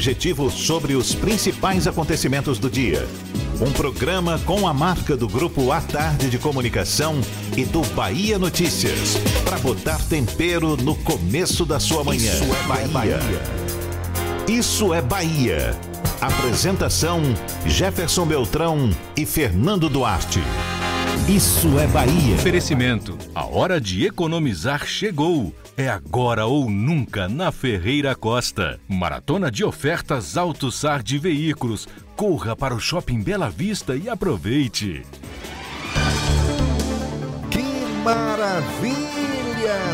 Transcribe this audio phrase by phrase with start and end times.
[0.00, 3.06] objetivo sobre os principais acontecimentos do dia.
[3.60, 7.20] Um programa com a marca do Grupo A Tarde de Comunicação
[7.54, 9.18] e do Bahia Notícias.
[9.44, 12.32] Para botar tempero no começo da sua manhã.
[12.32, 13.18] Isso é Bahia.
[14.48, 15.78] Isso é Bahia.
[16.18, 17.20] Apresentação:
[17.66, 20.40] Jefferson Beltrão e Fernando Duarte.
[21.28, 22.36] Isso é Bahia.
[22.36, 23.18] Oferecimento.
[23.34, 25.52] A hora de economizar chegou.
[25.80, 28.78] É agora ou nunca na Ferreira Costa.
[28.86, 31.88] Maratona de ofertas Alto Sar de veículos.
[32.14, 35.06] Corra para o Shopping Bela Vista e aproveite.
[37.50, 37.62] Que
[38.04, 38.98] maravilha!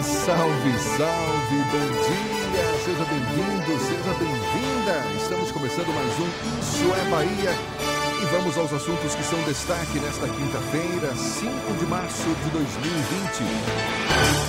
[0.03, 2.67] Salve, salve, bom dia!
[2.85, 5.23] Seja bem-vindo, seja bem-vinda!
[5.23, 11.15] Estamos começando mais um Isso é Bahia vamos aos assuntos que são destaque nesta quinta-feira,
[11.15, 13.45] 5 de março de 2020.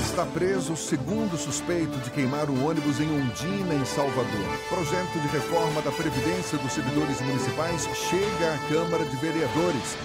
[0.04, 4.48] Está preso o segundo suspeito de queimar o ônibus em Ondina, em Salvador.
[4.70, 9.98] Projeto de reforma da Previdência dos Servidores Municipais chega à Câmara de Vereadores.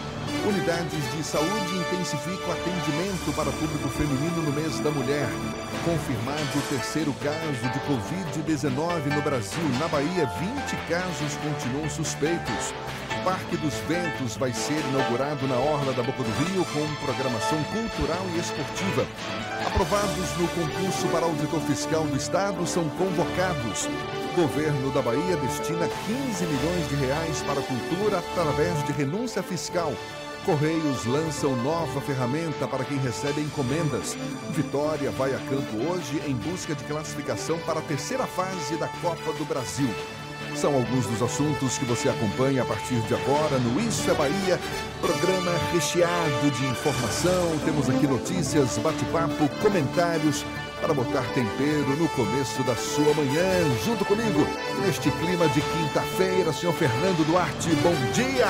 [0.46, 5.28] Unidades de saúde intensificam atendimento para público feminino no mês da mulher.
[5.84, 9.64] Confirmado o terceiro caso de Covid-19 no Brasil.
[9.78, 12.74] Na Bahia, 20 casos continuam suspeitos.
[13.24, 18.26] Parque dos Ventos vai ser inaugurado na Orla da Boca do Rio com programação cultural
[18.34, 19.06] e esportiva.
[19.64, 23.88] Aprovados no concurso para auditor fiscal do Estado são convocados.
[24.34, 29.92] Governo da Bahia destina 15 milhões de reais para a cultura através de renúncia fiscal.
[30.44, 34.16] Correios lançam nova ferramenta para quem recebe encomendas.
[34.50, 39.32] Vitória vai a campo hoje em busca de classificação para a terceira fase da Copa
[39.34, 39.88] do Brasil.
[40.54, 44.60] São alguns dos assuntos que você acompanha a partir de agora no Isso é Bahia,
[45.00, 47.58] programa recheado de informação.
[47.64, 50.44] Temos aqui notícias, bate-papo, comentários
[50.80, 53.44] para botar tempero no começo da sua manhã.
[53.84, 54.46] Junto comigo,
[54.84, 58.48] neste clima de quinta-feira, senhor Fernando Duarte, bom dia!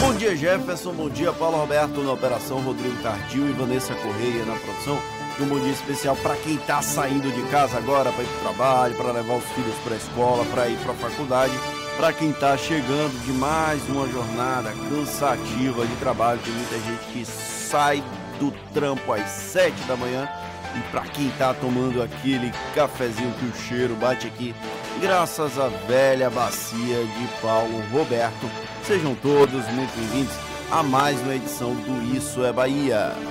[0.00, 0.92] Bom dia, Jefferson.
[0.92, 5.58] Bom dia, Paulo Roberto na operação, Rodrigo Tardio e Vanessa Correia na produção um bom
[5.58, 9.12] dia especial para quem está saindo de casa agora para ir para o trabalho, para
[9.12, 11.52] levar os filhos para a escola, para ir para a faculdade,
[11.96, 16.40] para quem está chegando de mais uma jornada cansativa de trabalho.
[16.44, 18.02] Tem muita gente que sai
[18.38, 20.28] do trampo às 7 da manhã
[20.76, 24.54] e para quem está tomando aquele cafezinho que o cheiro bate aqui,
[25.00, 28.48] graças à velha bacia de Paulo Roberto.
[28.84, 30.34] Sejam todos muito bem-vindos
[30.70, 33.29] a mais uma edição do Isso é Bahia.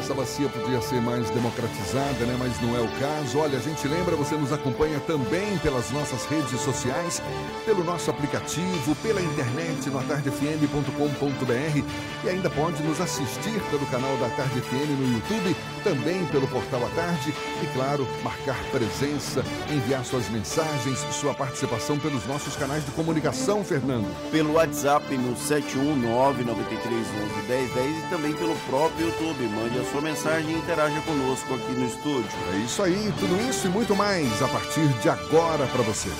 [0.00, 2.34] Essa bacia podia ser mais democratizada, né?
[2.38, 3.38] mas não é o caso.
[3.38, 7.22] Olha, a gente lembra, você nos acompanha também pelas nossas redes sociais,
[7.66, 11.84] pelo nosso aplicativo, pela internet no atardefm.com.br
[12.24, 16.82] e ainda pode nos assistir pelo canal da Tarde FM no YouTube, também pelo portal
[16.86, 22.90] A Tarde e, claro, marcar presença, enviar suas mensagens, sua participação pelos nossos canais de
[22.92, 24.08] comunicação, Fernando.
[24.30, 27.06] Pelo WhatsApp no 719 93
[27.36, 29.44] 11 10 e também pelo próprio YouTube.
[29.48, 32.30] Mande a sua mensagem e interaja conosco aqui no estúdio.
[32.54, 36.10] É isso aí, tudo isso e muito mais a partir de agora para você.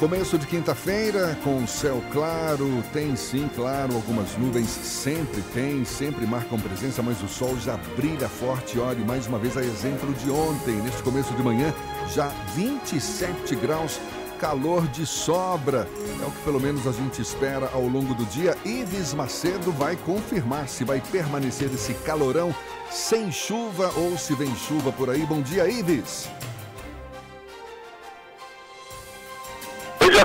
[0.00, 6.58] Começo de quinta-feira com céu claro, tem sim, claro, algumas nuvens, sempre tem, sempre marcam
[6.58, 8.78] presença, mas o sol já brilha forte.
[8.78, 11.70] Olhe, mais uma vez, a exemplo de ontem, neste começo de manhã,
[12.14, 14.00] já 27 graus,
[14.38, 15.86] calor de sobra.
[16.22, 18.56] É o que pelo menos a gente espera ao longo do dia.
[18.64, 22.54] Ives Macedo vai confirmar se vai permanecer esse calorão
[22.90, 25.26] sem chuva ou se vem chuva por aí.
[25.26, 26.26] Bom dia, Ives!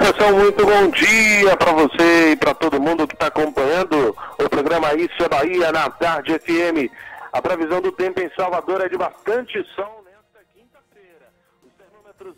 [0.06, 5.16] Muito bom dia para você e para todo mundo que está acompanhando o programa Isso
[5.20, 6.94] é Bahia na Tarde FM.
[7.34, 10.05] A previsão do tempo em Salvador é de bastante sol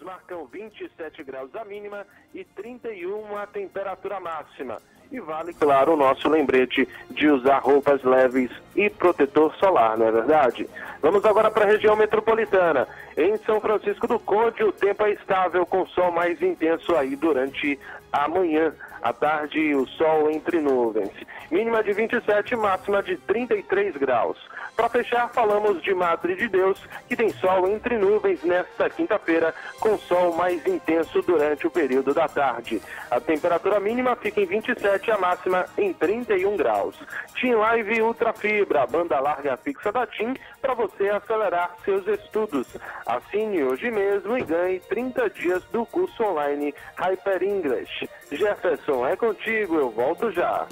[0.08, 4.78] marcam 27 graus a mínima e 31 a temperatura máxima.
[5.12, 10.12] E vale, claro, o nosso lembrete de usar roupas leves e protetor solar, não é
[10.12, 10.70] verdade?
[11.02, 12.88] Vamos agora para a região metropolitana.
[13.18, 17.78] Em São Francisco do Conde, o tempo é estável com sol mais intenso aí durante
[18.12, 18.74] a manhã.
[19.02, 21.12] À tarde, o sol entre nuvens.
[21.52, 24.38] Mínima de 27, máxima de 33 graus.
[24.78, 26.80] Para fechar, falamos de Madre de Deus,
[27.10, 32.28] que tem sol entre nuvens nesta quinta-feira, com sol mais intenso durante o período da
[32.28, 32.80] tarde.
[33.10, 36.96] A temperatura mínima fica em 27 e a máxima em 31 graus.
[37.42, 42.68] Team Live Ultra Fibra, banda larga fixa da TIM, para você acelerar seus estudos.
[43.04, 48.08] Assine hoje mesmo e ganhe 30 dias do curso online Hyper English.
[48.32, 50.68] Jefferson, é contigo, eu volto já.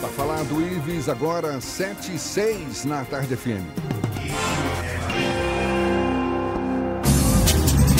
[0.00, 3.66] Tá falado, Ives, agora 7 e 6 na Tarde FM.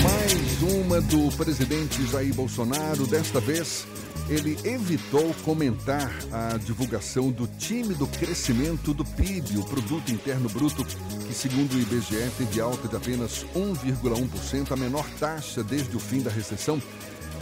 [0.04, 3.84] Mais uma do presidente Jair Bolsonaro, desta vez
[4.28, 11.34] ele evitou comentar a divulgação do tímido crescimento do PIB, o Produto Interno Bruto, que,
[11.34, 16.30] segundo o IBGE, teve alta de apenas 1,1%, a menor taxa desde o fim da
[16.30, 16.80] recessão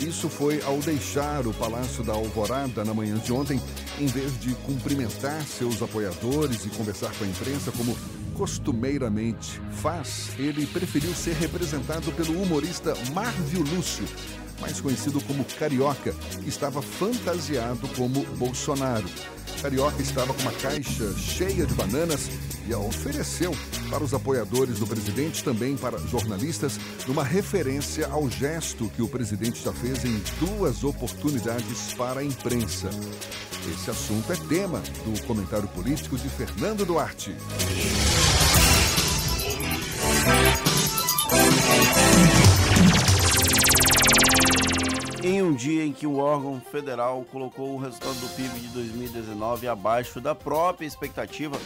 [0.01, 3.61] isso foi ao deixar o Palácio da Alvorada na manhã de ontem,
[3.99, 7.97] em vez de cumprimentar seus apoiadores e conversar com a imprensa como
[8.35, 14.05] costumeiramente faz, ele preferiu ser representado pelo humorista Marvio Lúcio,
[14.61, 16.13] mais conhecido como Carioca,
[16.43, 19.09] que estava fantasiado como Bolsonaro.
[19.61, 22.29] Carioca estava com uma caixa cheia de bananas
[22.69, 23.57] e a ofereceu
[23.89, 29.63] para os apoiadores do presidente, também para jornalistas, numa referência ao gesto que o presidente
[29.63, 32.91] já fez em duas oportunidades para a imprensa.
[33.73, 37.35] Esse assunto é tema do comentário político de Fernando Duarte.
[45.27, 49.67] Em um dia em que o órgão federal colocou o resultado do PIB de 2019
[49.67, 51.59] abaixo da própria expectativa,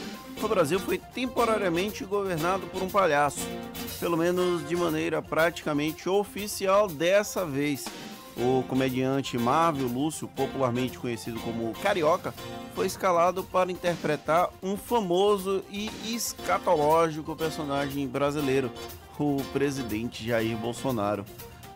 [0.42, 3.46] o Brasil foi temporariamente governado por um palhaço,
[3.98, 7.84] pelo menos de maneira praticamente oficial dessa vez.
[8.34, 12.32] O comediante Marvel Lúcio, popularmente conhecido como Carioca,
[12.74, 18.70] foi escalado para interpretar um famoso e escatológico personagem brasileiro,
[19.18, 21.26] o presidente Jair Bolsonaro.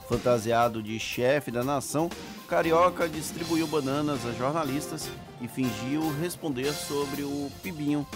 [0.08, 2.10] Fantasiado de chefe da nação,
[2.46, 5.08] Carioca distribuiu bananas a jornalistas
[5.40, 8.06] e fingiu responder sobre o Pibinho.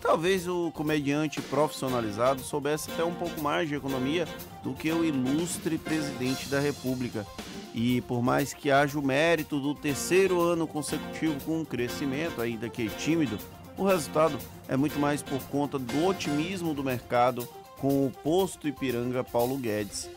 [0.00, 4.26] Talvez o comediante profissionalizado soubesse até um pouco mais de economia
[4.62, 7.26] do que o ilustre presidente da República.
[7.74, 12.68] E por mais que haja o mérito do terceiro ano consecutivo com um crescimento, ainda
[12.68, 13.38] que tímido,
[13.76, 17.46] o resultado é muito mais por conta do otimismo do mercado
[17.76, 20.08] com o posto Ipiranga Paulo Guedes.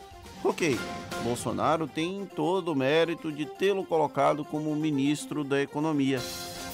[0.44, 0.76] Ok,
[1.22, 6.20] Bolsonaro tem todo o mérito de tê-lo colocado como ministro da Economia.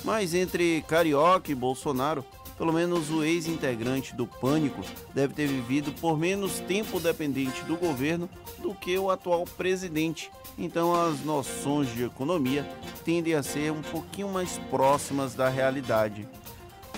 [0.03, 2.25] Mas entre Carioca e Bolsonaro,
[2.56, 4.81] pelo menos o ex-integrante do Pânico
[5.15, 8.29] deve ter vivido por menos tempo dependente do governo
[8.59, 10.31] do que o atual presidente.
[10.56, 12.67] Então as noções de economia
[13.05, 16.26] tendem a ser um pouquinho mais próximas da realidade.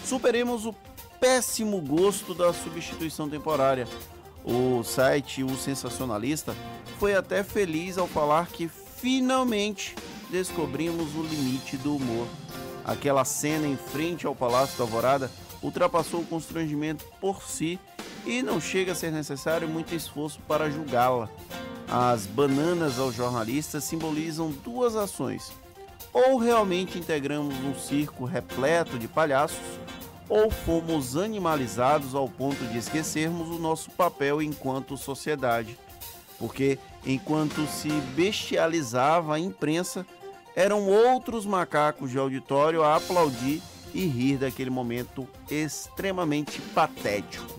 [0.05, 0.75] Superemos o
[1.19, 3.89] péssimo gosto da substituição temporária
[4.45, 6.55] o site O Sensacionalista
[6.99, 9.95] foi até feliz ao falar que finalmente
[10.31, 12.27] descobrimos o limite do humor.
[12.85, 15.31] Aquela cena em frente ao Palácio da Alvorada
[15.63, 17.79] ultrapassou o constrangimento por si
[18.27, 21.29] e não chega a ser necessário muito esforço para julgá-la.
[21.89, 25.53] As bananas aos jornalistas simbolizam duas ações.
[26.13, 29.59] Ou realmente integramos um circo repleto de palhaços,
[30.31, 35.77] ou fomos animalizados ao ponto de esquecermos o nosso papel enquanto sociedade.
[36.39, 40.07] Porque enquanto se bestializava a imprensa,
[40.55, 43.61] eram outros macacos de auditório a aplaudir
[43.93, 47.59] e rir daquele momento extremamente patético.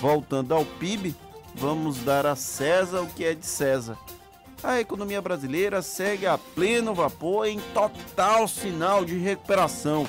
[0.00, 1.14] Voltando ao PIB,
[1.54, 3.98] vamos dar a César o que é de César.
[4.62, 10.06] A economia brasileira segue a pleno vapor em total sinal de recuperação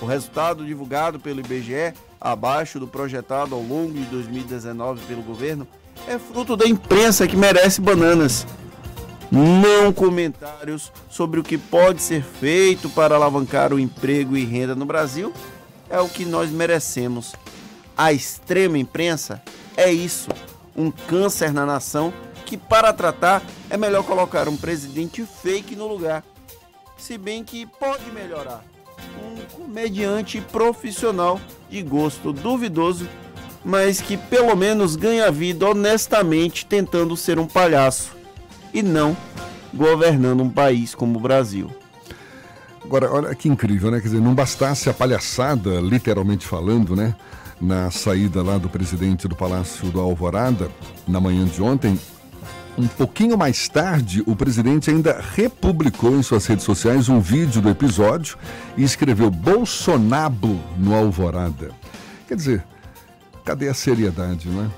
[0.00, 5.66] o resultado divulgado pelo IBGE, abaixo do projetado ao longo de 2019 pelo governo,
[6.06, 8.46] é fruto da imprensa que merece bananas.
[9.30, 14.86] Não comentários sobre o que pode ser feito para alavancar o emprego e renda no
[14.86, 15.32] Brasil
[15.90, 17.34] é o que nós merecemos.
[17.96, 19.42] A extrema imprensa
[19.76, 20.30] é isso,
[20.76, 22.12] um câncer na nação
[22.46, 26.24] que, para tratar, é melhor colocar um presidente fake no lugar.
[26.96, 28.64] Se bem que pode melhorar
[29.22, 31.40] um comediante profissional
[31.70, 33.08] de gosto duvidoso,
[33.64, 38.16] mas que pelo menos ganha vida honestamente tentando ser um palhaço
[38.72, 39.16] e não
[39.72, 41.70] governando um país como o Brasil.
[42.82, 44.00] Agora, olha que incrível, né?
[44.00, 47.14] Quer dizer, não bastasse a palhaçada, literalmente falando, né?
[47.60, 50.70] Na saída lá do presidente do Palácio do Alvorada,
[51.06, 51.98] na manhã de ontem,
[52.78, 57.68] um pouquinho mais tarde, o presidente ainda republicou em suas redes sociais um vídeo do
[57.68, 58.38] episódio
[58.76, 61.72] e escreveu Bolsonaro no Alvorada.
[62.28, 62.64] Quer dizer,
[63.44, 64.70] cadê a seriedade, não é?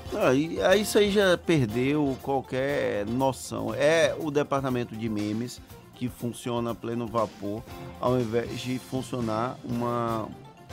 [0.65, 3.71] Ah, isso aí já perdeu qualquer noção.
[3.75, 5.61] É o departamento de memes
[5.93, 7.61] que funciona a pleno vapor,
[7.99, 10.27] ao invés de funcionar uma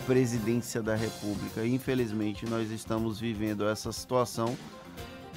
[0.06, 1.66] presidência da República.
[1.66, 4.56] Infelizmente, nós estamos vivendo essa situação.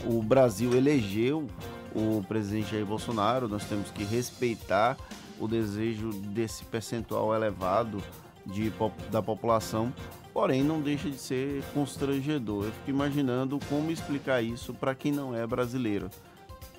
[0.06, 1.48] O Brasil elegeu
[1.96, 4.98] o presidente Jair Bolsonaro, nós temos que respeitar
[5.40, 8.02] o desejo desse percentual elevado
[8.46, 8.72] de,
[9.12, 9.94] da população,
[10.34, 12.66] porém não deixa de ser constrangedor.
[12.66, 16.10] Eu fico imaginando como explicar isso para quem não é brasileiro.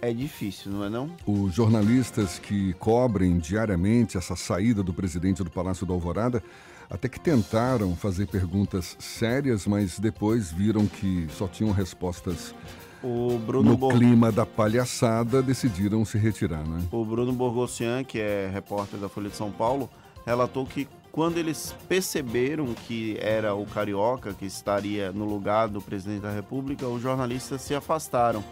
[0.01, 1.15] É difícil, não é não?
[1.25, 6.43] Os jornalistas que cobrem diariamente essa saída do presidente do Palácio da Alvorada
[6.91, 12.55] até que tentaram fazer perguntas sérias, mas depois viram que só tinham respostas
[13.03, 13.93] o Bruno no Bor...
[13.93, 16.83] clima da palhaçada, decidiram se retirar, né?
[16.91, 19.91] O Bruno Borgossian, que é repórter da Folha de São Paulo,
[20.25, 26.23] relatou que quando eles perceberam que era o Carioca que estaria no lugar do presidente
[26.23, 28.43] da República, os jornalistas se afastaram.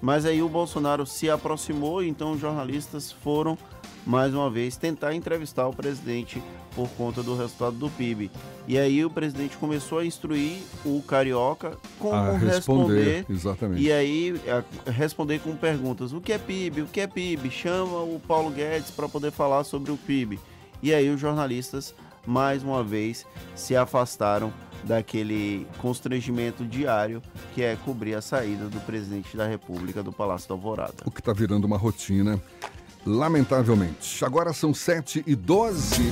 [0.00, 3.56] Mas aí o Bolsonaro se aproximou, então os jornalistas foram
[4.06, 6.40] mais uma vez tentar entrevistar o presidente
[6.74, 8.30] por conta do resultado do PIB.
[8.68, 13.82] E aí o presidente começou a instruir o carioca como a responder, responder, exatamente.
[13.82, 14.34] e aí
[14.86, 16.82] responder com perguntas: o que é PIB?
[16.82, 17.50] O que é PIB?
[17.50, 20.38] Chama o Paulo Guedes para poder falar sobre o PIB.
[20.82, 21.94] E aí os jornalistas
[22.26, 24.52] mais uma vez se afastaram
[24.84, 27.22] daquele constrangimento diário
[27.54, 30.94] que é cobrir a saída do presidente da República do Palácio da Alvorada.
[31.04, 32.40] O que está virando uma rotina,
[33.06, 34.24] lamentavelmente.
[34.24, 36.02] Agora são 7 e 12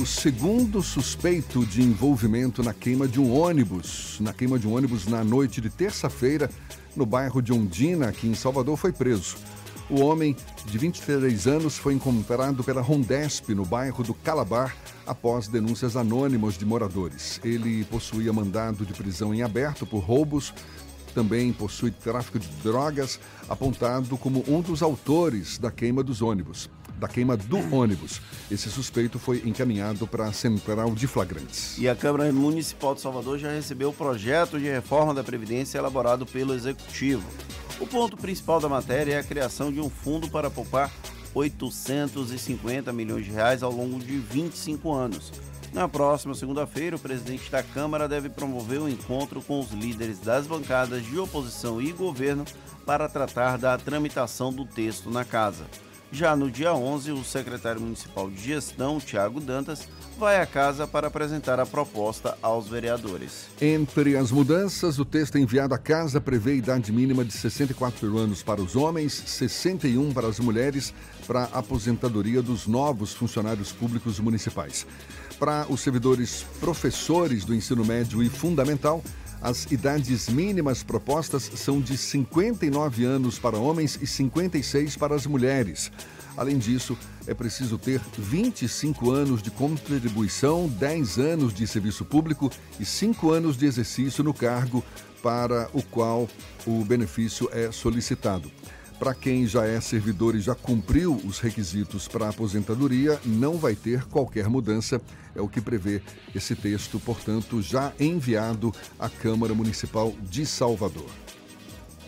[0.00, 5.06] O segundo suspeito de envolvimento na queima de um ônibus, na queima de um ônibus
[5.06, 6.50] na noite de terça-feira,
[6.96, 9.36] no bairro de Ondina, aqui em Salvador, foi preso.
[9.88, 15.96] O homem, de 23 anos, foi encontrado pela Rondesp, no bairro do Calabar, após denúncias
[15.96, 17.40] anônimas de moradores.
[17.42, 20.54] Ele possuía mandado de prisão em aberto por roubos,
[21.10, 26.70] também possui tráfico de drogas, apontado como um dos autores da queima dos ônibus.
[26.98, 28.20] Da queima do ônibus.
[28.50, 31.78] Esse suspeito foi encaminhado para a central de flagrantes.
[31.78, 36.26] E a Câmara Municipal de Salvador já recebeu o projeto de reforma da Previdência elaborado
[36.26, 37.26] pelo Executivo.
[37.80, 40.90] O ponto principal da matéria é a criação de um fundo para poupar
[41.34, 45.32] 850 milhões de reais ao longo de 25 anos.
[45.72, 50.46] Na próxima segunda-feira, o presidente da Câmara deve promover um encontro com os líderes das
[50.46, 52.44] bancadas de oposição e governo
[52.84, 55.66] para tratar da tramitação do texto na casa.
[56.12, 61.06] Já no dia 11, o secretário municipal de gestão, Tiago Dantas, vai à casa para
[61.06, 63.46] apresentar a proposta aos vereadores.
[63.60, 68.60] Entre as mudanças, o texto enviado à casa prevê idade mínima de 64 anos para
[68.60, 70.92] os homens, 61 para as mulheres,
[71.28, 74.84] para a aposentadoria dos novos funcionários públicos municipais.
[75.40, 79.02] Para os servidores professores do ensino médio e fundamental,
[79.40, 85.90] as idades mínimas propostas são de 59 anos para homens e 56 para as mulheres.
[86.36, 92.84] Além disso, é preciso ter 25 anos de contribuição, 10 anos de serviço público e
[92.84, 94.84] 5 anos de exercício no cargo
[95.22, 96.28] para o qual
[96.66, 98.52] o benefício é solicitado.
[99.00, 104.04] Para quem já é servidor e já cumpriu os requisitos para aposentadoria, não vai ter
[104.04, 105.00] qualquer mudança,
[105.34, 106.02] é o que prevê
[106.34, 111.08] esse texto, portanto, já enviado à Câmara Municipal de Salvador.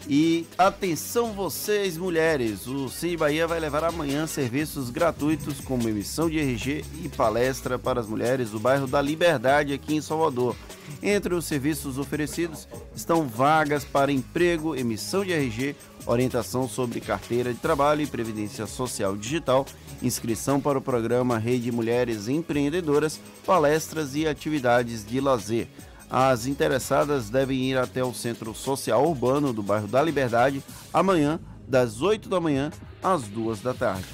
[0.09, 2.67] E atenção vocês, mulheres!
[2.67, 8.01] O Sim Bahia vai levar amanhã serviços gratuitos como emissão de RG e palestra para
[8.01, 10.57] as mulheres do bairro da Liberdade aqui em Salvador.
[11.01, 17.61] Entre os serviços oferecidos estão vagas para emprego, emissão de RG, orientação sobre carteira de
[17.61, 19.65] trabalho e previdência social digital,
[20.03, 25.69] inscrição para o programa Rede Mulheres Empreendedoras, palestras e atividades de lazer.
[26.15, 32.03] As interessadas devem ir até o Centro Social Urbano do bairro da Liberdade amanhã, das
[32.03, 32.71] 8 da manhã
[33.03, 34.05] às 2 da tarde.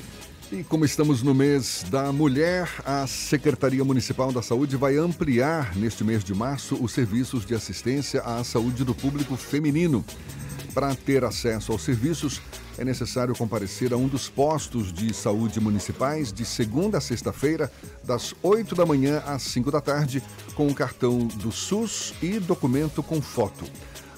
[0.53, 6.05] E como estamos no mês da mulher, a Secretaria Municipal da Saúde vai ampliar neste
[6.05, 10.05] mês de março os serviços de assistência à saúde do público feminino.
[10.73, 12.41] Para ter acesso aos serviços,
[12.79, 17.71] é necessário comparecer a um dos postos de saúde municipais de segunda a sexta-feira,
[18.05, 20.23] das 8 da manhã às 5 da tarde,
[20.55, 23.65] com o cartão do SUS e documento com foto.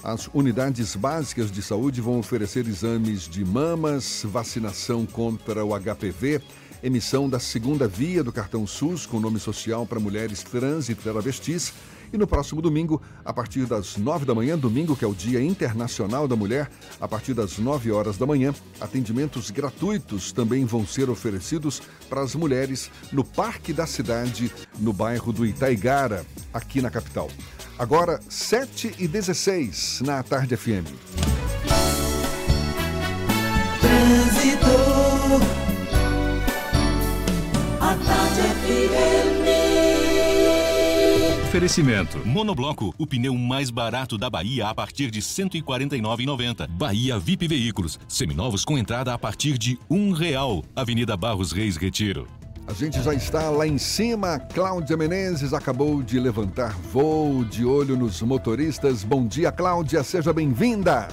[0.03, 6.41] As unidades básicas de saúde vão oferecer exames de mamas, vacinação contra o HPV,
[6.83, 11.73] emissão da segunda via do cartão SUS com nome social para mulheres trans e travestis.
[12.13, 15.41] E no próximo domingo, a partir das nove da manhã, domingo que é o Dia
[15.41, 21.09] Internacional da Mulher, a partir das nove horas da manhã, atendimentos gratuitos também vão ser
[21.09, 27.29] oferecidos para as mulheres no Parque da Cidade, no bairro do Itaigara, aqui na capital.
[27.79, 30.85] Agora, 7 e 16 na Tarde FM.
[37.79, 39.30] A Tarde FM.
[41.51, 42.25] Oferecimento.
[42.25, 46.65] Monobloco, o pneu mais barato da Bahia a partir de R$ 149,90.
[46.65, 50.63] Bahia VIP Veículos, seminovos com entrada a partir de um real.
[50.73, 52.25] Avenida Barros Reis Retiro.
[52.65, 54.39] A gente já está lá em cima.
[54.39, 59.03] Cláudia Menezes acabou de levantar voo de olho nos motoristas.
[59.03, 60.03] Bom dia, Cláudia.
[60.03, 61.09] Seja bem-vinda.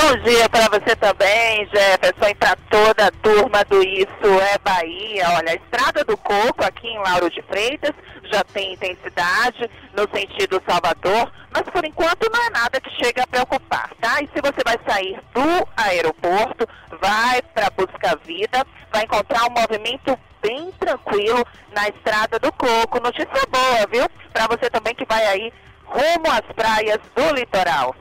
[0.00, 5.28] Bom dia para você também, Jefferson, e para toda a turma do Isso é Bahia.
[5.30, 7.90] Olha, a Estrada do Coco, aqui em Lauro de Freitas,
[8.30, 13.26] já tem intensidade no sentido Salvador, mas por enquanto não é nada que chega a
[13.26, 14.22] preocupar, tá?
[14.22, 16.68] E se você vai sair do aeroporto,
[17.00, 23.00] vai para Busca Vida, vai encontrar um movimento bem tranquilo na Estrada do Coco.
[23.00, 24.08] Notícia boa, viu?
[24.32, 25.52] Para você também que vai aí
[25.84, 27.96] rumo às praias do litoral.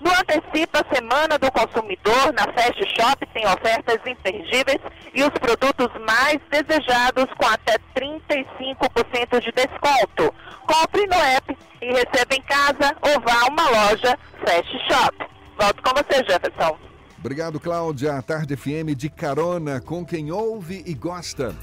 [0.00, 4.80] No Antecipa Semana do Consumidor, na Fast Shop tem ofertas imperdíveis
[5.14, 10.34] e os produtos mais desejados com até 35% de desconto.
[10.66, 15.26] Compre no app e receba em casa ou vá a uma loja Fast Shop.
[15.58, 16.78] Volto com você, Jefferson.
[17.18, 18.14] Obrigado, Cláudia.
[18.14, 21.54] A Tarde FM de carona com quem ouve e gosta.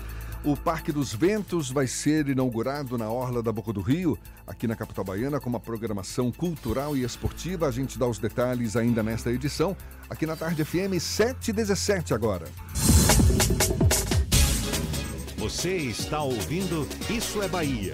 [0.45, 4.75] O Parque dos Ventos vai ser inaugurado na Orla da Boca do Rio, aqui na
[4.75, 7.65] capital baiana, com uma programação cultural e esportiva.
[7.65, 9.75] A gente dá os detalhes ainda nesta edição,
[10.09, 12.45] aqui na Tarde FM 717 agora.
[15.37, 17.93] Você está ouvindo Isso é Bahia.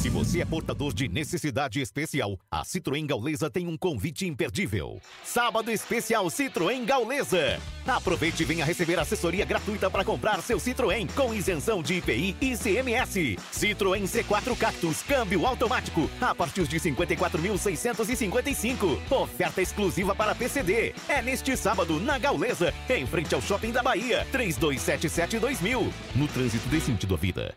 [0.00, 4.98] Se você é portador de necessidade especial, a Citroën Gaulesa tem um convite imperdível.
[5.22, 7.60] Sábado especial Citroën Gaulesa.
[7.86, 12.56] Aproveite e venha receber assessoria gratuita para comprar seu Citroën com isenção de IPI e
[12.56, 13.36] CMS.
[13.52, 18.98] Citroën C4 Cactus, câmbio automático, a partir de 54.655.
[19.10, 20.94] Oferta exclusiva para PCD.
[21.10, 24.26] É neste sábado na Gaulesa, em frente ao Shopping da Bahia.
[24.32, 25.92] 3277-2000.
[26.14, 27.54] No trânsito desse sentido à vida.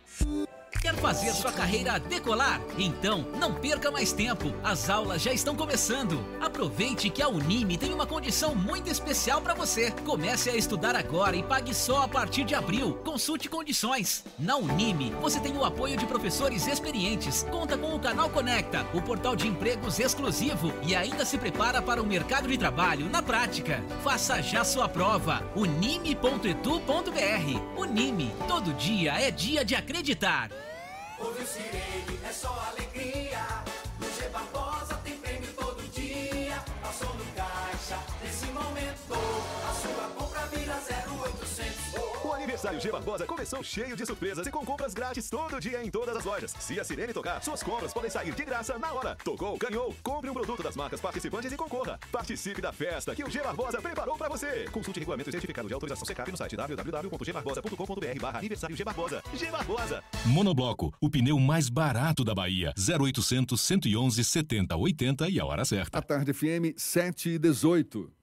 [0.82, 2.62] Quer fazer sua carreira decolar?
[2.78, 4.54] Então, não perca mais tempo.
[4.64, 6.24] As aulas já estão começando.
[6.42, 9.92] Aproveite que a Unime tem uma condição muito especial para você.
[10.06, 12.96] Comece a estudar agora e pague só a partir de abril.
[13.06, 14.26] Consulte condições.
[14.38, 19.02] Na Unime, você tem o apoio de professores experientes, conta com o canal Conecta, o
[19.02, 23.82] portal de empregos exclusivo e ainda se prepara para o mercado de trabalho na prática.
[24.04, 25.42] Faça já sua prova.
[25.56, 26.24] unime.edu.br.
[27.78, 30.50] Unime, todo dia é dia de acreditar.
[31.24, 33.63] Ouve o sirene, é só alegria.
[42.64, 46.16] Aniversário G Barbosa começou cheio de surpresas e com compras grátis todo dia em todas
[46.16, 46.54] as lojas.
[46.60, 49.16] Se a sirene tocar, suas compras podem sair de graça na hora.
[49.24, 49.94] Tocou, ganhou.
[50.02, 52.00] Compre um produto das marcas participantes e concorra.
[52.12, 54.66] Participe da festa que o G Barbosa preparou para você.
[54.72, 59.22] Consulte regulamento e certificado de autorização secap no site www.gbarbosa.com.br barra aniversário G Barbosa.
[59.34, 60.04] G Barbosa.
[60.26, 62.74] Monobloco, o pneu mais barato da Bahia.
[62.78, 65.98] 0800 111 70 80 e a hora certa.
[65.98, 68.23] A Tarde FM 7 e 18.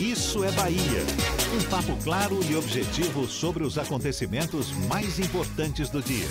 [0.00, 1.02] Isso é Bahia.
[1.54, 6.28] Um papo claro e objetivo sobre os acontecimentos mais importantes do dia.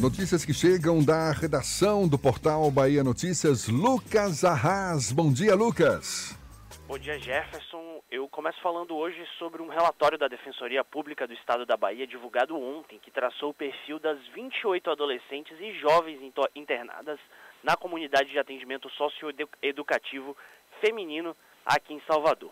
[0.00, 5.10] Notícias que chegam da redação do portal Bahia Notícias, Lucas Arras.
[5.10, 6.38] Bom dia, Lucas.
[6.86, 8.02] Bom dia, Jefferson.
[8.10, 12.56] Eu começo falando hoje sobre um relatório da Defensoria Pública do Estado da Bahia, divulgado
[12.56, 16.20] ontem, que traçou o perfil das 28 adolescentes e jovens
[16.54, 17.18] internadas
[17.64, 20.36] na comunidade de atendimento socioeducativo
[20.80, 22.50] feminino aqui em Salvador.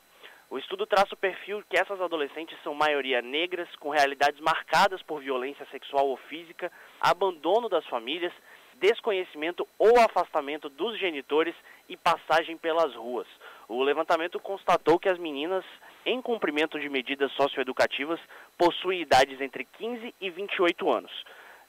[0.51, 5.21] O estudo traça o perfil que essas adolescentes são maioria negras, com realidades marcadas por
[5.21, 8.33] violência sexual ou física, abandono das famílias,
[8.75, 11.55] desconhecimento ou afastamento dos genitores
[11.89, 13.27] e passagem pelas ruas.
[13.69, 15.65] O levantamento constatou que as meninas,
[16.05, 18.21] em cumprimento de medidas socioeducativas,
[18.59, 21.13] possuem idades entre 15 e 28 anos.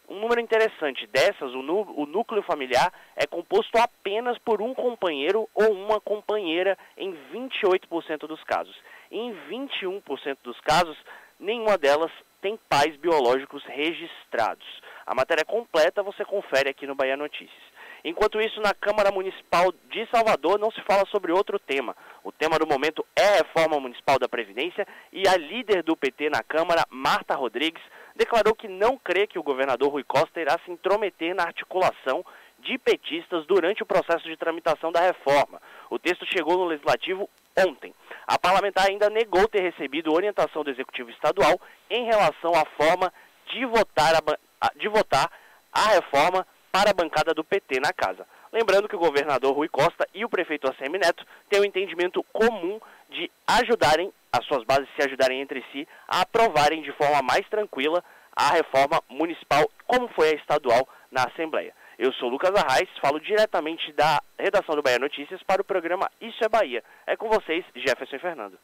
[0.08, 5.72] Um número interessante dessas, o, o, núcleo familiar é composto apenas por um companheiro ou
[5.72, 8.76] uma companheira em 28% dos casos.
[9.12, 10.98] Em 21% dos casos,
[11.40, 14.66] nenhuma delas tem pais biológicos registrados.
[15.06, 17.76] A matéria completa você confere aqui no Bahia Notícias.
[18.04, 21.96] Enquanto isso, na Câmara Municipal de Salvador não se fala sobre outro tema.
[22.24, 26.30] O tema do momento é a reforma municipal da Previdência e a líder do PT
[26.30, 27.82] na Câmara, Marta Rodrigues,
[28.16, 32.26] declarou que não crê que o governador Rui Costa irá se intrometer na articulação
[32.60, 35.62] de petistas durante o processo de tramitação da reforma.
[35.90, 37.94] O texto chegou no Legislativo ontem.
[38.26, 43.14] A parlamentar ainda negou ter recebido orientação do Executivo Estadual em relação à forma
[43.52, 45.30] de votar a, de votar
[45.72, 48.26] a reforma para a bancada do PT na casa.
[48.52, 52.80] Lembrando que o governador Rui Costa e o prefeito ACM Neto têm um entendimento comum
[53.10, 58.04] de ajudarem, as suas bases se ajudarem entre si, a aprovarem de forma mais tranquila
[58.36, 61.74] a reforma municipal, como foi a estadual na Assembleia.
[61.98, 66.44] Eu sou Lucas Arraes, falo diretamente da redação do Bahia Notícias para o programa Isso
[66.44, 66.84] é Bahia.
[67.08, 68.60] É com vocês, Jefferson Fernando.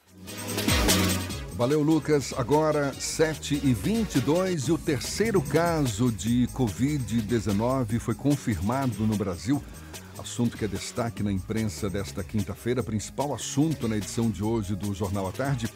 [1.54, 2.34] Valeu, Lucas.
[2.38, 9.62] Agora, 7 e 22 e o terceiro caso de Covid-19 foi confirmado no Brasil.
[10.22, 14.94] Assunto que é destaque na imprensa desta quinta-feira, principal assunto na edição de hoje do
[14.94, 15.68] Jornal à Tarde.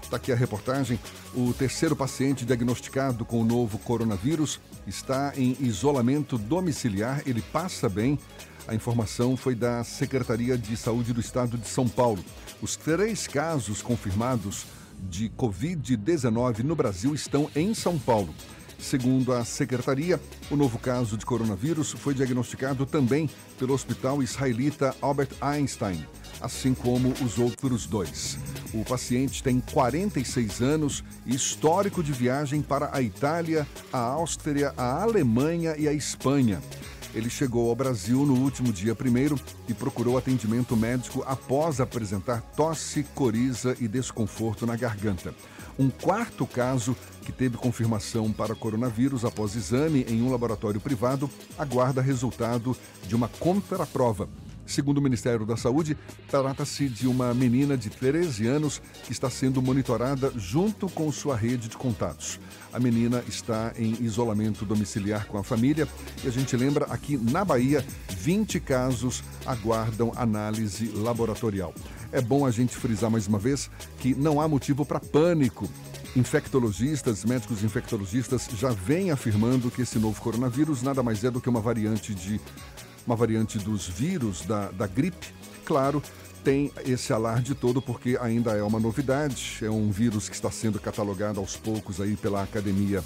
[0.00, 1.00] Está aqui a reportagem.
[1.34, 7.22] O terceiro paciente diagnosticado com o novo coronavírus está em isolamento domiciliar.
[7.26, 8.20] Ele passa bem.
[8.68, 12.24] A informação foi da Secretaria de Saúde do Estado de São Paulo.
[12.62, 14.64] Os três casos confirmados
[15.10, 18.32] de Covid-19 no Brasil estão em São Paulo.
[18.78, 25.30] Segundo a secretaria, o novo caso de coronavírus foi diagnosticado também pelo Hospital Israelita Albert
[25.40, 26.06] Einstein,
[26.40, 28.38] assim como os outros dois.
[28.72, 35.02] O paciente tem 46 anos e histórico de viagem para a Itália, a Áustria, a
[35.02, 36.62] Alemanha e a Espanha.
[37.14, 43.02] Ele chegou ao Brasil no último dia primeiro e procurou atendimento médico após apresentar tosse,
[43.14, 45.34] coriza e desconforto na garganta.
[45.78, 46.96] Um quarto caso,
[47.28, 52.74] que teve confirmação para coronavírus após exame em um laboratório privado, aguarda resultado
[53.06, 54.26] de uma contraprova.
[54.64, 55.94] Segundo o Ministério da Saúde,
[56.26, 61.68] trata-se de uma menina de 13 anos que está sendo monitorada junto com sua rede
[61.68, 62.40] de contatos.
[62.72, 65.86] A menina está em isolamento domiciliar com a família
[66.24, 71.74] e a gente lembra aqui na Bahia, 20 casos aguardam análise laboratorial.
[72.10, 75.68] É bom a gente frisar mais uma vez que não há motivo para pânico.
[76.16, 81.48] Infectologistas, médicos infectologistas já vêm afirmando que esse novo coronavírus nada mais é do que
[81.48, 82.40] uma variante de
[83.06, 85.32] uma variante dos vírus da, da gripe.
[85.64, 86.02] Claro,
[86.42, 90.80] tem esse alarde todo porque ainda é uma novidade, é um vírus que está sendo
[90.80, 93.02] catalogado aos poucos aí pela Academia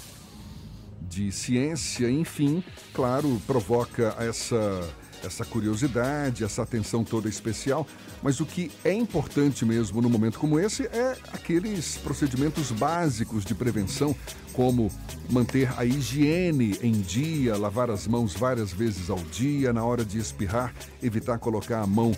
[1.01, 2.63] de Ciência, enfim,
[2.93, 4.81] claro, provoca essa
[5.23, 7.87] essa curiosidade, essa atenção toda especial,
[8.21, 13.55] mas o que é importante mesmo no momento como esse é aqueles procedimentos básicos de
[13.55, 14.15] prevenção,
[14.51, 14.91] como
[15.29, 20.19] manter a higiene em dia, lavar as mãos várias vezes ao dia, na hora de
[20.19, 22.11] espirrar, evitar colocar a mão,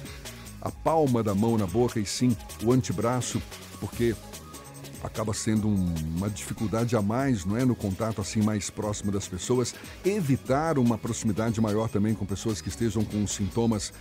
[0.62, 3.42] a palma da mão na boca e sim o antebraço,
[3.80, 4.16] porque
[5.06, 9.28] acaba sendo um, uma dificuldade a mais, não é, no contato assim mais próximo das
[9.28, 13.94] pessoas, evitar uma proximidade maior também com pessoas que estejam com sintomas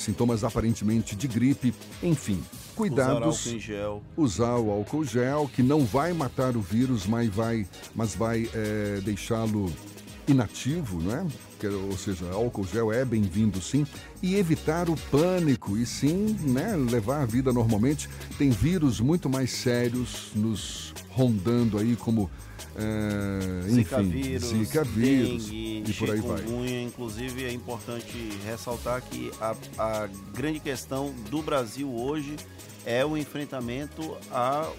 [0.00, 2.42] sintomas aparentemente de gripe, enfim,
[2.74, 3.46] cuidados.
[3.46, 4.02] Usar gel.
[4.16, 9.00] Usar o álcool gel, que não vai matar o vírus, mas vai, mas vai é,
[9.02, 9.70] deixá-lo
[10.26, 11.26] inativo, não é?
[11.68, 13.86] Ou seja, álcool gel é bem-vindo sim.
[14.22, 18.08] E evitar o pânico e sim, né, levar a vida normalmente.
[18.38, 22.30] Tem vírus muito mais sérios nos rondando aí, como
[22.76, 26.44] é, enfim, Zika vírus, Zika vírus dengue, e por aí vai.
[26.82, 32.36] Inclusive é importante ressaltar que a, a grande questão do Brasil hoje
[32.84, 34.76] é o enfrentamento ao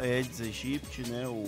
[0.00, 1.44] Aedes aegypti, né, o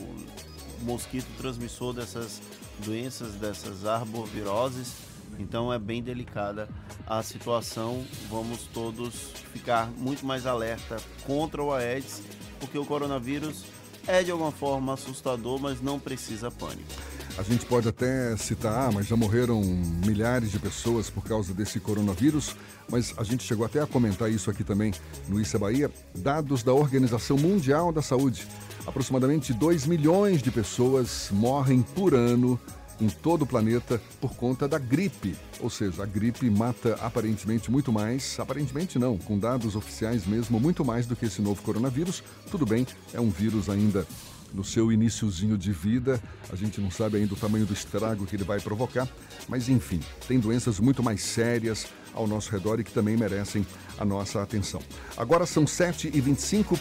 [0.83, 2.41] mosquito transmissor dessas
[2.81, 4.95] doenças, dessas arboviroses.
[5.38, 6.69] Então é bem delicada
[7.07, 8.05] a situação.
[8.29, 9.14] Vamos todos
[9.53, 12.23] ficar muito mais alerta contra o Aedes,
[12.59, 13.64] porque o coronavírus
[14.07, 17.10] é de alguma forma assustador, mas não precisa pânico.
[17.40, 19.62] A gente pode até citar, ah, mas já morreram
[20.05, 22.55] milhares de pessoas por causa desse coronavírus,
[22.87, 24.92] mas a gente chegou até a comentar isso aqui também
[25.26, 25.90] no Issa Bahia.
[26.14, 28.46] Dados da Organização Mundial da Saúde.
[28.87, 32.61] Aproximadamente 2 milhões de pessoas morrem por ano
[33.00, 35.35] em todo o planeta por conta da gripe.
[35.61, 40.85] Ou seja, a gripe mata aparentemente muito mais, aparentemente não, com dados oficiais mesmo, muito
[40.85, 42.22] mais do que esse novo coronavírus.
[42.50, 44.07] Tudo bem, é um vírus ainda
[44.53, 46.21] no seu iníciozinho de vida,
[46.53, 49.09] a gente não sabe ainda o tamanho do estrago que ele vai provocar,
[49.49, 53.67] mas enfim, tem doenças muito mais sérias ao nosso redor e que também merecem
[53.99, 54.81] a nossa atenção.
[55.17, 56.79] Agora são 7h25.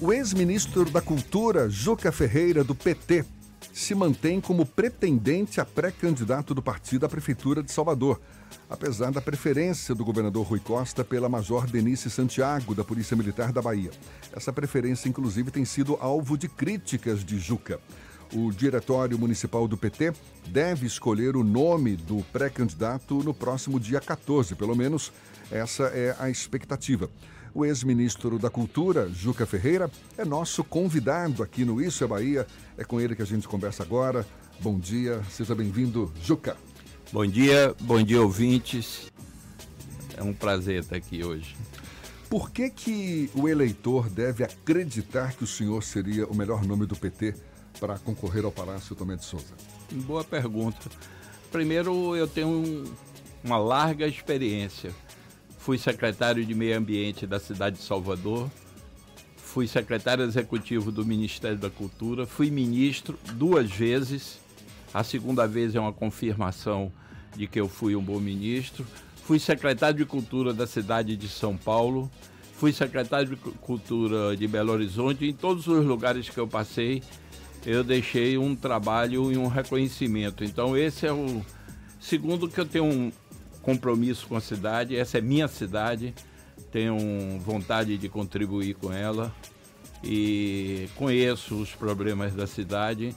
[0.00, 3.24] O ex-ministro da Cultura, Juca Ferreira, do PT,
[3.72, 8.20] se mantém como pretendente a pré-candidato do partido à Prefeitura de Salvador,
[8.68, 13.62] apesar da preferência do governador Rui Costa pela Major Denise Santiago, da Polícia Militar da
[13.62, 13.90] Bahia.
[14.32, 17.80] Essa preferência, inclusive, tem sido alvo de críticas de Juca.
[18.34, 20.14] O Diretório Municipal do PT
[20.48, 25.12] deve escolher o nome do pré-candidato no próximo dia 14, pelo menos
[25.50, 27.10] essa é a expectativa.
[27.54, 32.46] O ex-ministro da Cultura, Juca Ferreira, é nosso convidado aqui no Isso é Bahia.
[32.78, 34.26] É com ele que a gente conversa agora.
[34.60, 36.56] Bom dia, seja bem-vindo, Juca.
[37.12, 39.12] Bom dia, bom dia, ouvintes.
[40.16, 41.54] É um prazer estar aqui hoje.
[42.30, 46.96] Por que, que o eleitor deve acreditar que o senhor seria o melhor nome do
[46.96, 47.34] PT
[47.78, 49.52] para concorrer ao Palácio Tomé de Souza?
[49.90, 50.88] Boa pergunta.
[51.50, 52.84] Primeiro, eu tenho um,
[53.44, 54.90] uma larga experiência
[55.62, 58.50] fui secretário de Meio Ambiente da cidade de Salvador,
[59.36, 64.40] fui secretário executivo do Ministério da Cultura, fui ministro duas vezes.
[64.92, 66.92] A segunda vez é uma confirmação
[67.36, 68.84] de que eu fui um bom ministro.
[69.24, 72.10] Fui secretário de Cultura da cidade de São Paulo,
[72.56, 75.26] fui secretário de Cultura de Belo Horizonte.
[75.26, 77.04] Em todos os lugares que eu passei,
[77.64, 80.42] eu deixei um trabalho e um reconhecimento.
[80.42, 81.40] Então, esse é o
[82.00, 83.12] segundo que eu tenho
[83.62, 84.96] compromisso com a cidade.
[84.96, 86.14] Essa é minha cidade,
[86.70, 86.96] tenho
[87.40, 89.34] vontade de contribuir com ela
[90.04, 93.14] e conheço os problemas da cidade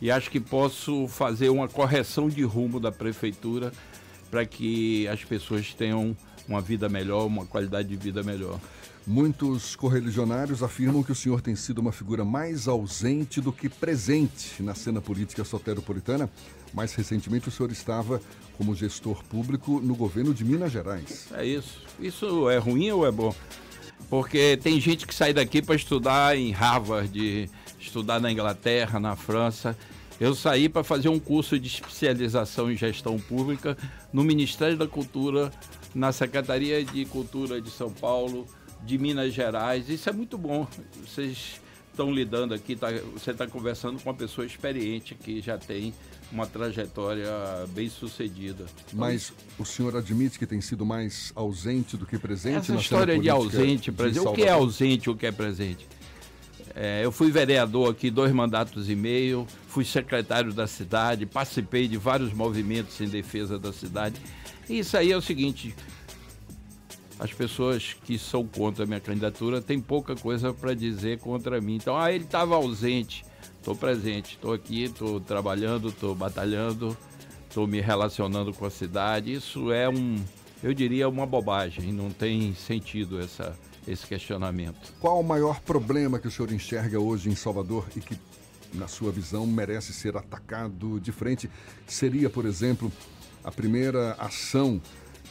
[0.00, 3.72] e acho que posso fazer uma correção de rumo da prefeitura
[4.30, 8.60] para que as pessoas tenham uma vida melhor, uma qualidade de vida melhor.
[9.06, 14.60] Muitos correligionários afirmam que o senhor tem sido uma figura mais ausente do que presente
[14.62, 16.28] na cena política soteropolitana.
[16.74, 18.20] Mais recentemente, o senhor estava
[18.56, 21.28] como gestor público no governo de Minas Gerais.
[21.32, 21.82] É isso.
[22.00, 23.34] Isso é ruim ou é bom?
[24.08, 29.76] Porque tem gente que sai daqui para estudar em Harvard, estudar na Inglaterra, na França.
[30.18, 33.76] Eu saí para fazer um curso de especialização em gestão pública
[34.12, 35.50] no Ministério da Cultura,
[35.94, 38.46] na Secretaria de Cultura de São Paulo,
[38.84, 39.88] de Minas Gerais.
[39.88, 40.66] Isso é muito bom.
[41.04, 45.92] Vocês estão lidando aqui, tá, você está conversando com uma pessoa experiente que já tem
[46.30, 47.30] uma trajetória
[47.70, 48.66] bem sucedida.
[48.92, 52.56] Mas o senhor admite que tem sido mais ausente do que presente?
[52.56, 54.26] Essa história de ausente, presente.
[54.26, 55.86] O que é ausente, o que é presente?
[56.74, 61.96] É, eu fui vereador aqui dois mandatos e meio, fui secretário da cidade, participei de
[61.96, 64.20] vários movimentos em defesa da cidade.
[64.68, 65.74] E isso aí é o seguinte:
[67.18, 71.76] as pessoas que são contra a minha candidatura têm pouca coisa para dizer contra mim.
[71.76, 73.24] Então, ah, ele estava ausente.
[73.66, 76.96] Estou presente, estou aqui, estou trabalhando, estou batalhando,
[77.48, 79.32] estou me relacionando com a cidade.
[79.32, 80.24] Isso é um,
[80.62, 81.92] eu diria, uma bobagem.
[81.92, 84.94] Não tem sentido essa, esse questionamento.
[85.00, 88.16] Qual o maior problema que o senhor enxerga hoje em Salvador e que,
[88.72, 91.50] na sua visão, merece ser atacado de frente?
[91.88, 92.92] Seria, por exemplo,
[93.42, 94.80] a primeira ação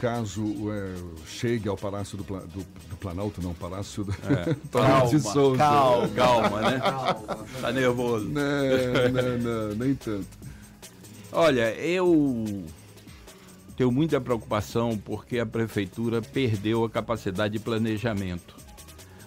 [0.05, 0.93] caso é,
[1.25, 4.55] chegue ao Palácio do, do, do, Planalto, não, Palácio do é.
[4.71, 5.57] calma, de Souza.
[5.57, 6.79] Calma, calma, né?
[6.79, 7.45] Calma.
[7.59, 8.29] Tá nervoso.
[8.29, 8.41] Não,
[9.11, 10.27] não, não, nem tanto.
[11.31, 12.65] Olha, eu
[13.75, 18.55] tenho muita preocupação porque a prefeitura perdeu a capacidade de planejamento.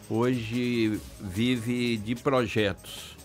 [0.08, 3.16] Hoje vive de projetos,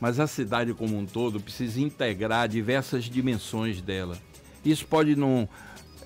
[0.00, 4.16] mas a cidade como um todo precisa integrar diversas dimensões dela.
[4.64, 5.46] Isso pode não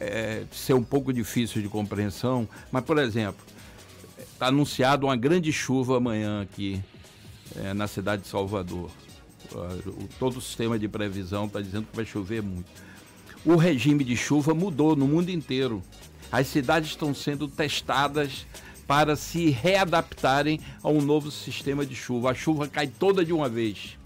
[0.00, 3.44] é, ser um pouco difícil de compreensão, mas, por exemplo,
[4.18, 6.82] está anunciado uma grande chuva amanhã aqui
[7.56, 8.90] é, na cidade de Salvador.
[9.52, 12.70] O, todo o sistema de previsão está dizendo que vai chover muito.
[13.44, 15.82] O regime de chuva mudou no mundo inteiro.
[16.30, 18.46] As cidades estão sendo testadas
[18.86, 22.30] para se readaptarem a um novo sistema de chuva.
[22.30, 23.96] A chuva cai toda de uma vez.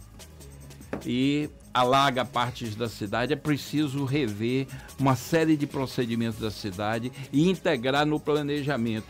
[1.05, 4.67] E alaga partes da cidade, é preciso rever
[4.99, 9.07] uma série de procedimentos da cidade e integrar no planejamento.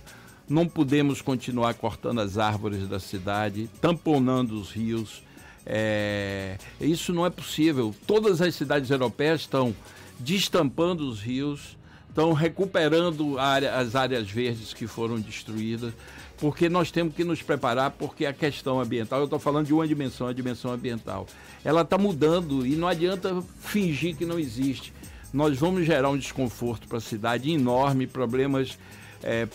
[0.48, 5.22] Não podemos continuar cortando as árvores da cidade, tamponando os rios,
[5.64, 7.94] É, isso não é possível.
[8.04, 9.72] Todas as cidades europeias estão
[10.18, 11.76] destampando os rios,
[12.08, 15.94] estão recuperando área, as áreas verdes que foram destruídas,
[16.38, 19.86] porque nós temos que nos preparar, porque a questão ambiental, eu estou falando de uma
[19.86, 21.26] dimensão, a dimensão ambiental,
[21.64, 24.92] ela está mudando e não adianta fingir que não existe.
[25.32, 28.78] Nós vamos gerar um desconforto para a cidade enorme, problemas
[29.22, 29.48] é,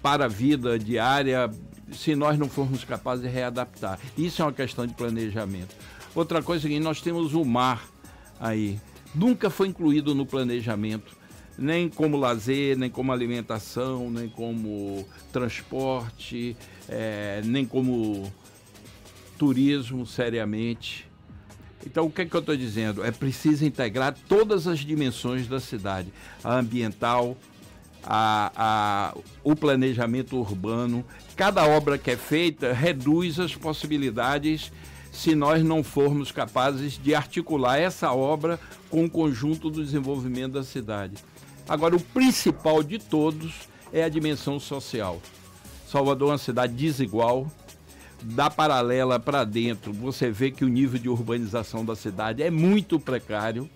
[0.00, 1.50] para a vida diária,
[1.92, 3.98] se nós não formos capazes de readaptar.
[4.16, 5.74] Isso é uma questão de planejamento.
[6.14, 7.86] Outra coisa é que nós temos o mar
[8.40, 8.78] aí.
[9.14, 11.16] Nunca foi incluído no planejamento,
[11.58, 16.56] nem como lazer, nem como alimentação, nem como transporte,
[16.88, 18.32] é, nem como
[19.36, 21.08] turismo seriamente.
[21.84, 23.04] Então, o que, é que eu estou dizendo?
[23.04, 26.12] É preciso integrar todas as dimensões da cidade:
[26.44, 27.36] a ambiental,
[28.04, 31.04] a, a, o planejamento urbano.
[31.36, 34.72] Cada obra que é feita reduz as possibilidades
[35.12, 40.62] se nós não formos capazes de articular essa obra com o conjunto do desenvolvimento da
[40.62, 41.16] cidade.
[41.68, 45.20] Agora, o principal de todos é a dimensão social.
[45.86, 47.50] Salvador é uma cidade desigual,
[48.20, 52.98] da paralela para dentro, você vê que o nível de urbanização da cidade é muito
[52.98, 53.70] precário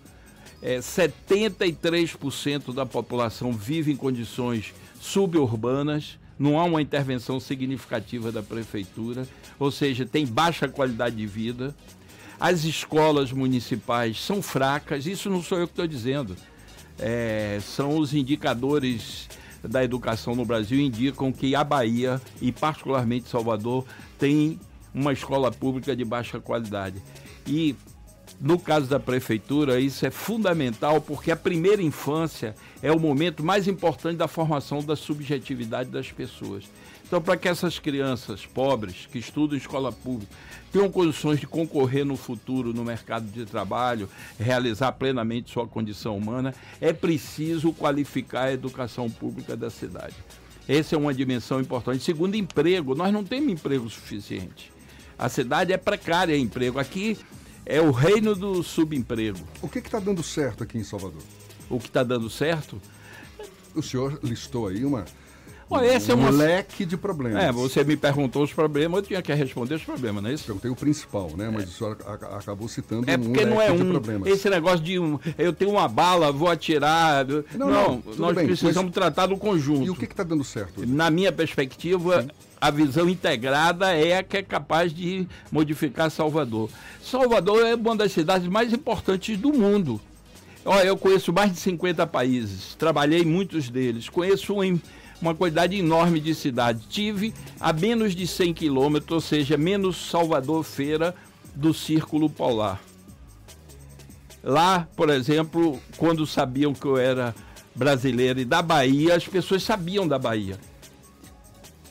[0.63, 9.27] é, 73% da população vive em condições suburbanas, não há uma intervenção significativa da prefeitura,
[9.59, 11.75] ou seja, tem baixa qualidade de vida.
[12.39, 16.35] As escolas municipais são fracas, isso não sou eu que estou dizendo.
[16.99, 19.27] É, são os indicadores
[19.63, 23.85] da educação no Brasil indicam que a Bahia e particularmente Salvador
[24.19, 24.59] tem
[24.93, 27.01] uma escola pública de baixa qualidade.
[27.47, 27.75] E
[28.39, 33.67] no caso da prefeitura, isso é fundamental porque a primeira infância é o momento mais
[33.67, 36.65] importante da formação da subjetividade das pessoas.
[37.13, 40.33] Então, para que essas crianças pobres que estudam em escola pública
[40.71, 46.55] tenham condições de concorrer no futuro no mercado de trabalho, realizar plenamente sua condição humana,
[46.81, 50.15] é preciso qualificar a educação pública da cidade.
[50.67, 52.03] Essa é uma dimensão importante.
[52.03, 52.95] Segundo, emprego.
[52.95, 54.71] Nós não temos emprego suficiente.
[55.15, 56.79] A cidade é precária em emprego.
[56.79, 57.15] Aqui
[57.63, 59.47] é o reino do subemprego.
[59.61, 61.21] O que está dando certo aqui em Salvador?
[61.69, 62.81] O que está dando certo?
[63.75, 65.05] O senhor listou aí uma,
[65.81, 66.29] esse é uma...
[66.29, 67.43] leque de problemas.
[67.43, 70.45] É, você me perguntou os problemas, eu tinha que responder os problemas, não é isso?
[70.45, 71.49] Perguntei o principal, né?
[71.51, 71.65] Mas é.
[71.67, 71.97] o senhor
[72.37, 74.27] acabou citando é porque um não é um, problemas.
[74.27, 77.25] Esse negócio de um, eu tenho uma bala, vou atirar.
[77.25, 78.93] Não, não, não nós bem, precisamos mas...
[78.93, 79.83] tratar do conjunto.
[79.83, 80.85] E o que está dando certo?
[80.85, 82.29] Na minha perspectiva, Sim.
[82.59, 86.69] a visão integrada é a que é capaz de modificar Salvador.
[87.01, 89.99] Salvador é uma das cidades mais importantes do mundo.
[90.65, 94.79] Olha, eu conheço mais de 50 países, trabalhei em muitos deles, conheço um
[95.23, 96.85] uma quantidade enorme de cidades.
[96.89, 101.15] Tive a menos de 100 quilômetros, ou seja, menos Salvador Feira
[101.55, 102.81] do Círculo Polar.
[104.43, 107.33] Lá, por exemplo, quando sabiam que eu era
[107.73, 110.59] brasileiro e da Bahia, as pessoas sabiam da Bahia.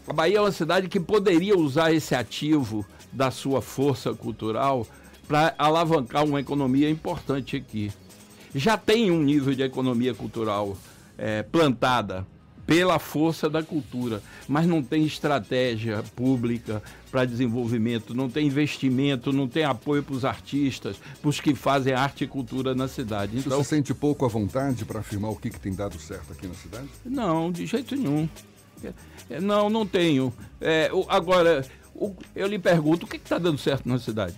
[0.06, 4.86] A Bahia é uma cidade que poderia usar esse ativo da sua força cultural
[5.26, 7.90] para alavancar uma economia importante aqui.
[8.54, 10.76] Já tem um nível de economia cultural
[11.16, 12.26] é, plantada
[12.66, 19.48] pela força da cultura, mas não tem estratégia pública para desenvolvimento, não tem investimento, não
[19.48, 23.38] tem apoio para os artistas, para os que fazem arte e cultura na cidade.
[23.38, 26.46] Então, Você sente pouco à vontade para afirmar o que, que tem dado certo aqui
[26.46, 26.88] na cidade?
[27.04, 28.28] Não, de jeito nenhum.
[29.28, 30.32] É, não, não tenho.
[30.60, 31.64] É, agora,
[32.34, 34.34] eu lhe pergunto, o que está dando certo na cidade?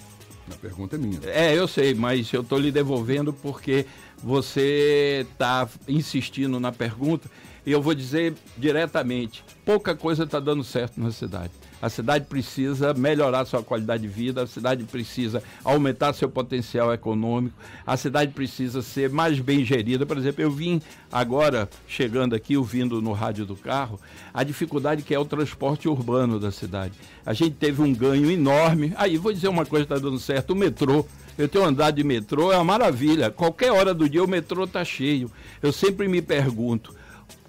[0.52, 1.18] A pergunta é minha.
[1.24, 3.86] É, eu sei, mas eu estou lhe devolvendo porque
[4.24, 7.28] você está insistindo na pergunta
[7.66, 11.52] e eu vou dizer diretamente: pouca coisa está dando certo na cidade.
[11.82, 17.54] A cidade precisa melhorar sua qualidade de vida, a cidade precisa aumentar seu potencial econômico,
[17.86, 20.06] a cidade precisa ser mais bem gerida.
[20.06, 20.80] Por exemplo, eu vim
[21.12, 24.00] agora, chegando aqui, ouvindo no rádio do carro,
[24.32, 26.94] a dificuldade que é o transporte urbano da cidade.
[27.26, 28.94] A gente teve um ganho enorme.
[28.96, 31.04] Aí, vou dizer uma coisa que está dando certo: o metrô.
[31.36, 33.30] Eu tenho andado de metrô, é uma maravilha.
[33.30, 35.30] Qualquer hora do dia o metrô está cheio.
[35.62, 36.94] Eu sempre me pergunto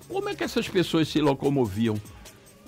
[0.07, 1.99] como é que essas pessoas se locomoviam?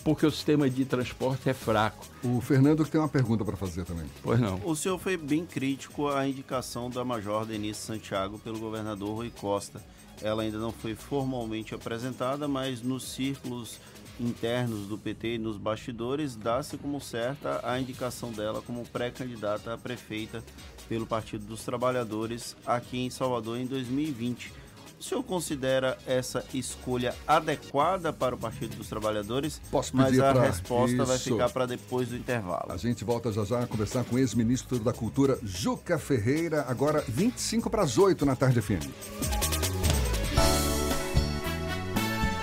[0.04, 2.06] Porque o sistema de transporte é fraco.
[2.24, 4.06] O Fernando tem uma pergunta para fazer também.
[4.24, 4.60] Pois não.
[4.64, 9.84] O senhor foi bem crítico à indicação da Major Denise Santiago pelo governador Rui Costa.
[10.22, 13.80] Ela ainda não foi formalmente apresentada, mas nos círculos
[14.20, 19.78] internos do PT e nos bastidores, dá-se como certa a indicação dela como pré-candidata a
[19.78, 20.44] prefeita
[20.88, 24.54] pelo Partido dos Trabalhadores aqui em Salvador em 2020.
[25.00, 29.62] O senhor considera essa escolha adequada para o Partido dos Trabalhadores?
[29.70, 31.32] Posso Mas pedir a pra- resposta vai Isso.
[31.34, 32.72] ficar para depois do intervalo.
[32.72, 37.04] A gente volta já já a conversar com o ex-ministro da Cultura, Juca Ferreira, agora
[37.08, 38.90] 25 para as 8 na tarde FM.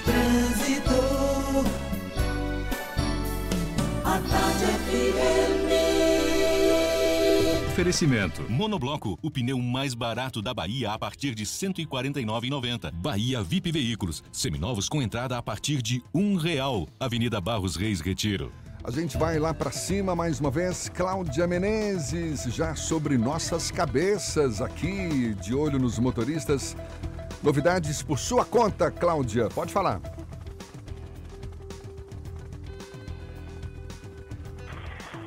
[0.05, 0.91] Trânsito.
[4.05, 4.74] A tarde
[7.75, 8.49] Oferecimento.
[8.49, 12.93] Monobloco, o pneu mais barato da Bahia a partir de R$ 149,90.
[12.93, 16.87] Bahia VIP Veículos, seminovos com entrada a partir de um real.
[17.01, 18.53] Avenida Barros Reis Retiro.
[18.85, 20.89] A gente vai lá para cima mais uma vez.
[20.89, 26.77] Cláudia Menezes, já sobre nossas cabeças aqui, de olho nos motoristas.
[27.43, 29.49] Novidades por sua conta, Cláudia.
[29.49, 30.01] Pode falar.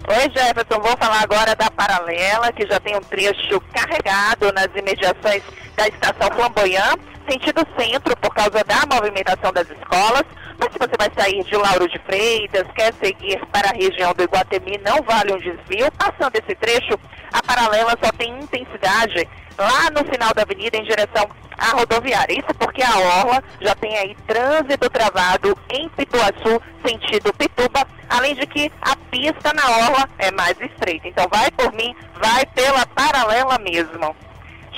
[0.06, 5.44] Oi, Jefferson, vou falar agora da Paralela, que já tem um trecho carregado nas imediações
[5.76, 10.24] da estação Flamboyant, sentido centro, por causa da movimentação das escolas.
[10.58, 14.24] Mas se você vai sair de Lauro de Freitas, quer seguir para a região do
[14.24, 15.92] Iguatemi, não vale um desvio.
[15.98, 16.98] Passando esse trecho,
[17.34, 19.28] a Paralela só tem intensidade
[19.58, 22.34] lá no final da avenida em direção à rodoviária.
[22.34, 28.46] Isso porque a Orla já tem aí trânsito travado em Pituaçu, sentido Pituba, além de
[28.46, 31.08] que a pista na Orla é mais estreita.
[31.08, 34.16] Então vai por mim, vai pela paralela mesmo.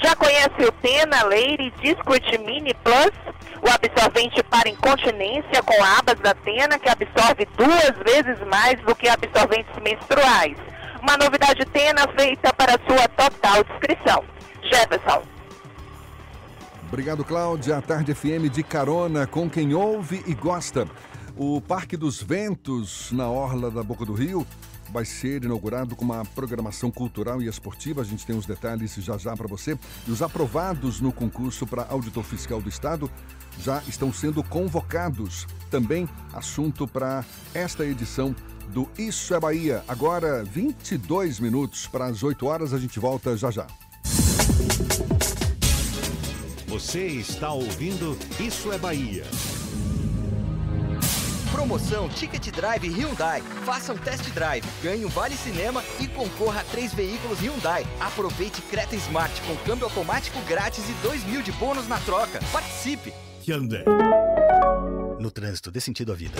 [0.01, 3.11] Já conhece o Tena Lady Discret Mini Plus?
[3.61, 9.09] O absorvente para incontinência com abas da Tena, que absorve duas vezes mais do que
[9.09, 10.55] absorventes menstruais.
[11.01, 14.23] Uma novidade Tena feita para sua total descrição.
[14.69, 15.23] Jefferson.
[16.87, 17.77] Obrigado, Cláudia.
[17.77, 20.87] A Tarde FM de carona com quem ouve e gosta.
[21.37, 24.45] O Parque dos Ventos, na Orla da Boca do Rio,
[24.91, 28.01] vai ser inaugurado com uma programação cultural e esportiva.
[28.01, 29.77] A gente tem os detalhes já já para você.
[30.07, 33.09] E os aprovados no concurso para auditor fiscal do Estado
[33.59, 35.47] já estão sendo convocados.
[35.69, 38.35] Também assunto para esta edição
[38.69, 39.83] do Isso é Bahia.
[39.87, 42.73] Agora, 22 minutos para as 8 horas.
[42.73, 43.67] A gente volta já já.
[46.79, 49.25] Você está ouvindo Isso é Bahia.
[51.51, 53.41] Promoção Ticket Drive Hyundai.
[53.65, 57.85] Faça um test drive, ganhe um vale cinema e concorra a três veículos Hyundai.
[57.99, 62.39] Aproveite Creta Smart com câmbio automático grátis e 2 mil de bônus na troca.
[62.49, 63.13] Participe!
[63.45, 63.83] Hyundai.
[65.19, 66.39] No trânsito, dê sentido à vida.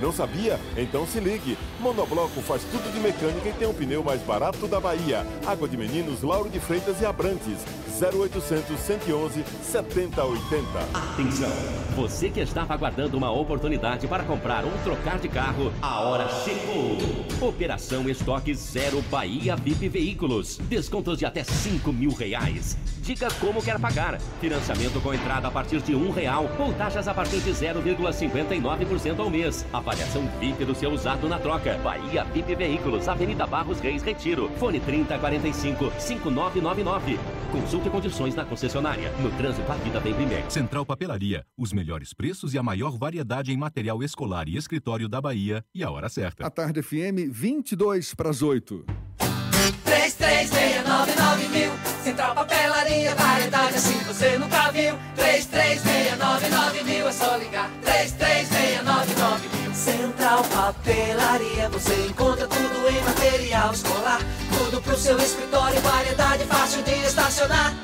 [0.00, 0.58] Não sabia?
[0.76, 1.58] Então se ligue.
[1.80, 5.26] Monobloco faz tudo de mecânica e tem o pneu mais barato da Bahia.
[5.46, 7.64] Água de Meninos, Lauro de Freitas e Abrantes.
[8.00, 10.64] 0800 111 7080.
[10.94, 11.50] Atenção!
[11.96, 16.96] Você que estava aguardando uma oportunidade para comprar ou trocar de carro, a hora chegou!
[17.40, 20.58] Operação Estoque Zero Bahia VIP Veículos.
[20.58, 22.76] Descontos de até 5 mil reais.
[22.98, 24.20] Diga como quer pagar.
[24.40, 29.30] Financiamento com entrada a partir de um real ou taxas a partir de 0,59% ao
[29.30, 29.64] mês.
[29.88, 31.78] Avaliação VIP do seu usado na troca.
[31.78, 34.50] Bahia VIP Veículos, Avenida Barros Reis Retiro.
[34.58, 37.18] Fone 3045 5999.
[37.50, 39.10] Consulte condições na concessionária.
[39.12, 40.50] No trânsito, a vida vem primeiro.
[40.50, 45.22] Central Papelaria, os melhores preços e a maior variedade em material escolar e escritório da
[45.22, 46.46] Bahia e a hora certa.
[46.46, 48.84] A Tarde FM, 22 para as 8.
[49.84, 51.72] 3369 mil.
[52.04, 54.98] Central Papelaria, variedade assim você nunca viu.
[55.16, 57.70] 3369 mil, é só ligar.
[57.82, 58.57] 3369 mil.
[60.38, 64.20] Central Papelaria, você encontra tudo em material escolar.
[64.56, 67.74] Tudo pro seu escritório, variedade fácil de estacionar.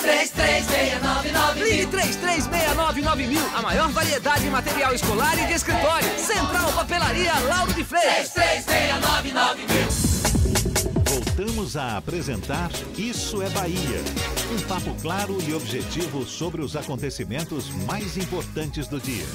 [0.00, 1.88] 3369 Ligue mil.
[1.88, 6.08] 3369 mil, a maior variedade em material escolar e de escritório.
[6.18, 8.32] Central Papelaria Lauro de Freitas.
[8.32, 9.88] 3369 mil.
[11.06, 14.02] Voltamos a apresentar Isso é Bahia.
[14.52, 19.26] Um papo claro e objetivo sobre os acontecimentos mais importantes do dia.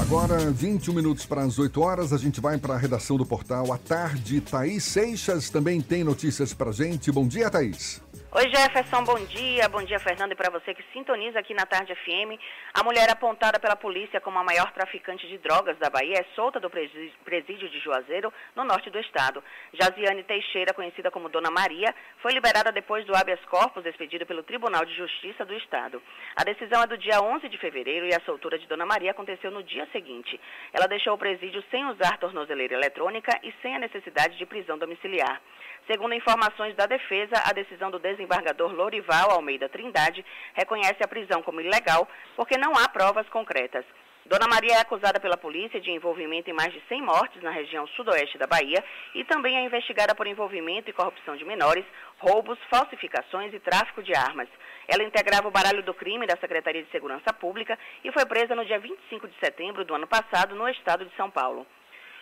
[0.00, 3.72] Agora, 21 minutos para as 8 horas, a gente vai para a redação do portal
[3.72, 4.40] à tarde.
[4.40, 7.12] Thaís Seixas também tem notícias para gente.
[7.12, 8.03] Bom dia, Thaís.
[8.36, 9.68] Oi Jefferson, bom dia.
[9.68, 12.34] Bom dia, Fernando, e para você que sintoniza aqui na Tarde FM.
[12.74, 16.58] A mulher apontada pela polícia como a maior traficante de drogas da Bahia é solta
[16.58, 19.40] do presídio de Juazeiro, no norte do estado.
[19.72, 24.84] Jaziane Teixeira, conhecida como Dona Maria, foi liberada depois do habeas corpus expedido pelo Tribunal
[24.84, 26.02] de Justiça do Estado.
[26.34, 29.52] A decisão é do dia 11 de fevereiro e a soltura de Dona Maria aconteceu
[29.52, 30.40] no dia seguinte.
[30.72, 35.40] Ela deixou o presídio sem usar tornozeleira eletrônica e sem a necessidade de prisão domiciliar.
[35.86, 40.24] Segundo informações da defesa, a decisão do desembargador Lorival Almeida Trindade
[40.54, 43.84] reconhece a prisão como ilegal porque não há provas concretas.
[44.24, 47.86] Dona Maria é acusada pela polícia de envolvimento em mais de 100 mortes na região
[47.88, 48.82] sudoeste da Bahia
[49.14, 51.84] e também é investigada por envolvimento e corrupção de menores,
[52.18, 54.48] roubos, falsificações e tráfico de armas.
[54.88, 58.64] Ela integrava o baralho do crime da Secretaria de Segurança Pública e foi presa no
[58.64, 61.66] dia 25 de setembro do ano passado no estado de São Paulo.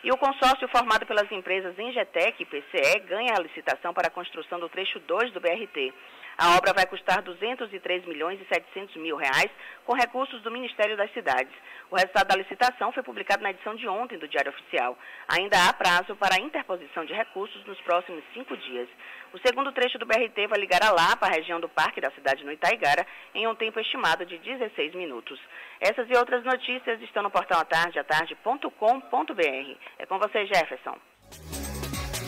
[0.05, 4.59] E o consórcio formado pelas empresas Engetec e PCE ganha a licitação para a construção
[4.59, 5.94] do trecho 2 do BRT.
[6.36, 9.50] A obra vai custar 203 milhões e 700 mil reais
[9.85, 11.53] com recursos do Ministério das Cidades.
[11.91, 14.97] O resultado da licitação foi publicado na edição de ontem do Diário Oficial.
[15.28, 18.89] Ainda há prazo para a interposição de recursos nos próximos cinco dias.
[19.33, 22.45] O segundo trecho do BRT vai ligar a Lapa, a região do Parque da cidade
[22.45, 25.39] no Itaigara, em um tempo estimado de 16 minutos.
[25.80, 29.76] Essas e outras notícias estão no portal atardeatarde.com.br.
[29.99, 30.97] É com você, Jefferson.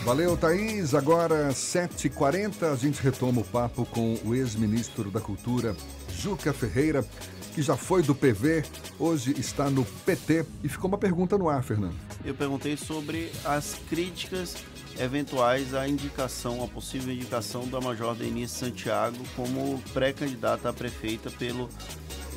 [0.05, 0.93] Valeu, Thaís.
[0.93, 5.75] Agora, 7h40, a gente retoma o papo com o ex-ministro da Cultura,
[6.19, 7.05] Juca Ferreira,
[7.53, 8.63] que já foi do PV,
[8.99, 10.45] hoje está no PT.
[10.63, 11.95] E ficou uma pergunta no ar, Fernando.
[12.23, 14.55] Eu perguntei sobre as críticas
[14.99, 21.69] eventuais à indicação, à possível indicação da Major Denise Santiago como pré-candidata a prefeita pelo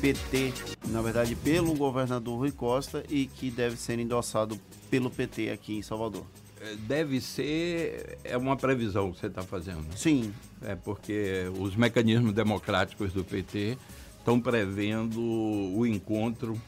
[0.01, 0.53] PT,
[0.87, 4.59] na verdade pelo governador Rui Costa e que deve ser endossado
[4.89, 6.25] pelo PT aqui em Salvador.
[6.79, 9.85] Deve ser, é uma previsão que você está fazendo.
[9.95, 10.33] Sim.
[10.61, 13.77] É porque os mecanismos democráticos do PT
[14.17, 16.59] estão prevendo o encontro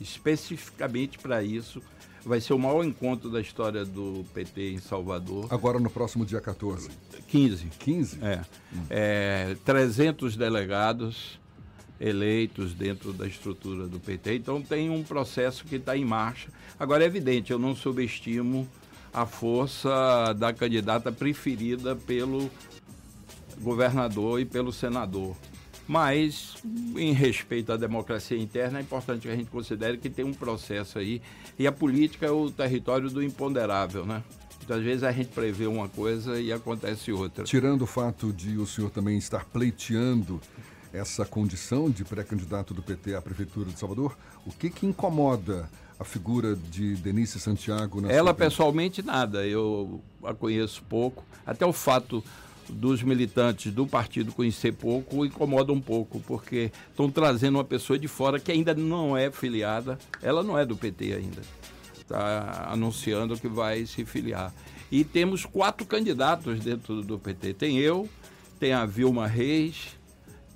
[0.00, 1.82] especificamente para isso.
[2.24, 5.46] Vai ser o maior encontro da história do PT em Salvador.
[5.50, 6.90] Agora no próximo dia 14.
[7.26, 7.66] 15.
[7.78, 8.18] 15?
[8.22, 8.40] É.
[8.72, 8.82] Hum.
[8.90, 11.40] é 300 delegados
[11.98, 14.36] eleitos dentro da estrutura do PT.
[14.36, 16.48] Então tem um processo que está em marcha.
[16.78, 18.66] Agora é evidente, eu não subestimo
[19.12, 22.50] a força da candidata preferida pelo
[23.60, 25.36] governador e pelo senador.
[25.86, 26.54] Mas,
[26.96, 31.00] em respeito à democracia interna, é importante que a gente considere que tem um processo
[31.00, 31.20] aí.
[31.58, 34.22] E a política é o território do imponderável, né?
[34.62, 37.42] Então, às vezes a gente prevê uma coisa e acontece outra.
[37.42, 40.40] Tirando o fato de o senhor também estar pleiteando
[40.92, 45.68] essa condição de pré-candidato do PT à Prefeitura de Salvador, o que, que incomoda
[46.00, 48.00] a figura de Denise Santiago?
[48.00, 51.22] Na Ela pessoalmente nada, eu a conheço pouco.
[51.46, 52.24] Até o fato
[52.70, 58.08] dos militantes do partido conhecer pouco incomoda um pouco, porque estão trazendo uma pessoa de
[58.08, 61.42] fora que ainda não é filiada, ela não é do PT ainda.
[61.98, 64.54] Está anunciando que vai se filiar.
[64.90, 67.54] E temos quatro candidatos dentro do PT.
[67.54, 68.08] Tem eu,
[68.58, 69.96] tem a Vilma Reis,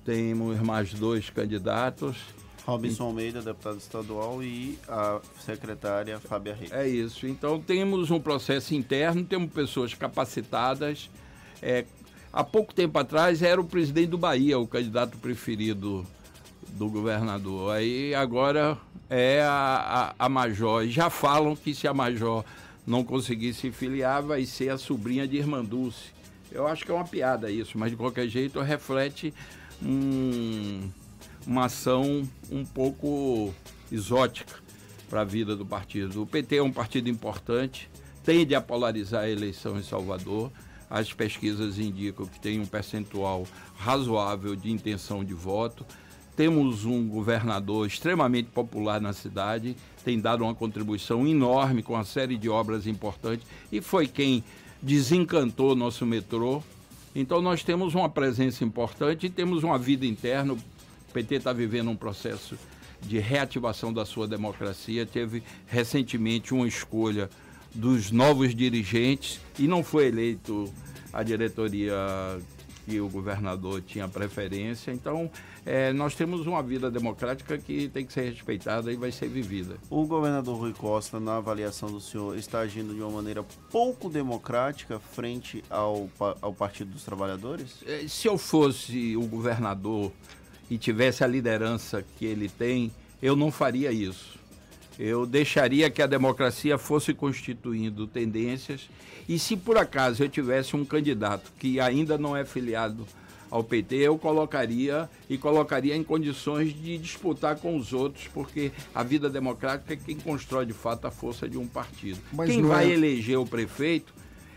[0.03, 2.17] temos mais dois candidatos.
[2.65, 6.71] Robinson Almeida, deputado estadual, e a secretária Fábia Reis.
[6.71, 7.27] É isso.
[7.27, 11.09] Então temos um processo interno, temos pessoas capacitadas.
[11.61, 11.85] É,
[12.33, 16.05] há pouco tempo atrás era o presidente do Bahia, o candidato preferido
[16.69, 17.75] do governador.
[17.75, 18.77] Aí agora
[19.09, 20.87] é a, a, a Major.
[20.87, 22.43] Já falam que se a Major
[22.85, 26.15] não conseguir se filiar, vai ser a sobrinha de Irmã Dulce.
[26.51, 29.33] Eu acho que é uma piada isso, mas de qualquer jeito reflete
[29.83, 30.89] um,
[31.45, 33.53] uma ação um pouco
[33.91, 34.55] exótica
[35.09, 36.23] para a vida do partido.
[36.23, 37.89] O PT é um partido importante,
[38.23, 40.51] tende a polarizar a eleição em Salvador.
[40.89, 45.85] As pesquisas indicam que tem um percentual razoável de intenção de voto.
[46.35, 52.37] Temos um governador extremamente popular na cidade, tem dado uma contribuição enorme com uma série
[52.37, 54.43] de obras importantes e foi quem
[54.81, 56.61] desencantou nosso metrô,
[57.15, 60.53] então nós temos uma presença importante e temos uma vida interna.
[60.53, 60.57] O
[61.15, 62.57] PT está vivendo um processo
[63.01, 65.05] de reativação da sua democracia.
[65.05, 67.29] Teve recentemente uma escolha
[67.73, 70.69] dos novos dirigentes e não foi eleito
[71.13, 71.95] a diretoria
[72.85, 74.91] que o governador tinha preferência.
[74.91, 75.31] Então,
[75.65, 79.77] é, nós temos uma vida democrática que tem que ser respeitada e vai ser vivida.
[79.89, 83.41] O governador Rui Costa, na avaliação do senhor, está agindo de uma maneira
[83.71, 86.09] pouco democrática frente ao,
[86.41, 87.81] ao Partido dos Trabalhadores?
[87.87, 90.11] É, se eu fosse o governador
[90.69, 92.91] e tivesse a liderança que ele tem,
[93.21, 94.37] eu não faria isso.
[94.97, 98.89] Eu deixaria que a democracia fosse constituindo tendências
[99.27, 103.05] e se por acaso eu tivesse um candidato que ainda não é filiado
[103.49, 109.03] ao PT, eu colocaria e colocaria em condições de disputar com os outros, porque a
[109.03, 112.19] vida democrática é quem constrói de fato a força de um partido.
[112.33, 112.93] Mas quem vai é...
[112.93, 114.13] eleger o prefeito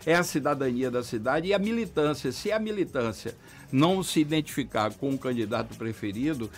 [0.06, 2.32] é a cidadania da cidade e a militância.
[2.32, 3.36] Se a militância
[3.70, 6.50] não se identificar com o candidato preferido,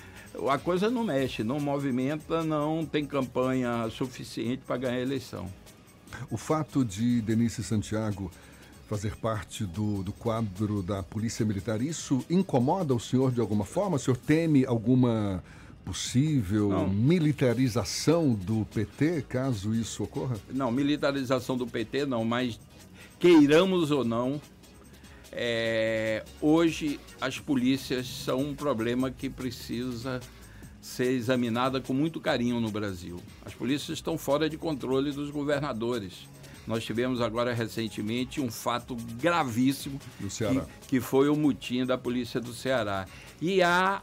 [0.48, 5.46] a coisa não mexe, não movimenta, não tem campanha suficiente para ganhar a eleição.
[6.30, 8.30] O fato de Denise Santiago
[8.90, 11.80] fazer parte do, do quadro da Polícia Militar.
[11.80, 13.94] Isso incomoda o senhor de alguma forma?
[13.94, 15.44] O senhor teme alguma
[15.84, 16.88] possível Não.
[16.88, 20.36] militarização do PT, caso isso ocorra?
[20.52, 22.58] Não, militarização do PT não, mas
[23.20, 24.40] queiramos ou não,
[25.32, 30.20] é, hoje as polícias são um problema que precisa
[30.80, 33.20] ser examinada com muito carinho no Brasil.
[33.44, 36.28] As polícias estão fora de controle dos governadores.
[36.66, 40.66] Nós tivemos agora recentemente um fato gravíssimo Ceará.
[40.82, 43.06] Que, que foi o mutim da polícia do Ceará.
[43.40, 44.02] E há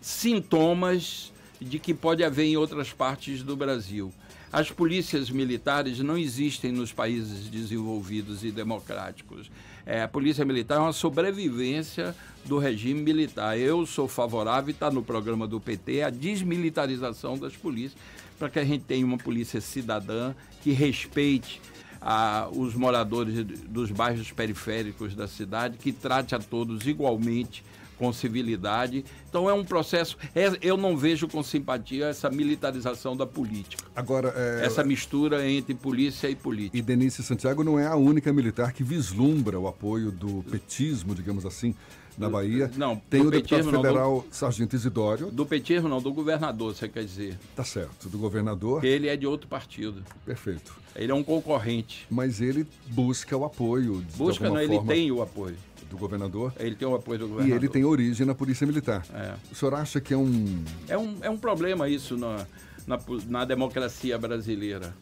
[0.00, 4.12] sintomas de que pode haver em outras partes do Brasil.
[4.52, 9.50] As polícias militares não existem nos países desenvolvidos e democráticos.
[9.84, 12.14] É, a polícia militar é uma sobrevivência
[12.44, 13.58] do regime militar.
[13.58, 18.00] Eu sou favorável, está no programa do PT, a desmilitarização das polícias,
[18.38, 21.60] para que a gente tenha uma polícia cidadã que respeite
[22.00, 27.64] a, os moradores dos bairros periféricos da cidade, que trate a todos igualmente,
[27.98, 29.04] com civilidade.
[29.28, 30.16] Então é um processo.
[30.34, 33.84] é- eu não vejo com simpatia essa militarização da política.
[33.94, 36.76] Agora, é, Essa mistura entre polícia e política.
[36.76, 41.44] E Denise Santiago não é a única militar que vislumbra o apoio do petismo, digamos
[41.46, 41.74] assim,
[42.18, 42.70] na Bahia.
[42.76, 45.30] Não, Tem o deputado petismo não, do- federal Sargento Isidório.
[45.30, 47.38] Do petismo não, do governador, você quer dizer.
[47.56, 48.84] Tá certo, do governador.
[48.84, 50.02] Ele é de outro partido.
[50.26, 50.74] Perfeito.
[50.94, 52.06] Ele é um concorrente.
[52.10, 54.04] Mas ele busca o apoio.
[54.16, 55.56] Busca, não, ele forma, tem o apoio.
[55.92, 56.54] Do governador.
[56.58, 57.56] Ele tem o apoio do E governador.
[57.58, 59.04] ele tem origem na Polícia Militar.
[59.12, 59.34] É.
[59.52, 60.64] O senhor acha que é um.
[60.88, 62.46] É um, é um problema isso na,
[62.86, 64.94] na, na democracia brasileira.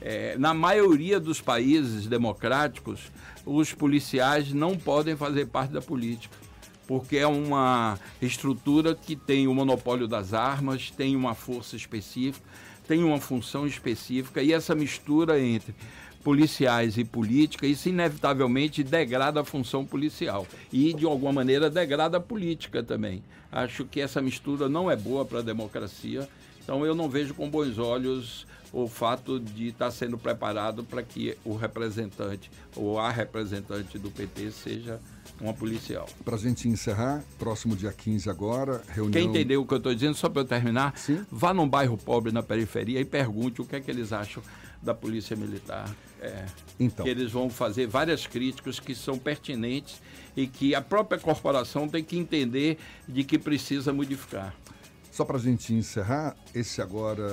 [0.00, 3.10] É, na maioria dos países democráticos,
[3.44, 6.36] os policiais não podem fazer parte da política,
[6.86, 12.46] porque é uma estrutura que tem o monopólio das armas, tem uma força específica,
[12.86, 15.74] tem uma função específica, e essa mistura entre
[16.22, 22.20] policiais e política, isso inevitavelmente degrada a função policial e, de alguma maneira, degrada a
[22.20, 23.22] política também.
[23.50, 26.28] Acho que essa mistura não é boa para a democracia,
[26.62, 31.36] então eu não vejo com bons olhos o fato de estar sendo preparado para que
[31.44, 35.00] o representante ou a representante do PT seja
[35.40, 36.06] uma policial.
[36.24, 39.12] Para a gente encerrar, próximo dia 15 agora, reunião.
[39.12, 40.94] Quem entendeu o que eu estou dizendo, só para eu terminar,
[41.30, 44.42] vá num bairro pobre na periferia e pergunte o que é que eles acham
[44.82, 45.88] da polícia militar.
[46.20, 46.46] É,
[46.78, 47.04] Então.
[47.04, 50.00] Que eles vão fazer várias críticas que são pertinentes
[50.36, 54.54] e que a própria corporação tem que entender de que precisa modificar.
[55.18, 57.24] Só para a gente encerrar, esse agora,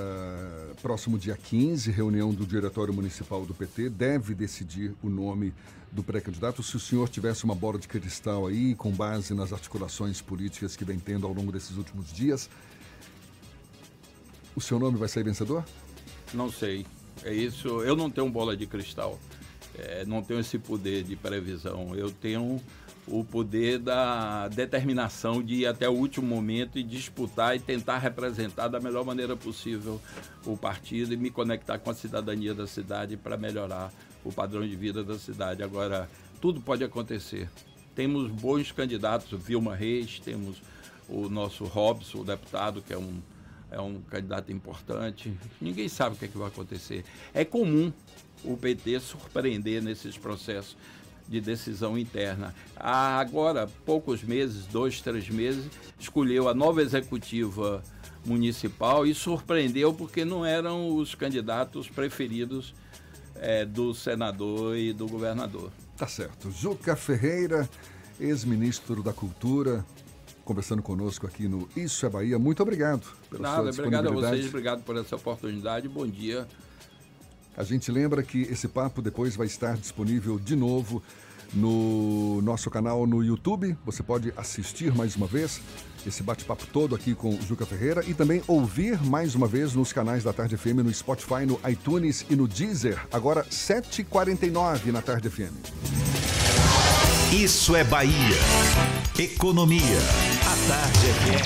[0.82, 5.54] próximo dia 15, reunião do Diretório Municipal do PT, deve decidir o nome
[5.92, 6.64] do pré-candidato.
[6.64, 10.84] Se o senhor tivesse uma bola de cristal aí, com base nas articulações políticas que
[10.84, 12.50] vem tendo ao longo desses últimos dias,
[14.56, 15.64] o seu nome vai sair vencedor?
[16.34, 16.84] Não sei.
[17.26, 17.82] É isso.
[17.82, 19.18] Eu não tenho bola de cristal.
[19.76, 21.92] É, não tenho esse poder de previsão.
[21.96, 22.62] Eu tenho
[23.04, 28.68] o poder da determinação de ir até o último momento e disputar e tentar representar
[28.68, 30.00] da melhor maneira possível
[30.44, 33.92] o partido e me conectar com a cidadania da cidade para melhorar
[34.24, 35.64] o padrão de vida da cidade.
[35.64, 36.08] Agora,
[36.40, 37.48] tudo pode acontecer.
[37.92, 40.62] Temos bons candidatos, Vilma Reis, temos
[41.08, 43.20] o nosso Robson, o deputado, que é um,
[43.70, 45.32] é um candidato importante.
[45.60, 47.04] Ninguém sabe o que, é que vai acontecer.
[47.34, 47.92] É comum
[48.44, 50.76] o PT surpreender nesses processos
[51.28, 52.54] de decisão interna.
[52.76, 57.82] Há agora, poucos meses, dois, três meses, escolheu a nova executiva
[58.24, 62.74] municipal e surpreendeu porque não eram os candidatos preferidos
[63.36, 65.70] eh, do senador e do governador.
[65.96, 66.50] Tá certo.
[66.50, 67.68] Juca Ferreira,
[68.20, 69.84] ex-ministro da Cultura,
[70.46, 72.38] conversando conosco aqui no Isso é Bahia.
[72.38, 74.36] Muito obrigado pela Nada, sua obrigado a disponibilidade.
[74.36, 75.88] vocês, obrigado por essa oportunidade.
[75.88, 76.46] Bom dia.
[77.56, 81.02] A gente lembra que esse papo depois vai estar disponível de novo
[81.52, 83.76] no nosso canal no YouTube.
[83.84, 85.60] Você pode assistir mais uma vez
[86.06, 89.92] esse bate-papo todo aqui com o Juca Ferreira e também ouvir mais uma vez nos
[89.92, 93.04] canais da Tarde FM, no Spotify, no iTunes e no Deezer.
[93.12, 96.45] Agora, 7h49 na Tarde FM.
[97.32, 98.36] Isso é Bahia.
[99.18, 99.98] Economia.
[100.42, 101.42] A Tarde FM.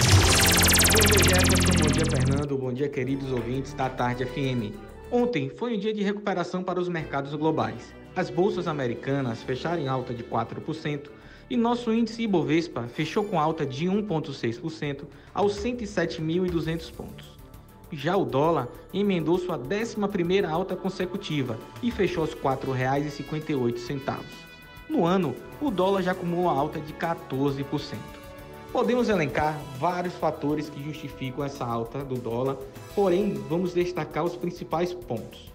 [0.92, 1.72] Bom dia, Jefferson.
[1.82, 2.58] Bom dia, Fernando.
[2.58, 4.74] Bom dia, queridos ouvintes da Tarde FM.
[5.10, 7.94] Ontem foi um dia de recuperação para os mercados globais.
[8.14, 11.08] As bolsas americanas fecharam em alta de 4%
[11.48, 17.38] e nosso índice Ibovespa fechou com alta de 1,6% aos 107.200 pontos.
[17.90, 24.49] Já o dólar emendou sua 11ª alta consecutiva e fechou aos R$ 4,58.
[24.90, 27.96] No ano, o dólar já acumulou alta de 14%.
[28.72, 32.56] Podemos elencar vários fatores que justificam essa alta do dólar,
[32.92, 35.52] porém vamos destacar os principais pontos.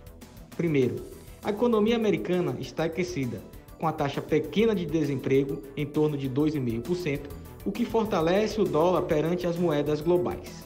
[0.55, 1.03] Primeiro,
[1.43, 3.41] a economia americana está aquecida.
[3.77, 7.23] com a taxa pequena de desemprego em torno de 2,5%,
[7.65, 10.63] o que fortalece o dólar perante as moedas globais.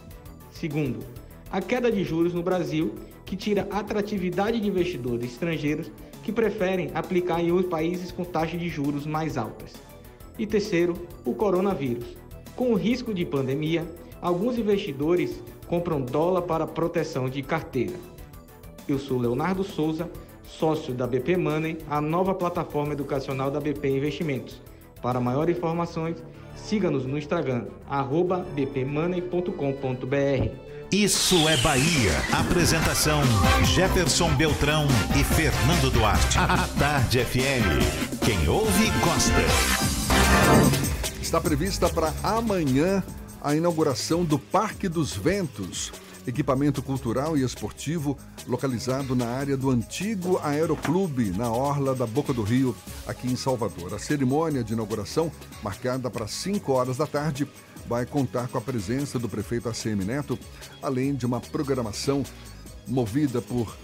[0.51, 0.99] Segundo,
[1.51, 2.93] a queda de juros no Brasil,
[3.25, 5.91] que tira atratividade de investidores estrangeiros
[6.23, 9.73] que preferem aplicar em países com taxas de juros mais altas.
[10.37, 10.93] E terceiro,
[11.25, 12.17] o coronavírus.
[12.55, 13.85] Com o risco de pandemia,
[14.21, 17.95] alguns investidores compram dólar para proteção de carteira.
[18.87, 20.09] Eu sou Leonardo Souza,
[20.43, 24.61] sócio da BP Money, a nova plataforma educacional da BP Investimentos.
[25.01, 26.23] Para maiores informações,
[26.55, 27.65] siga-nos no Instagram,
[28.55, 30.68] bpmoney.com.br.
[30.91, 32.11] Isso é Bahia.
[32.31, 33.21] Apresentação:
[33.63, 34.87] Jefferson Beltrão
[35.19, 36.39] e Fernando Duarte.
[36.39, 38.25] A Tarde FM.
[38.25, 39.31] Quem ouve, gosta.
[41.21, 43.03] Está prevista para amanhã
[43.39, 45.91] a inauguração do Parque dos Ventos,
[46.25, 48.17] equipamento cultural e esportivo
[48.47, 52.75] localizado na área do antigo Aeroclube, na orla da Boca do Rio,
[53.05, 53.93] aqui em Salvador.
[53.93, 55.31] A cerimônia de inauguração,
[55.61, 57.47] marcada para 5 horas da tarde,
[57.89, 60.37] vai contar com a presença do prefeito ACM Neto,
[60.79, 62.23] além de uma programação
[62.87, 63.75] movida por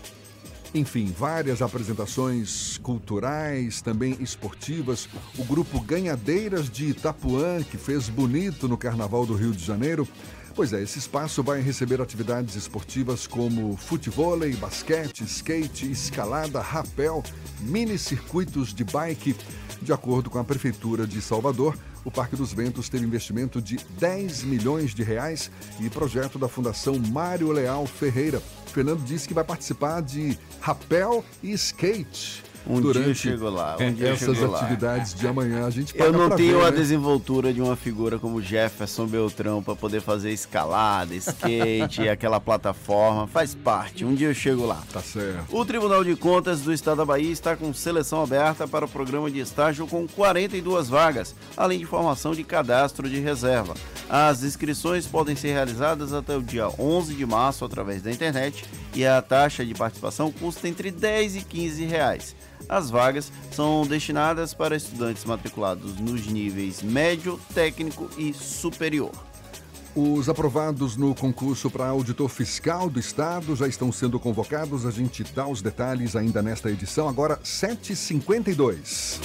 [0.75, 5.07] enfim, várias apresentações culturais, também esportivas.
[5.37, 10.05] O grupo Ganhadeiras de Itapuã, que fez bonito no Carnaval do Rio de Janeiro.
[10.55, 17.21] Pois é, esse espaço vai receber atividades esportivas como futevôlei, basquete, skate, escalada, rapel,
[17.59, 19.35] mini circuitos de bike.
[19.81, 24.43] De acordo com a Prefeitura de Salvador, o Parque dos Ventos teve investimento de 10
[24.45, 28.41] milhões de reais e projeto da Fundação Mário Leal Ferreira.
[28.67, 32.54] Fernando disse que vai participar de rapel e skate.
[32.67, 33.77] Um durante dia chegou lá.
[33.79, 34.59] Um dia essas chegou lá.
[34.59, 35.65] atividades de amanhã.
[35.65, 36.77] A gente Eu não tenho ver, a né?
[36.77, 43.27] desenvoltura de uma figura como Jefferson Beltrão para poder fazer escalada, skate, aquela plataforma.
[43.27, 44.03] Faz parte.
[44.03, 44.81] Um dia eu chego lá.
[44.91, 45.45] Tá certo.
[45.55, 49.29] O Tribunal de Contas do Estado da Bahia está com seleção aberta para o programa
[49.29, 53.73] de estágio com 42 vagas, além de formação de cadastro de reserva.
[54.09, 59.05] As inscrições podem ser realizadas até o dia 11 de março através da internet e
[59.05, 62.35] a taxa de participação custa entre 10 e 15 reais.
[62.67, 69.11] As vagas são destinadas para estudantes matriculados nos níveis médio, técnico e superior.
[69.95, 74.85] Os aprovados no concurso para auditor fiscal do Estado já estão sendo convocados.
[74.85, 79.21] A gente dá os detalhes ainda nesta edição, agora 7h52.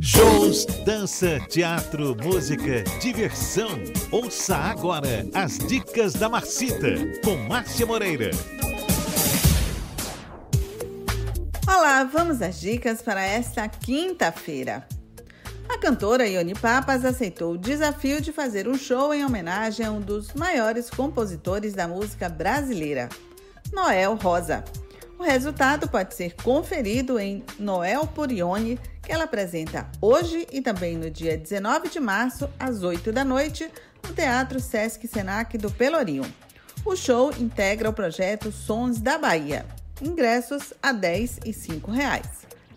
[0.00, 3.68] Shows, dança, teatro, música, diversão.
[4.10, 8.30] Ouça agora as dicas da Marcita com Márcia Moreira.
[11.74, 14.86] Olá, vamos às dicas para esta quinta-feira.
[15.66, 19.98] A cantora Ione Papas aceitou o desafio de fazer um show em homenagem a um
[19.98, 23.08] dos maiores compositores da música brasileira,
[23.72, 24.62] Noel Rosa.
[25.18, 30.98] O resultado pode ser conferido em Noel por Ione, que ela apresenta hoje e também
[30.98, 33.68] no dia 19 de março, às 8 da noite,
[34.06, 36.30] no Teatro Sesc Senac do Pelourinho.
[36.84, 39.64] O show integra o projeto Sons da Bahia.
[40.02, 42.26] Ingressos a R$ 10 e 5 reais.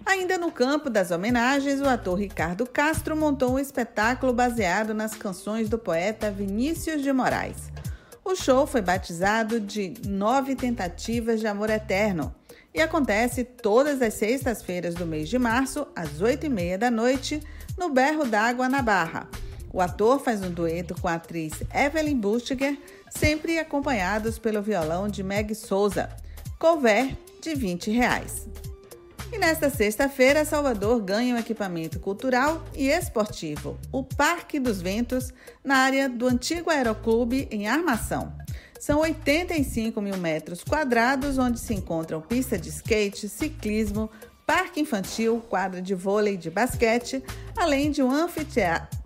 [0.05, 5.67] Ainda no campo das homenagens, o ator Ricardo Castro montou um espetáculo baseado nas canções
[5.67, 7.71] do poeta Vinícius de Moraes.
[8.23, 12.33] O show foi batizado de Nove Tentativas de Amor Eterno
[12.73, 17.41] e acontece todas as sextas-feiras do mês de março, às oito e meia da noite,
[17.75, 19.27] no Berro d'Água, na Barra.
[19.73, 22.77] O ator faz um dueto com a atriz Evelyn Bustiger,
[23.09, 26.09] sempre acompanhados pelo violão de Meg Souza.
[26.57, 28.47] Couvert de 20 reais.
[29.31, 35.33] E nesta sexta-feira, Salvador ganha um equipamento cultural e esportivo, o Parque dos Ventos,
[35.63, 38.33] na área do antigo Aeroclube, em Armação.
[38.79, 44.09] São 85 mil metros quadrados, onde se encontram pista de skate, ciclismo,
[44.45, 47.21] parque infantil, quadra de vôlei e de basquete,
[47.57, 48.97] além de um anfiteatro,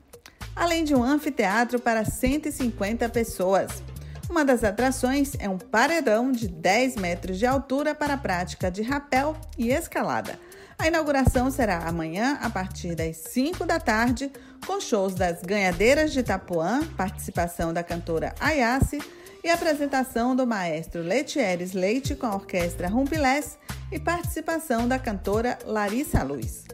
[0.55, 3.81] além de um anfiteatro para 150 pessoas.
[4.29, 8.83] Uma das atrações é um paredão de 10 metros de altura para a prática de
[8.83, 10.39] rapel e escalada.
[10.77, 14.31] A inauguração será amanhã, a partir das 5 da tarde,
[14.67, 19.01] com shows das Ganhadeiras de Itapuã, participação da cantora Ayase
[19.43, 23.57] e apresentação do maestro Letieres Leite com a orquestra Rumpilés
[23.91, 26.65] e participação da cantora Larissa Luz.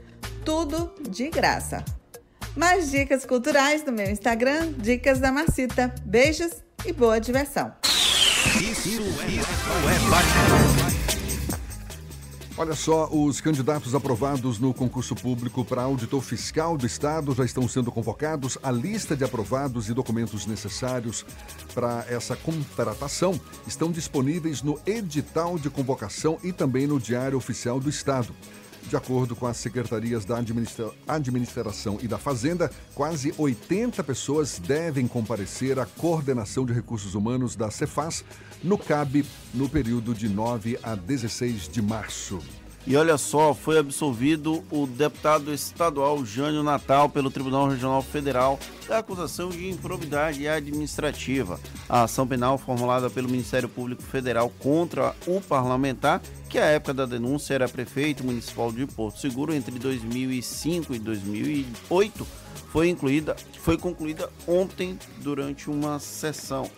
[0.43, 1.83] Tudo de graça.
[2.55, 5.93] Mais dicas culturais no meu Instagram, Dicas da Marcita.
[6.05, 7.71] Beijos e boa diversão.
[12.57, 17.67] Olha só, os candidatos aprovados no concurso público para auditor fiscal do Estado já estão
[17.67, 18.57] sendo convocados.
[18.63, 21.25] A lista de aprovados e documentos necessários
[21.73, 27.89] para essa contratação estão disponíveis no edital de convocação e também no Diário Oficial do
[27.89, 28.33] Estado.
[28.89, 35.07] De acordo com as secretarias da administra Administração e da Fazenda, quase 80 pessoas devem
[35.07, 38.23] comparecer à coordenação de recursos humanos da Cefaz
[38.63, 42.39] no CAB no período de 9 a 16 de março.
[42.87, 48.99] E olha só, foi absolvido o deputado estadual Jânio Natal pelo Tribunal Regional Federal da
[48.99, 51.59] acusação de improbidade administrativa.
[51.89, 56.21] A ação penal formulada pelo Ministério Público Federal contra o parlamentar,
[56.55, 62.25] que à época da denúncia era prefeito municipal de Porto Seguro entre 2005 e 2008,
[62.71, 66.71] foi, incluída, foi concluída ontem durante uma sessão.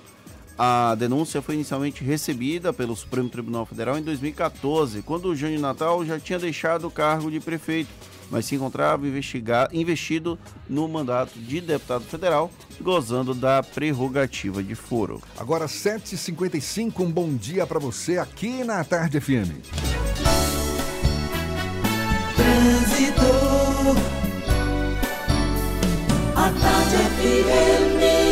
[0.57, 6.03] A denúncia foi inicialmente recebida pelo Supremo Tribunal Federal em 2014, quando o Jânio Natal
[6.03, 7.91] já tinha deixado o cargo de prefeito,
[8.29, 9.05] mas se encontrava
[9.71, 10.37] investido
[10.69, 12.51] no mandato de deputado federal,
[12.81, 15.21] gozando da prerrogativa de foro.
[15.37, 19.51] Agora 7h55, um bom dia para você aqui na Tarde FM.
[22.35, 23.21] Trânsito.
[26.35, 28.26] A Tarde FM.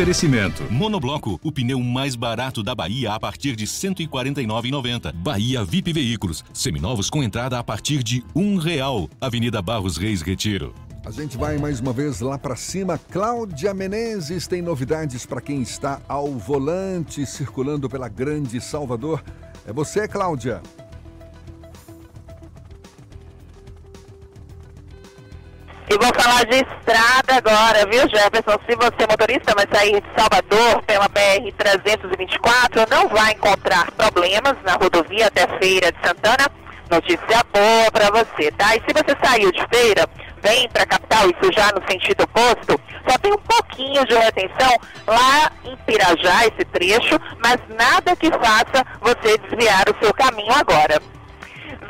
[0.00, 0.64] Oferecimento.
[0.72, 5.12] Monobloco, o pneu mais barato da Bahia a partir de R$ 149,90.
[5.12, 9.10] Bahia VIP Veículos, seminovos com entrada a partir de um real.
[9.20, 10.74] Avenida Barros Reis Retiro.
[11.04, 12.96] A gente vai mais uma vez lá para cima.
[12.96, 19.22] Cláudia Menezes tem novidades para quem está ao volante circulando pela Grande Salvador.
[19.66, 20.62] É você, Cláudia.
[25.92, 28.56] E vou falar de estrada agora, viu, Jefferson?
[28.64, 35.26] Se você, motorista, vai sair de Salvador pela BR-324, não vai encontrar problemas na rodovia
[35.26, 36.48] até Feira de Santana.
[36.88, 38.76] Notícia boa para você, tá?
[38.76, 40.08] E se você saiu de Feira,
[40.40, 44.72] vem para a capital, isso já no sentido oposto, só tem um pouquinho de retenção
[45.08, 51.02] lá em Pirajá, esse trecho, mas nada que faça você desviar o seu caminho agora.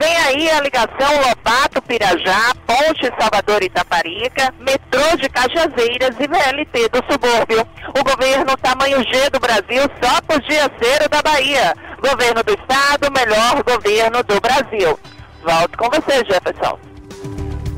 [0.01, 7.68] Vem aí a ligação Lobato-Pirajá, Ponte Salvador-Itaparica, metrô de Cajazeiras e VLT do subúrbio.
[7.88, 11.74] O governo tamanho G do Brasil só podia ser o da Bahia.
[12.01, 14.98] Governo do Estado, melhor governo do Brasil.
[15.44, 16.78] Volto com você, Jefferson.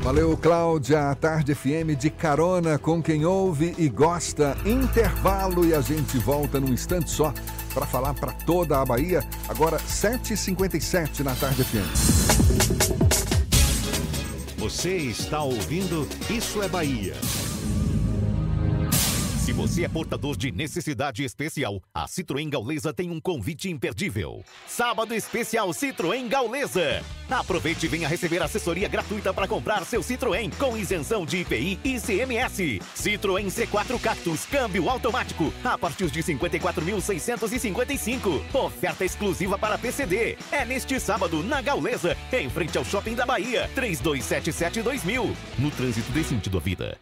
[0.01, 1.11] Valeu, Cláudia.
[1.11, 4.55] A Tarde FM de carona com quem ouve e gosta.
[4.65, 7.33] Intervalo e a gente volta num instante só
[7.73, 9.23] para falar para toda a Bahia.
[9.49, 12.93] Agora, 7h57 na Tarde FM.
[14.57, 17.15] Você está ouvindo Isso é Bahia.
[19.43, 24.41] Se você é portador de necessidade especial, a Citroën Gaulesa tem um convite imperdível.
[24.65, 27.03] Sábado especial Citroën Gaulesa.
[27.29, 31.99] Aproveite e venha receber assessoria gratuita para comprar seu Citroën com isenção de IPI e
[31.99, 32.79] CMS.
[32.95, 38.41] Citroën C4 Cactus, câmbio automático, a partir de 54.655.
[38.53, 40.37] Oferta exclusiva para PCD.
[40.53, 43.69] É neste sábado na Gaulesa, em frente ao Shopping da Bahia.
[43.75, 45.35] 3277-2000.
[45.59, 46.97] No trânsito desse sentido à vida.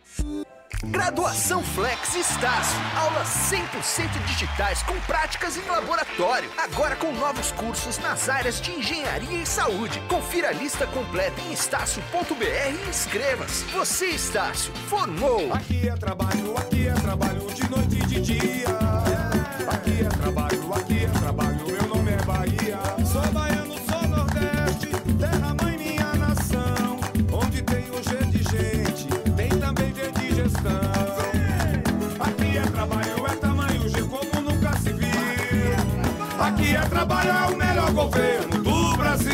[0.83, 2.79] Graduação Flex Estácio.
[2.97, 6.49] Aulas 100% digitais com práticas em laboratório.
[6.57, 10.01] Agora com novos cursos nas áreas de engenharia e saúde.
[10.09, 13.65] Confira a lista completa em estácio.br e inscreva-se.
[13.65, 15.53] Você, Estácio, formou.
[15.53, 18.67] Aqui é trabalho, aqui é trabalho de noite e de dia.
[19.69, 20.50] Aqui é trabalho,
[37.05, 39.31] trabalho, é o melhor governo do Brasil.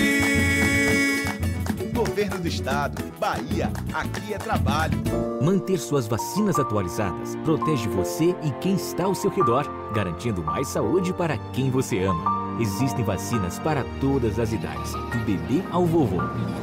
[1.93, 4.97] Governo do Estado, Bahia, aqui é trabalho.
[5.41, 11.13] Manter suas vacinas atualizadas protege você e quem está ao seu redor, garantindo mais saúde
[11.13, 12.46] para quem você ama.
[12.59, 16.17] Existem vacinas para todas as idades, do bebê ao vovô.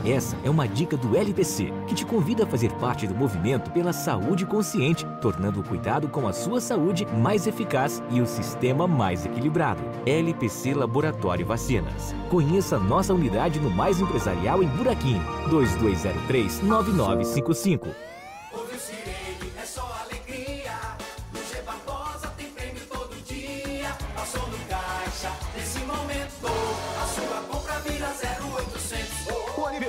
[0.05, 3.93] Essa é uma dica do LPC, que te convida a fazer parte do movimento pela
[3.93, 9.25] saúde consciente, tornando o cuidado com a sua saúde mais eficaz e o sistema mais
[9.25, 9.83] equilibrado.
[10.05, 12.15] LPC Laboratório Vacinas.
[12.29, 18.14] Conheça nossa unidade no Mais Empresarial em Buraquim, 2203 9955.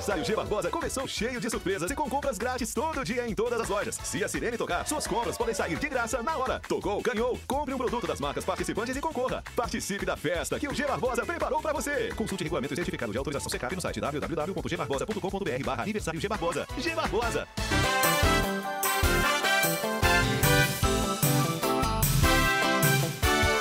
[0.06, 3.60] Aniversário G Barbosa começou cheio de surpresas e com compras grátis todo dia em todas
[3.60, 4.00] as lojas.
[4.04, 6.62] Se a sirene tocar, suas compras podem sair de graça na hora.
[6.68, 7.40] Tocou, ganhou.
[7.48, 9.44] Compre um produto das marcas participantes e concorra.
[9.56, 12.10] Participe da festa que o G Barbosa preparou para você.
[12.16, 16.68] Consulte regulamento e certificado de autorização Secap no site www.gbarbosa.com.br barra aniversário G Barbosa.
[16.78, 17.48] G Barbosa.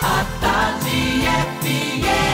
[0.02, 1.22] A Tarde
[1.62, 2.33] FM.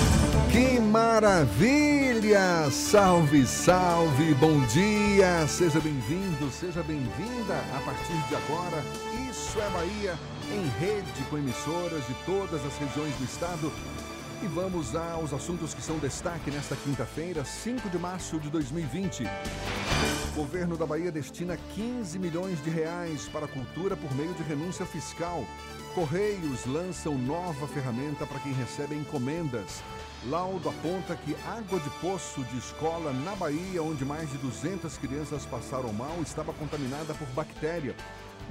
[0.51, 2.69] Que maravilha!
[2.69, 5.47] Salve, salve, bom dia!
[5.47, 8.83] Seja bem-vindo, seja bem-vinda a partir de agora.
[9.29, 10.19] Isso é Bahia,
[10.51, 13.71] em rede com emissoras de todas as regiões do estado.
[14.43, 19.23] E vamos aos assuntos que são destaque nesta quinta-feira, 5 de março de 2020.
[19.23, 24.43] O governo da Bahia destina 15 milhões de reais para a cultura por meio de
[24.43, 25.45] renúncia fiscal.
[25.95, 29.81] Correios lançam nova ferramenta para quem recebe encomendas.
[30.29, 35.47] Laudo aponta que água de poço de escola na Bahia, onde mais de 200 crianças
[35.47, 37.95] passaram mal, estava contaminada por bactéria.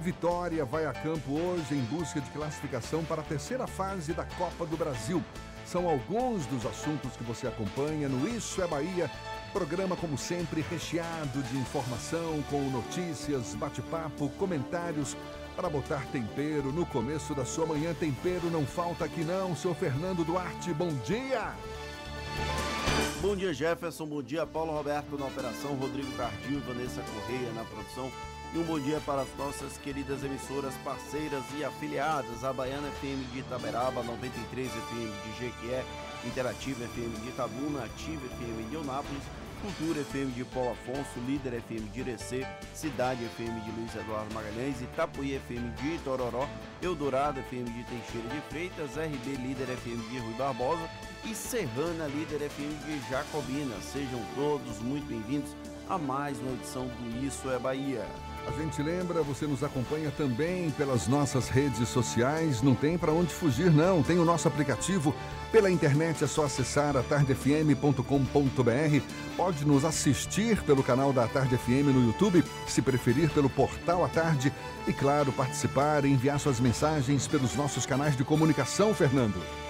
[0.00, 4.66] Vitória vai a campo hoje em busca de classificação para a terceira fase da Copa
[4.66, 5.22] do Brasil.
[5.64, 9.08] São alguns dos assuntos que você acompanha no Isso é Bahia.
[9.52, 15.16] Programa, como sempre, recheado de informação, com notícias, bate-papo, comentários
[15.56, 17.94] para botar tempero no começo da sua manhã.
[17.94, 19.54] Tempero não falta aqui não.
[19.54, 21.54] Sou Fernando Duarte, bom dia!
[23.20, 24.06] Bom dia, Jefferson.
[24.06, 28.10] Bom dia, Paulo Roberto na operação, Rodrigo Cardio e Vanessa Correia na produção.
[28.54, 33.30] E um bom dia para as nossas queridas emissoras parceiras e afiliadas, a Baiana FM
[33.32, 35.84] de Itaberaba, 93 FM de Jequié,
[36.24, 39.22] Interativa FM de Itabuna, Ativa FM de Eunápolis,
[39.60, 44.80] Cultura FM de Paulo Afonso, Líder FM de Irecê, Cidade FM de Luiz Eduardo Magalhães,
[44.80, 46.48] Itapuí FM de Itororó,
[46.82, 50.88] Eldorado FM de Teixeira de Freitas, RB Líder FM de Rui Barbosa
[51.24, 53.76] e Serrana Líder FM de Jacobina.
[53.82, 55.54] Sejam todos muito bem-vindos
[55.90, 58.06] a mais uma edição do Isso é Bahia.
[58.50, 63.32] A gente lembra, você nos acompanha também pelas nossas redes sociais, não tem para onde
[63.32, 65.14] fugir não, tem o nosso aplicativo
[65.52, 68.02] pela internet é só acessar atardefm.com.br.
[69.36, 74.08] Pode nos assistir pelo canal da Tarde FM no YouTube, se preferir pelo portal A
[74.08, 74.52] Tarde
[74.86, 79.40] e claro, participar e enviar suas mensagens pelos nossos canais de comunicação, Fernando.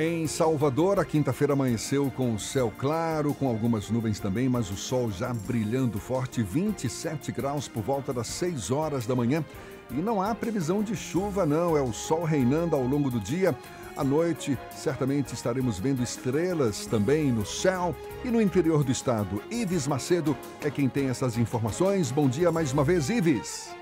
[0.00, 5.10] Em Salvador, a quinta-feira amanheceu com céu claro, com algumas nuvens também, mas o sol
[5.10, 9.44] já brilhando forte, 27 graus por volta das 6 horas da manhã.
[9.90, 13.58] E não há previsão de chuva, não, é o sol reinando ao longo do dia.
[13.96, 17.92] À noite, certamente estaremos vendo estrelas também no céu
[18.24, 19.42] e no interior do estado.
[19.50, 22.12] Ives Macedo é quem tem essas informações.
[22.12, 23.77] Bom dia mais uma vez, Ives.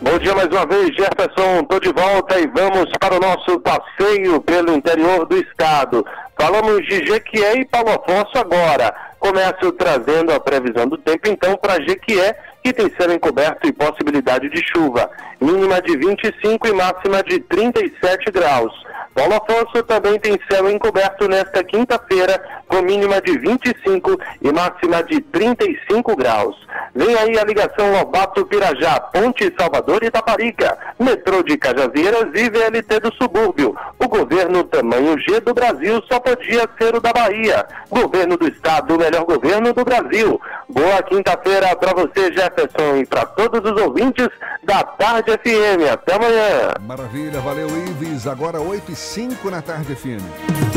[0.00, 1.60] Bom dia mais uma vez, Jefferson.
[1.62, 6.06] Estou de volta e vamos para o nosso passeio pelo interior do estado.
[6.38, 8.94] Falamos de Jequié e Paulo Afonso agora.
[9.18, 14.48] Começo trazendo a previsão do tempo, então, para Jequié, que tem céu encoberto e possibilidade
[14.48, 15.10] de chuva.
[15.40, 18.72] Mínima de 25 e máxima de 37 graus.
[19.18, 25.20] Paulo Afonso também tem céu encoberto nesta quinta-feira, com mínima de 25 e máxima de
[25.20, 26.54] 35 graus.
[26.94, 33.00] Vem aí a ligação Lobato Pirajá, Ponte Salvador e Taparica, metrô de Cajazeiras e VLT
[33.00, 33.76] do subúrbio.
[33.98, 37.66] O governo tamanho G do Brasil só podia ser o da Bahia.
[37.90, 40.40] Governo do Estado, melhor governo do Brasil.
[40.68, 44.28] Boa quinta-feira para você, Jefferson, e para todos os ouvintes
[44.62, 45.90] da Tarde FM.
[45.90, 46.74] Até amanhã.
[46.80, 48.26] Maravilha, valeu, Ives.
[48.26, 50.22] Agora 8 e 5 na tarde FM.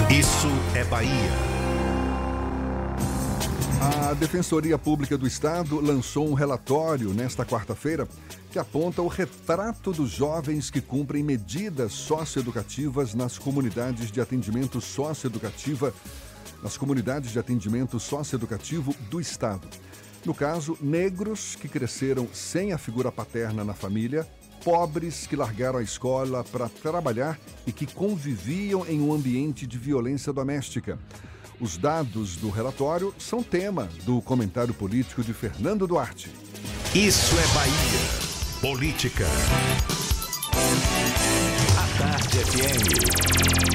[0.10, 1.32] Isso é Bahia.
[3.82, 8.08] A Defensoria Pública do Estado lançou um relatório nesta quarta-feira
[8.52, 15.94] que aponta o retrato dos jovens que cumprem medidas socioeducativas nas comunidades de atendimento socioeducativa,
[16.62, 19.68] nas comunidades de atendimento socioeducativo do Estado.
[20.26, 24.28] No caso, negros que cresceram sem a figura paterna na família,
[24.64, 30.32] pobres que largaram a escola para trabalhar e que conviviam em um ambiente de violência
[30.32, 31.00] doméstica.
[31.60, 36.32] Os dados do relatório são tema do comentário político de Fernando Duarte.
[36.96, 38.32] Isso é Bahia.
[38.62, 39.26] Política.
[41.78, 43.71] A Tarde FM.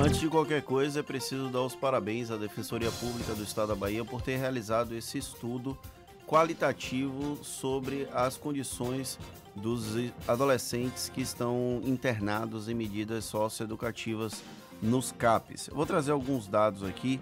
[0.00, 3.74] Antes de qualquer coisa, é preciso dar os parabéns à Defensoria Pública do Estado da
[3.74, 5.76] Bahia por ter realizado esse estudo
[6.24, 9.18] qualitativo sobre as condições
[9.56, 9.96] dos
[10.28, 14.40] adolescentes que estão internados em medidas socioeducativas
[14.80, 15.66] nos CAPs.
[15.66, 17.18] Eu vou trazer alguns dados aqui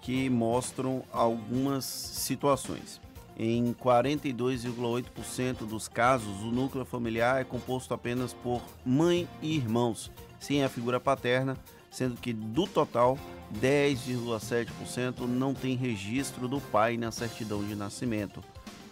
[0.00, 3.00] que mostram algumas situações.
[3.36, 10.62] Em 42,8% dos casos, o núcleo familiar é composto apenas por mãe e irmãos, sem
[10.62, 11.56] a figura paterna,
[11.90, 13.18] sendo que do total,
[13.60, 18.40] 10,7% não tem registro do pai na certidão de nascimento.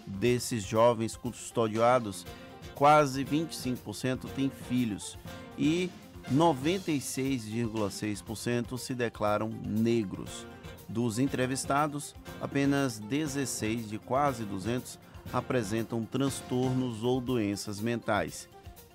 [0.07, 2.26] Desses jovens custodiados,
[2.74, 5.16] quase 25% têm filhos
[5.57, 5.88] e
[6.32, 10.44] 96,6% se declaram negros.
[10.88, 14.99] Dos entrevistados, apenas 16 de quase 200
[15.32, 18.49] apresentam transtornos ou doenças mentais.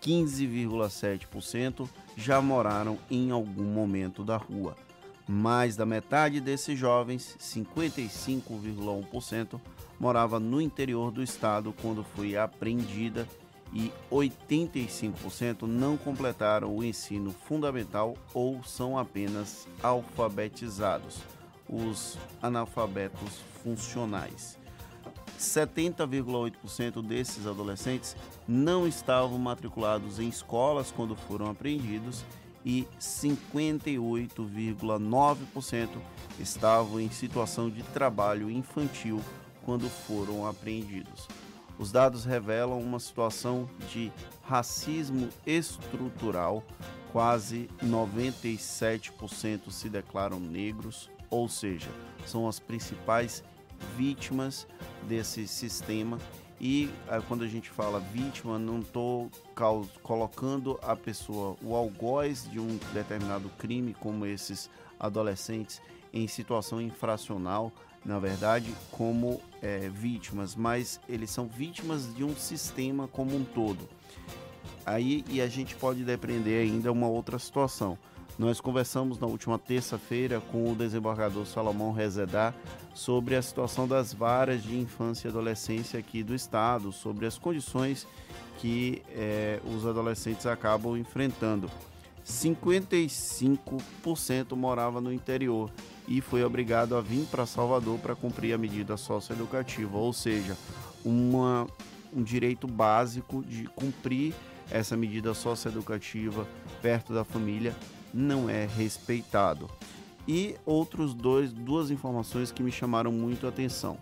[0.04, 4.76] 15,7% já moraram em algum momento da rua.
[5.26, 9.58] Mais da metade desses jovens, 55,1%,
[9.98, 13.26] morava no interior do estado quando foi apreendida
[13.72, 21.20] e 85% não completaram o ensino fundamental ou são apenas alfabetizados,
[21.68, 24.62] os analfabetos funcionais.
[25.40, 28.16] 70,8% desses adolescentes
[28.48, 32.26] não estavam matriculados em escolas quando foram apreendidos
[32.66, 35.90] e 58,9%
[36.40, 39.22] estavam em situação de trabalho infantil
[39.66, 41.28] quando foram apreendidos.
[41.78, 44.10] Os dados revelam uma situação de
[44.44, 46.64] racismo estrutural,
[47.12, 51.90] quase 97% se declaram negros, ou seja,
[52.26, 53.44] são as principais
[53.96, 54.68] vítimas
[55.08, 56.18] desse sistema.
[56.60, 59.30] E eh, quando a gente fala vítima, não estou
[60.02, 64.70] colocando a pessoa, o algoz de um determinado crime, como esses
[65.00, 65.82] adolescentes,
[66.14, 67.72] em situação infracional,
[68.06, 73.90] na verdade, como é, vítimas, mas eles são vítimas de um sistema como um todo.
[74.86, 77.98] Aí e a gente pode depreender ainda uma outra situação.
[78.38, 82.52] Nós conversamos na última terça-feira com o desembargador Salomão Rezedá
[82.94, 88.08] sobre a situação das varas de infância e adolescência aqui do estado, sobre as condições
[88.58, 91.70] que é, os adolescentes acabam enfrentando.
[92.26, 95.70] 55% morava no interior
[96.08, 100.58] e foi obrigado a vir para Salvador para cumprir a medida socioeducativa, ou seja,
[101.06, 101.68] uma,
[102.12, 104.34] um direito básico de cumprir
[104.72, 106.48] essa medida socioeducativa
[106.82, 107.76] perto da família
[108.14, 109.70] não é respeitado.
[110.28, 113.98] E outros dois, duas informações que me chamaram muito a atenção.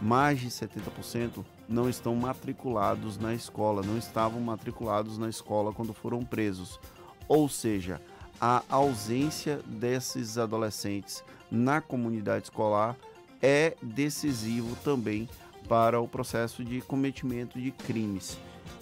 [0.00, 6.24] Mais de 70% não estão matriculados na escola, não estavam matriculados na escola quando foram
[6.24, 6.78] presos.
[7.26, 8.00] Ou seja,
[8.40, 12.96] a ausência desses adolescentes na comunidade escolar
[13.40, 15.28] é decisivo também
[15.68, 18.38] para o processo de cometimento de crimes.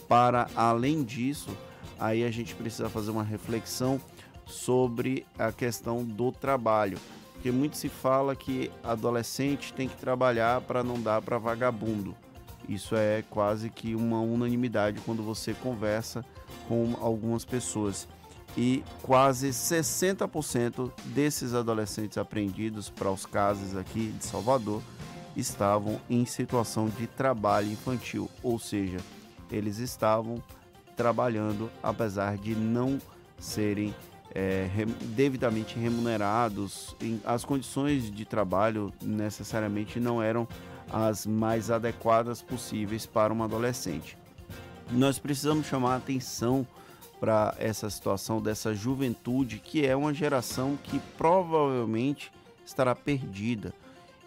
[0.08, 1.50] Para além disso,
[1.98, 4.00] aí a gente precisa fazer uma reflexão
[4.52, 6.98] sobre a questão do trabalho,
[7.32, 12.14] porque muito se fala que adolescente tem que trabalhar para não dar para vagabundo.
[12.68, 16.24] Isso é quase que uma unanimidade quando você conversa
[16.68, 18.06] com algumas pessoas.
[18.56, 24.82] E quase 60% desses adolescentes apreendidos para os casos aqui de Salvador
[25.34, 28.98] estavam em situação de trabalho infantil, ou seja,
[29.50, 30.42] eles estavam
[30.94, 32.98] trabalhando apesar de não
[33.38, 33.94] serem
[34.34, 34.68] é,
[35.14, 40.48] devidamente remunerados, as condições de trabalho necessariamente não eram
[40.90, 44.16] as mais adequadas possíveis para um adolescente.
[44.90, 46.66] Nós precisamos chamar atenção
[47.20, 52.32] para essa situação dessa juventude, que é uma geração que provavelmente
[52.64, 53.72] estará perdida.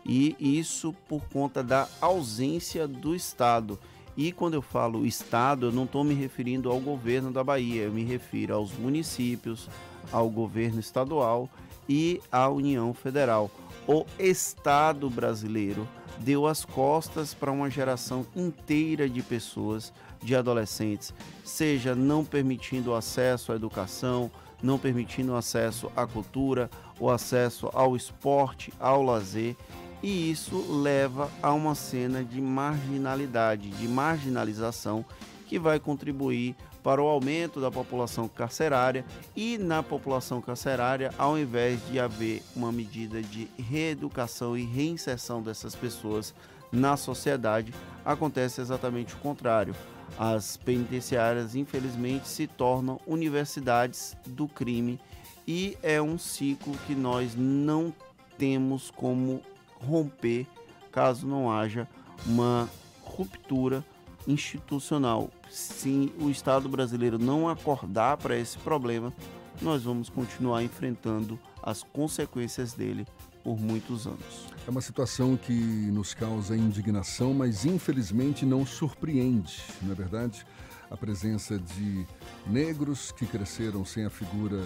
[0.06, 3.78] E isso por conta da ausência do Estado.
[4.16, 7.92] E quando eu falo Estado, eu não estou me referindo ao governo da Bahia, eu
[7.92, 9.68] me refiro aos municípios,
[10.12, 11.50] ao governo estadual
[11.88, 13.50] e à União Federal.
[13.88, 15.88] O Estado brasileiro
[16.20, 21.14] deu as costas para uma geração inteira de pessoas de adolescentes,
[21.44, 24.32] seja não permitindo o acesso à educação,
[24.64, 26.70] não permitindo o acesso à cultura,
[27.00, 29.56] o acesso ao esporte, ao lazer,
[30.02, 35.06] e isso leva a uma cena de marginalidade, de marginalização
[35.48, 36.56] que vai contribuir
[36.86, 39.04] para o aumento da população carcerária
[39.36, 45.74] e na população carcerária, ao invés de haver uma medida de reeducação e reinserção dessas
[45.74, 46.32] pessoas
[46.72, 47.74] na sociedade,
[48.06, 49.74] acontece exatamente o contrário.
[50.16, 55.00] As penitenciárias, infelizmente, se tornam universidades do crime
[55.48, 57.92] e é um ciclo que nós não
[58.38, 59.42] temos como
[59.74, 60.46] romper
[60.92, 61.88] caso não haja
[62.28, 62.70] uma
[63.04, 63.84] ruptura
[64.28, 65.30] institucional.
[65.50, 69.14] Se o Estado brasileiro não acordar para esse problema,
[69.62, 73.06] nós vamos continuar enfrentando as consequências dele
[73.44, 74.48] por muitos anos.
[74.68, 80.46] É uma situação que nos causa indignação, mas infelizmente não surpreende, não é verdade?
[80.90, 82.06] A presença de
[82.48, 84.64] negros que cresceram sem a figura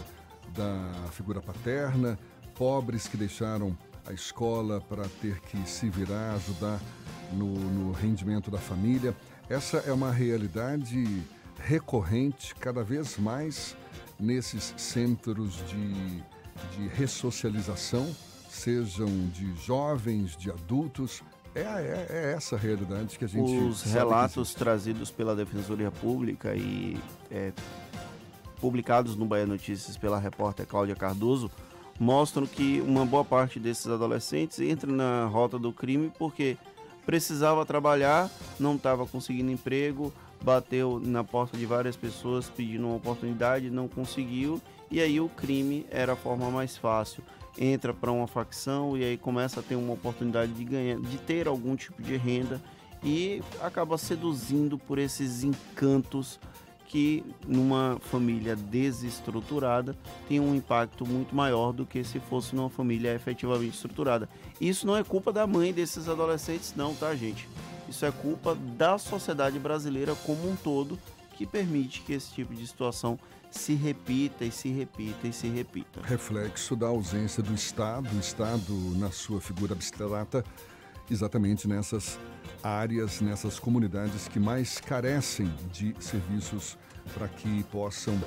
[0.55, 2.17] da figura paterna,
[2.55, 6.79] pobres que deixaram a escola para ter que se virar, ajudar
[7.33, 9.15] no, no rendimento da família.
[9.49, 11.23] Essa é uma realidade
[11.57, 13.75] recorrente cada vez mais
[14.19, 16.21] nesses centros de,
[16.77, 18.07] de ressocialização,
[18.47, 21.23] sejam de jovens, de adultos.
[21.55, 23.51] É, é, é, essa a realidade que a gente.
[23.51, 26.99] Os relatos trazidos pela Defensoria Pública e
[27.31, 27.51] é,
[28.61, 31.49] publicados no Bahia Notícias pela repórter Cláudia Cardoso
[31.99, 36.55] mostram que uma boa parte desses adolescentes entra na rota do crime porque
[37.09, 38.29] precisava trabalhar,
[38.59, 40.13] não estava conseguindo emprego,
[40.43, 44.61] bateu na porta de várias pessoas pedindo uma oportunidade, não conseguiu,
[44.91, 47.23] e aí o crime era a forma mais fácil.
[47.57, 51.47] Entra para uma facção e aí começa a ter uma oportunidade de ganhar, de ter
[51.47, 52.61] algum tipo de renda
[53.03, 56.39] e acaba seduzindo por esses encantos
[56.89, 59.95] que numa família desestruturada
[60.27, 64.27] tem um impacto muito maior do que se fosse numa família efetivamente estruturada.
[64.59, 67.47] Isso não é culpa da mãe desses adolescentes, não, tá, gente?
[67.87, 70.97] Isso é culpa da sociedade brasileira como um todo
[71.37, 73.19] que permite que esse tipo de situação
[73.51, 76.01] se repita e se repita e se repita.
[76.03, 80.43] Reflexo da ausência do Estado, o Estado na sua figura abstrata,
[81.13, 82.19] exatamente nessas
[82.63, 86.77] áreas, nessas comunidades que mais carecem de serviços
[87.13, 88.19] para que possam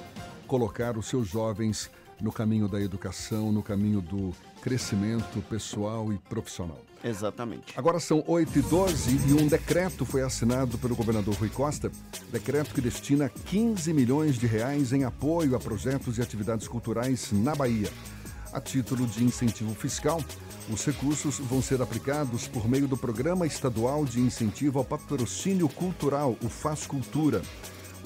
[0.47, 1.91] colocar os seus jovens
[2.21, 6.81] no caminho da educação, no caminho do crescimento pessoal e profissional.
[7.05, 7.75] Exatamente.
[7.77, 11.91] Agora são 8 e 12 e um decreto foi assinado pelo governador Rui Costa,
[12.31, 17.55] decreto que destina 15 milhões de reais em apoio a projetos e atividades culturais na
[17.57, 17.91] Bahia.
[18.53, 20.23] A título de incentivo fiscal,
[20.71, 26.37] os recursos vão ser aplicados por meio do Programa Estadual de Incentivo ao Patrocínio Cultural,
[26.43, 27.43] o Faz Cultura.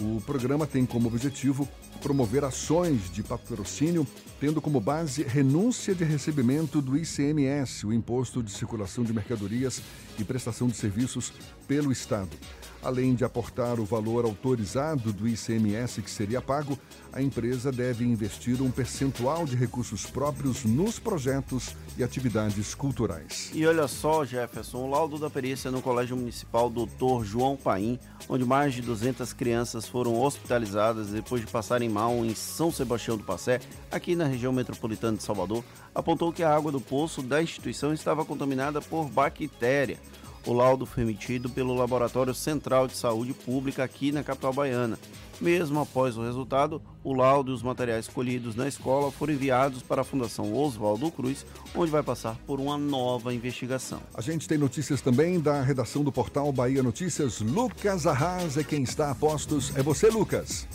[0.01, 1.69] O programa tem como objetivo
[2.03, 4.07] promover ações de patrocínio,
[4.41, 9.83] tendo como base renúncia de recebimento do ICMS, o Imposto de Circulação de Mercadorias
[10.19, 11.33] e Prestação de Serviços,
[11.67, 12.37] pelo Estado.
[12.83, 16.79] Além de aportar o valor autorizado do ICMS que seria pago,
[17.13, 23.51] a empresa deve investir um percentual de recursos próprios nos projetos e atividades culturais.
[23.55, 27.25] E olha só, Jefferson, o laudo da perícia no Colégio Municipal Dr.
[27.25, 27.99] João Paim,
[28.29, 33.25] onde mais de 200 crianças foram hospitalizadas depois de passarem mal em São Sebastião do
[33.25, 37.93] Passé, aqui na região metropolitana de Salvador, apontou que a água do poço da instituição
[37.93, 39.99] estava contaminada por bactéria.
[40.47, 44.97] O laudo foi emitido pelo Laboratório Central de Saúde Pública aqui na capital baiana.
[45.41, 50.03] Mesmo após o resultado, o laudo e os materiais colhidos na escola foram enviados para
[50.03, 51.45] a Fundação Oswaldo Cruz,
[51.75, 54.01] onde vai passar por uma nova investigação.
[54.15, 57.41] A gente tem notícias também da redação do portal Bahia Notícias.
[57.41, 59.77] Lucas Arras é quem está a postos.
[59.77, 60.67] É você, Lucas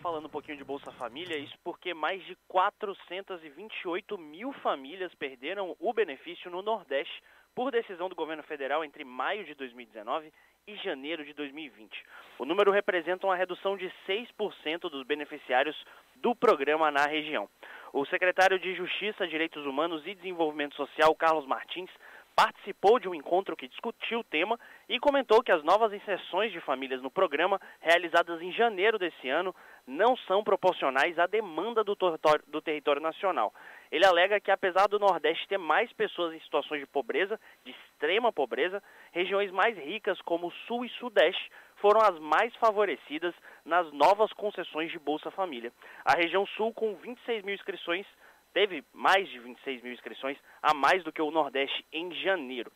[0.00, 5.92] falando um pouquinho de Bolsa Família, isso porque mais de 428 mil famílias perderam o
[5.92, 7.22] benefício no Nordeste
[7.54, 10.32] por decisão do governo federal entre maio de 2019
[10.66, 12.04] e janeiro de 2020.
[12.38, 15.76] O número representa uma redução de 6% dos beneficiários
[16.16, 17.48] do programa na região.
[17.92, 21.90] O secretário de Justiça, Direitos Humanos e Desenvolvimento Social, Carlos Martins,
[22.34, 24.58] participou de um encontro que discutiu o tema
[24.88, 29.54] e comentou que as novas inserções de famílias no programa, realizadas em janeiro desse ano,
[29.86, 33.52] não são proporcionais à demanda do território, do território nacional.
[33.90, 38.32] Ele alega que, apesar do Nordeste ter mais pessoas em situações de pobreza, de extrema
[38.32, 38.82] pobreza,
[39.12, 43.34] regiões mais ricas como o Sul e Sudeste foram as mais favorecidas
[43.64, 45.72] nas novas concessões de Bolsa Família.
[46.04, 48.06] A região Sul, com 26 mil inscrições,
[48.52, 52.70] teve mais de 26 mil inscrições, a mais do que o Nordeste em janeiro.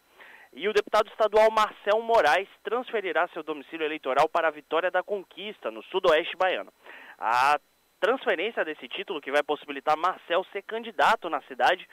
[0.52, 5.70] E o deputado estadual Marcel Moraes transferirá seu domicílio eleitoral para a Vitória da Conquista,
[5.70, 6.72] no sudoeste baiano.
[7.18, 7.58] A
[7.98, 11.88] transferência desse título, que vai possibilitar Marcel ser candidato na cidade,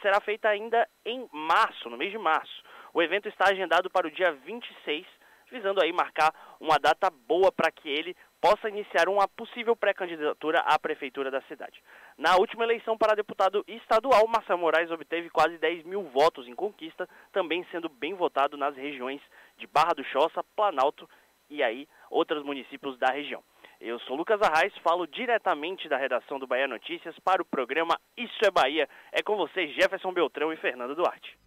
[0.00, 2.62] será feita ainda em março, no mês de março.
[2.94, 5.06] O evento está agendado para o dia 26,
[5.50, 10.78] visando aí marcar uma data boa para que ele possa iniciar uma possível pré-candidatura à
[10.78, 11.82] prefeitura da cidade.
[12.18, 17.08] Na última eleição para deputado estadual, Marcelo Moraes obteve quase 10 mil votos em conquista,
[17.32, 19.22] também sendo bem votado nas regiões
[19.56, 21.08] de Barra do Choça, Planalto
[21.48, 23.42] e aí outros municípios da região.
[23.80, 28.44] Eu sou Lucas Arraes, falo diretamente da redação do Bahia Notícias para o programa Isso
[28.44, 28.86] é Bahia.
[29.10, 31.38] É com vocês, Jefferson Beltrão e Fernando Duarte.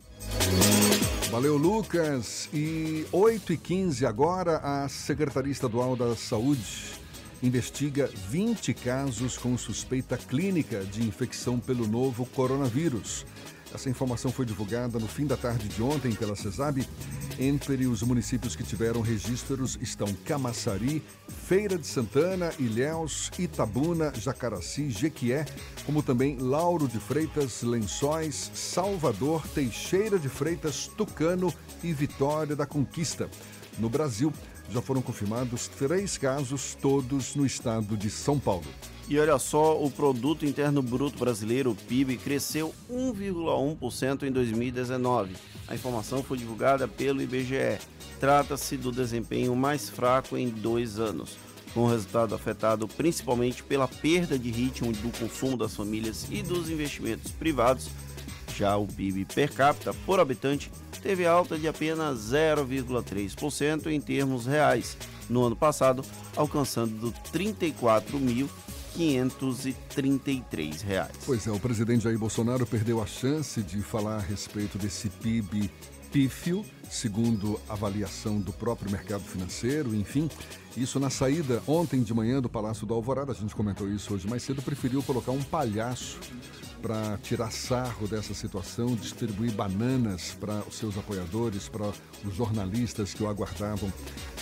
[1.30, 2.48] Valeu, Lucas.
[2.54, 6.94] E 8 e 15 agora, a Secretaria Estadual da Saúde
[7.44, 13.26] investiga 20 casos com suspeita clínica de infecção pelo novo coronavírus.
[13.74, 16.88] Essa informação foi divulgada no fim da tarde de ontem pela CESAB.
[17.38, 21.04] Entre os municípios que tiveram registros estão Camaçari,
[21.46, 25.46] Feira de Santana, Ilhéus, Itabuna, Jacaraci, Jequié,
[25.86, 31.54] como também Lauro de Freitas, Lençóis, Salvador, Teixeira de Freitas, Tucano
[31.84, 33.30] e Vitória da Conquista.
[33.78, 34.34] No Brasil,
[34.70, 38.66] já foram confirmados três casos, todos no estado de São Paulo.
[39.10, 45.34] E olha só, o produto interno bruto brasileiro, o PIB, cresceu 1,1% em 2019.
[45.66, 47.80] A informação foi divulgada pelo IBGE.
[48.20, 51.38] Trata-se do desempenho mais fraco em dois anos,
[51.74, 56.70] com o resultado afetado principalmente pela perda de ritmo do consumo das famílias e dos
[56.70, 57.90] investimentos privados.
[58.58, 60.70] Já o PIB per capita por habitante
[61.02, 64.98] teve alta de apenas 0,3% em termos reais
[65.30, 66.04] no ano passado,
[66.36, 68.50] alcançando 34 mil
[68.98, 71.12] 533 reais.
[71.24, 75.70] Pois é, o presidente Jair Bolsonaro perdeu a chance de falar a respeito desse PIB
[76.12, 80.28] pífio, segundo avaliação do próprio mercado financeiro, enfim.
[80.76, 84.28] Isso na saída ontem de manhã do Palácio do Alvorada, a gente comentou isso hoje
[84.28, 86.20] mais cedo, preferiu colocar um palhaço
[86.82, 91.92] para tirar sarro dessa situação, distribuir bananas para os seus apoiadores, para
[92.24, 93.92] os jornalistas que o aguardavam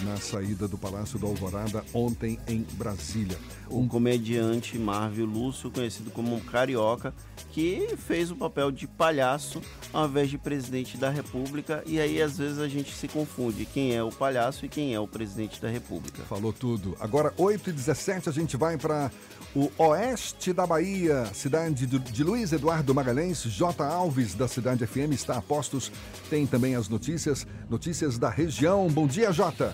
[0.01, 3.37] na saída do Palácio do Alvorada ontem em Brasília.
[3.69, 7.13] O comediante Marvel Lúcio, conhecido como um carioca,
[7.51, 12.37] que fez o papel de palhaço ao invés de presidente da República, e aí às
[12.37, 15.69] vezes a gente se confunde quem é o palhaço e quem é o presidente da
[15.69, 16.21] República.
[16.23, 16.95] Falou tudo.
[16.99, 19.09] Agora, 8h17, a gente vai para
[19.55, 23.85] o oeste da Bahia, cidade de Luiz Eduardo Magalhães, J.
[23.85, 25.89] Alves, da Cidade FM, está a postos.
[26.29, 28.87] Tem também as notícias, notícias da região.
[28.87, 29.73] Bom dia, Jota.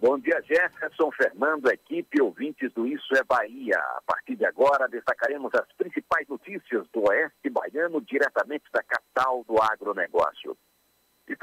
[0.00, 3.78] Bom dia, Jefferson, Fernando, equipe, ouvintes do Isso é Bahia.
[3.78, 9.54] A partir de agora, destacaremos as principais notícias do Oeste Baiano, diretamente da capital do
[9.62, 10.56] agronegócio.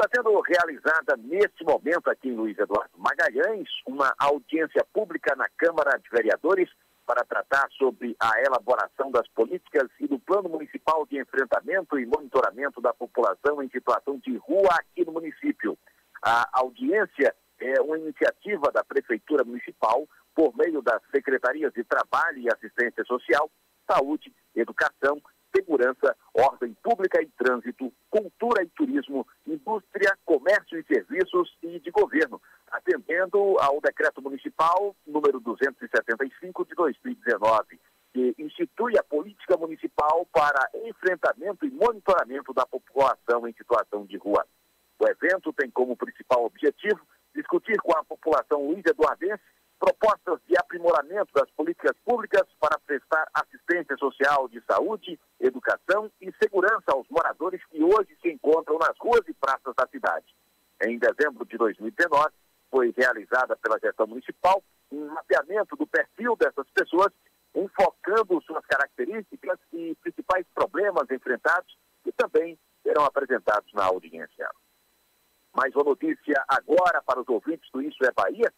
[0.01, 5.95] Está sendo realizada neste momento aqui em Luiz Eduardo Magalhães uma audiência pública na Câmara
[5.99, 6.67] de Vereadores
[7.05, 12.81] para tratar sobre a elaboração das políticas e do Plano Municipal de Enfrentamento e Monitoramento
[12.81, 15.77] da População em Situação de Rua aqui no município.
[16.23, 22.51] A audiência é uma iniciativa da Prefeitura Municipal por meio das Secretarias de Trabalho e
[22.51, 23.51] Assistência Social,
[23.87, 25.21] Saúde, Educação,
[25.55, 32.41] Segurança, Ordem Pública e Trânsito, Cultura e Turismo, Indústria, Comércio e Serviços e de Governo,
[32.71, 37.79] atendendo ao Decreto Municipal número 275 de 2019,
[38.13, 44.45] que institui a política municipal para enfrentamento e monitoramento da população em situação de rua.
[44.99, 47.01] O evento tem como principal objetivo
[47.33, 49.41] discutir com a população luiz eduardense
[49.81, 56.93] propostas de aprimoramento das políticas públicas para prestar assistência social de saúde, educação e segurança
[56.93, 60.27] aos moradores que hoje se encontram nas ruas e praças da cidade.
[60.83, 62.29] Em dezembro de 2019,
[62.69, 67.11] foi realizada pela gestão municipal um mapeamento do perfil dessas pessoas,
[67.55, 74.47] enfocando suas características e principais problemas enfrentados, que também serão apresentados na audiência.
[75.55, 78.53] Mais uma notícia agora para os ouvintes do Isso é Bahia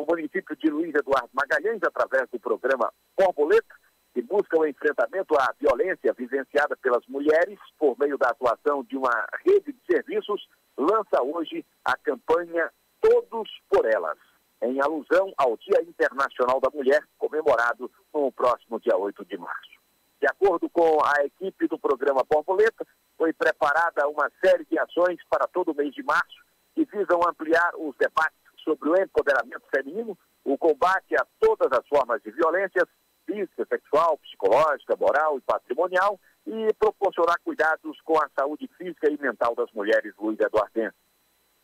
[0.00, 3.74] o município de Luiz Eduardo Magalhães, através do programa Borboleta,
[4.12, 9.26] que busca o enfrentamento à violência vivenciada pelas mulheres por meio da atuação de uma
[9.44, 12.70] rede de serviços, lança hoje a campanha
[13.00, 14.18] Todos por Elas,
[14.62, 19.76] em alusão ao Dia Internacional da Mulher, comemorado no próximo dia 8 de março.
[20.20, 22.86] De acordo com a equipe do programa Borboleta,
[23.16, 26.44] foi preparada uma série de ações para todo o mês de março
[26.74, 32.20] que visam ampliar os debates sobre o empoderamento feminino, o combate a todas as formas
[32.22, 32.86] de violência
[33.24, 39.54] física, sexual, psicológica, moral e patrimonial e proporcionar cuidados com a saúde física e mental
[39.54, 40.96] das mulheres Luiz Eduardense.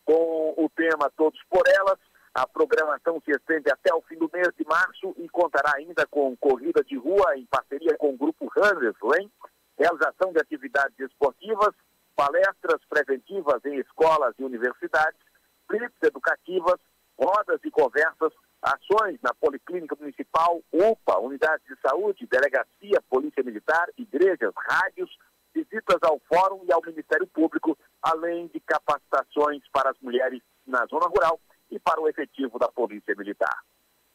[0.04, 1.98] Com o tema Todos por Elas,
[2.34, 6.36] a programação se estende até o fim do mês de março e contará ainda com
[6.36, 9.30] corrida de rua em parceria com o grupo Runners Lane,
[9.78, 11.74] realização de atividades esportivas,
[12.16, 15.20] palestras preventivas em escolas e universidades,
[15.68, 16.80] blitz educativas,
[17.22, 24.52] rodas e conversas, ações na Policlínica Municipal, UPA, unidades de saúde, delegacia, polícia militar, igrejas,
[24.56, 25.16] rádios,
[25.54, 31.06] visitas ao Fórum e ao Ministério Público, além de capacitações para as mulheres na zona
[31.06, 31.38] rural
[31.70, 33.62] e para o efetivo da Polícia Militar.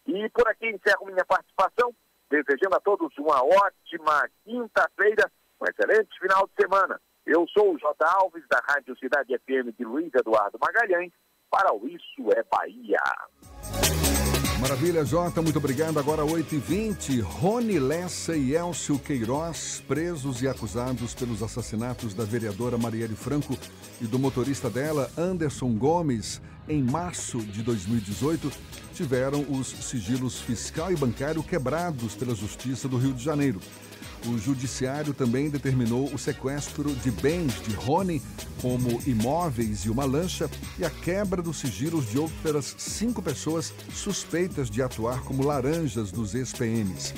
[0.06, 1.94] E por aqui encerro minha participação,
[2.30, 5.32] desejando a todos uma ótima quinta-feira,
[5.62, 7.00] um excelente final de semana.
[7.26, 7.94] Eu sou o J.
[8.06, 11.12] Alves, da Rádio Cidade FM de Luiz Eduardo Magalhães,
[11.50, 12.98] para o Isso é Bahia.
[14.60, 16.00] Maravilha, Jota, muito obrigado.
[16.00, 23.16] Agora 8h20, Rony Lessa e Elcio Queiroz, presos e acusados pelos assassinatos da vereadora Marielle
[23.16, 23.56] Franco
[24.02, 28.52] e do motorista dela, Anderson Gomes, em março de 2018,
[28.96, 33.60] tiveram os sigilos fiscal e bancário quebrados pela Justiça do Rio de Janeiro.
[34.26, 38.22] O judiciário também determinou o sequestro de bens de Rony,
[38.62, 44.70] como imóveis e uma lancha, e a quebra dos sigilos de outras cinco pessoas suspeitas
[44.70, 47.14] de atuar como laranjas dos ex-PMs.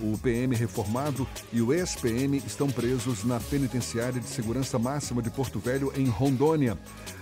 [0.00, 5.58] O PM reformado e o ex-PM estão presos na Penitenciária de Segurança Máxima de Porto
[5.58, 6.78] Velho, em Rondônia.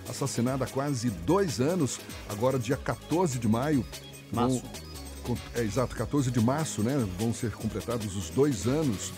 [0.08, 3.84] Assassinada há quase dois anos, agora dia 14 de maio.
[4.32, 4.62] Março.
[5.54, 7.06] É, exato, 14 de março, né?
[7.18, 9.12] Vão ser completados os dois anos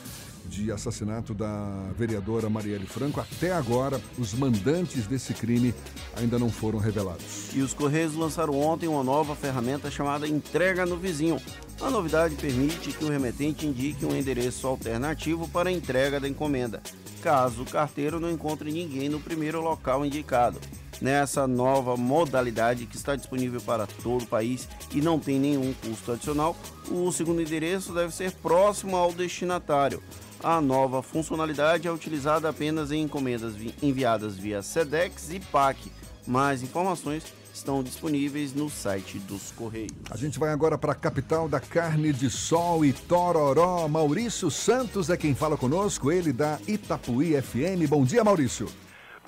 [0.46, 3.20] de assassinato da vereadora Marielle Franco.
[3.20, 5.74] Até agora, os mandantes desse crime
[6.16, 7.48] ainda não foram revelados.
[7.54, 11.40] E os Correios lançaram ontem uma nova ferramenta chamada Entrega no Vizinho.
[11.80, 16.80] A novidade permite que o remetente indique um endereço alternativo para a entrega da encomenda,
[17.20, 20.60] caso o carteiro não encontre ninguém no primeiro local indicado.
[21.04, 26.12] Nessa nova modalidade que está disponível para todo o país e não tem nenhum custo
[26.12, 26.56] adicional,
[26.90, 30.02] o segundo endereço deve ser próximo ao destinatário.
[30.42, 33.52] A nova funcionalidade é utilizada apenas em encomendas
[33.82, 35.92] enviadas via SEDEX e PAC.
[36.26, 37.22] Mais informações
[37.52, 39.92] estão disponíveis no site dos Correios.
[40.10, 43.86] A gente vai agora para a capital da carne de sol e tororó.
[43.88, 47.86] Maurício Santos é quem fala conosco, ele da Itapuí FM.
[47.90, 48.66] Bom dia, Maurício.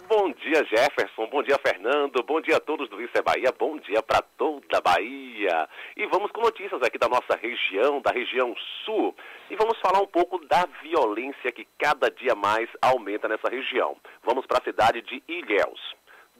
[0.08, 1.26] Bom dia, Jefferson.
[1.26, 2.22] Bom dia, Fernando.
[2.22, 3.50] Bom dia a todos do Isso é Bahia.
[3.58, 5.68] Bom dia para toda a Bahia.
[5.96, 8.54] E vamos com notícias aqui da nossa região, da região
[8.84, 9.16] sul.
[9.50, 13.96] E vamos falar um pouco da violência que cada dia mais aumenta nessa região.
[14.22, 15.96] Vamos para a cidade de Ilhéus.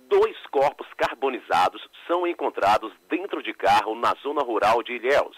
[0.09, 5.37] Dois corpos carbonizados são encontrados dentro de carro na zona rural de Ilhéus.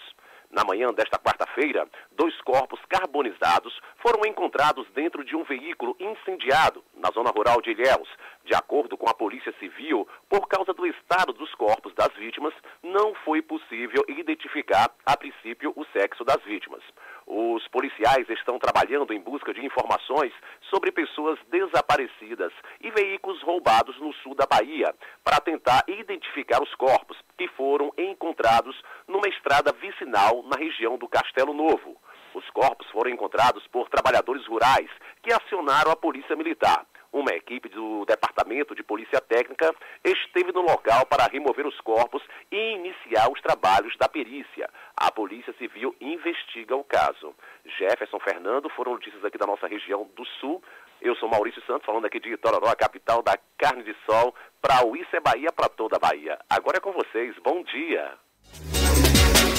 [0.51, 7.11] Na manhã desta quarta-feira, dois corpos carbonizados foram encontrados dentro de um veículo incendiado na
[7.11, 8.09] zona rural de Ilhéus.
[8.43, 13.13] De acordo com a Polícia Civil, por causa do estado dos corpos das vítimas, não
[13.23, 16.83] foi possível identificar, a princípio, o sexo das vítimas.
[17.31, 20.33] Os policiais estão trabalhando em busca de informações
[20.67, 22.51] sobre pessoas desaparecidas
[22.81, 28.75] e veículos roubados no sul da Bahia, para tentar identificar os corpos que foram encontrados
[29.07, 32.01] numa estrada vicinal na região do Castelo Novo.
[32.33, 34.89] Os corpos foram encontrados por trabalhadores rurais
[35.21, 36.83] que acionaram a Polícia Militar.
[37.11, 39.73] Uma equipe do Departamento de Polícia Técnica
[40.03, 42.21] esteve no local para remover os corpos
[42.51, 44.69] e iniciar os trabalhos da perícia.
[44.95, 47.33] A Polícia Civil investiga o caso.
[47.77, 50.61] Jefferson Fernando foram notícias aqui da nossa região do Sul.
[51.01, 54.85] Eu sou Maurício Santos, falando aqui de Itororó, a capital da carne de sol, para
[54.85, 56.37] o Isso é Bahia, para toda a Bahia.
[56.49, 57.35] Agora é com vocês.
[57.43, 58.13] Bom dia.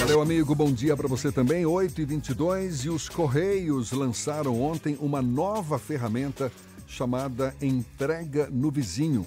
[0.00, 0.54] Valeu, amigo.
[0.54, 1.64] Bom dia para você também.
[1.64, 6.50] 8h22 e os Correios lançaram ontem uma nova ferramenta
[6.90, 9.24] chamada Entrega no Vizinho.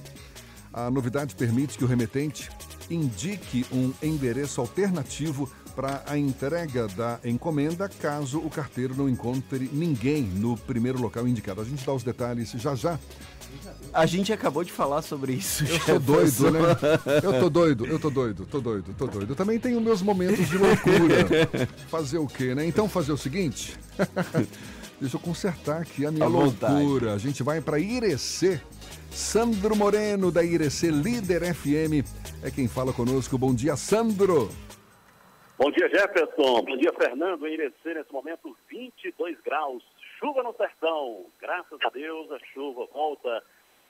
[0.72, 2.50] A novidade permite que o remetente
[2.90, 10.24] indique um endereço alternativo para a entrega da encomenda, caso o carteiro não encontre ninguém
[10.24, 11.62] no primeiro local indicado.
[11.62, 13.00] A gente dá os detalhes já já.
[13.94, 15.64] A gente acabou de falar sobre isso.
[15.64, 16.60] Eu tô doido, né?
[17.24, 19.32] Eu tô doido, eu tô doido, tô doido, tô doido.
[19.32, 21.68] Eu também tenho meus momentos de loucura.
[21.90, 22.66] Fazer o quê, né?
[22.66, 23.78] Então fazer o seguinte.
[25.04, 26.82] Deixa eu consertar aqui a minha vontade.
[26.82, 27.12] loucura.
[27.12, 28.62] A gente vai para Irecê.
[29.12, 32.08] Sandro Moreno, da Irecê Líder FM,
[32.42, 33.38] é quem fala conosco.
[33.38, 34.48] Bom dia, Sandro.
[35.58, 36.62] Bom dia, Jefferson.
[36.64, 37.46] Bom dia, Fernando.
[37.46, 39.84] Em Irecê, nesse momento, 22 graus.
[40.18, 41.26] Chuva no sertão.
[41.42, 43.44] Graças a Deus, a chuva volta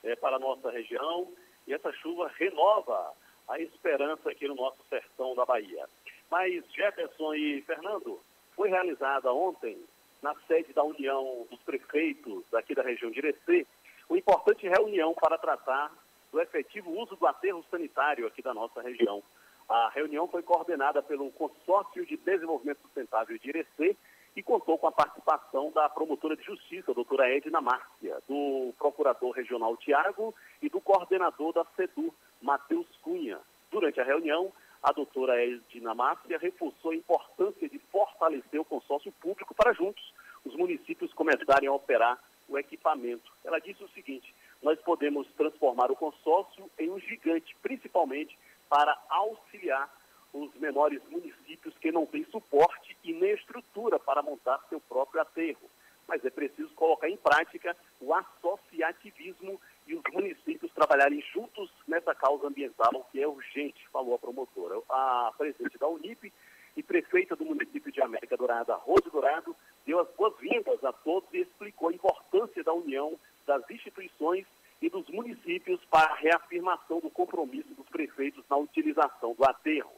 [0.03, 1.27] eh, para a nossa região
[1.67, 3.13] e essa chuva renova
[3.49, 5.85] a esperança aqui no nosso sertão da Bahia.
[6.31, 8.19] Mas, Jefferson e Fernando,
[8.55, 9.77] foi realizada ontem,
[10.23, 13.67] na sede da União dos Prefeitos aqui da região de Irecê,
[14.09, 15.91] uma importante reunião para tratar
[16.31, 19.21] do efetivo uso do aterro sanitário aqui da nossa região.
[19.67, 23.97] A reunião foi coordenada pelo Consórcio de Desenvolvimento Sustentável de Irecê
[24.35, 29.77] e contou com a participação da promotora de justiça, doutora Edna Márcia, do procurador regional
[29.77, 33.39] Tiago e do coordenador da SEDU, Matheus Cunha.
[33.69, 34.51] Durante a reunião,
[34.83, 40.53] a doutora Edna Márcia reforçou a importância de fortalecer o consórcio público para juntos os
[40.55, 43.31] municípios começarem a operar o equipamento.
[43.45, 48.37] Ela disse o seguinte: nós podemos transformar o consórcio em um gigante, principalmente
[48.69, 49.89] para auxiliar
[50.33, 55.69] os menores municípios que não têm suporte e nem estrutura para montar seu próprio aterro.
[56.07, 62.47] Mas é preciso colocar em prática o associativismo e os municípios trabalharem juntos nessa causa
[62.47, 64.81] ambiental que é urgente, falou a promotora.
[64.89, 66.31] A presidente da Unip
[66.75, 69.55] e prefeita do município de América Dourada, Rose Dourado,
[69.85, 74.45] deu as boas-vindas a todos e explicou a importância da união das instituições
[74.81, 79.93] e dos municípios para a reafirmação do compromisso dos prefeitos na utilização do aterro.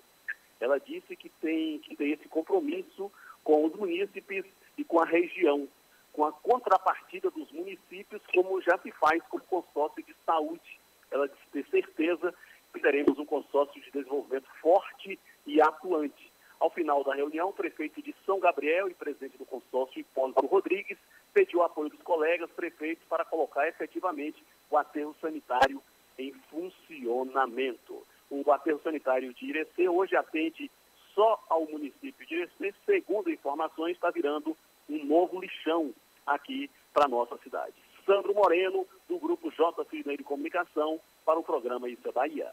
[0.60, 3.12] Ela disse que tem, que tem esse compromisso
[3.44, 4.46] com os munícipes
[4.78, 5.68] e com a região,
[6.16, 10.80] com a contrapartida dos municípios, como já se faz com o consórcio de saúde.
[11.12, 12.34] Ela disse ter certeza
[12.74, 16.32] que teremos um consórcio de desenvolvimento forte e atuante.
[16.58, 20.98] Ao final da reunião, o prefeito de São Gabriel e presidente do consórcio, Hipólito Rodrigues,
[21.34, 25.84] pediu apoio dos colegas prefeitos para colocar efetivamente o aterro sanitário
[26.18, 28.04] em funcionamento.
[28.30, 30.72] O aterro sanitário de Irecê hoje atende
[31.14, 34.56] só ao município de Irecê, segundo informações, está virando
[34.90, 35.94] um novo lixão
[36.26, 37.74] aqui para a nossa cidade.
[38.06, 39.84] Sandro Moreno, do Grupo J.
[39.86, 42.52] Filho de Comunicação, para o programa Isso é Bahia.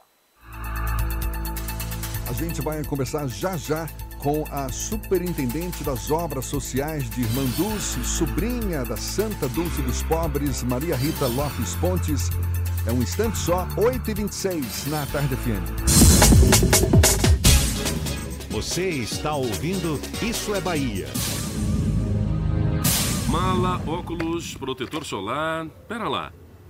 [2.28, 3.86] A gente vai conversar já já
[4.22, 10.62] com a superintendente das obras sociais de Irmã Dulce, sobrinha da Santa Dulce dos Pobres,
[10.62, 12.30] Maria Rita Lopes Pontes.
[12.86, 15.62] É um instante só, 8h26 na Tarde FM.
[18.50, 21.08] Você está ouvindo Isso é Bahia.
[23.32, 25.66] Mala, óculos, protetor solar.
[25.88, 26.30] Pera lá.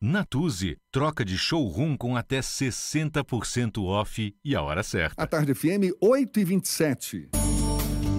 [0.00, 5.20] Natuzzi, troca de showroom com até 60% off e a hora certa.
[5.20, 7.28] A Tarde FM, 8 e 27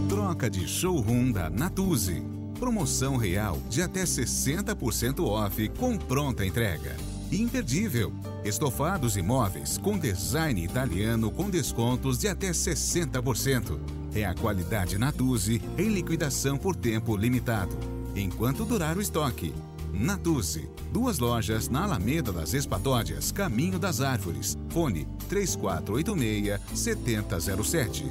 [0.09, 2.21] Troca de showroom da Natuzzi.
[2.59, 6.97] Promoção real de até 60% off com pronta entrega.
[7.31, 8.13] Imperdível.
[8.43, 13.79] Estofados e móveis com design italiano com descontos de até 60%.
[14.13, 17.77] É a qualidade Natuzzi em liquidação por tempo limitado.
[18.17, 19.53] Enquanto durar o estoque.
[19.93, 20.69] Natuzzi.
[20.91, 24.57] Duas lojas na Alameda das Espatódias, Caminho das Árvores.
[24.69, 28.05] Fone 3486-7007.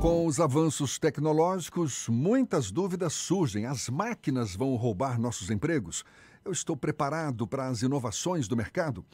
[0.00, 3.66] Com os avanços tecnológicos, muitas dúvidas surgem.
[3.66, 6.04] As máquinas vão roubar nossos empregos?
[6.44, 9.04] Eu estou preparado para as inovações do mercado?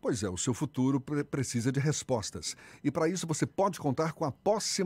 [0.00, 2.56] Pois é, o seu futuro precisa de respostas.
[2.82, 4.32] E para isso você pode contar com a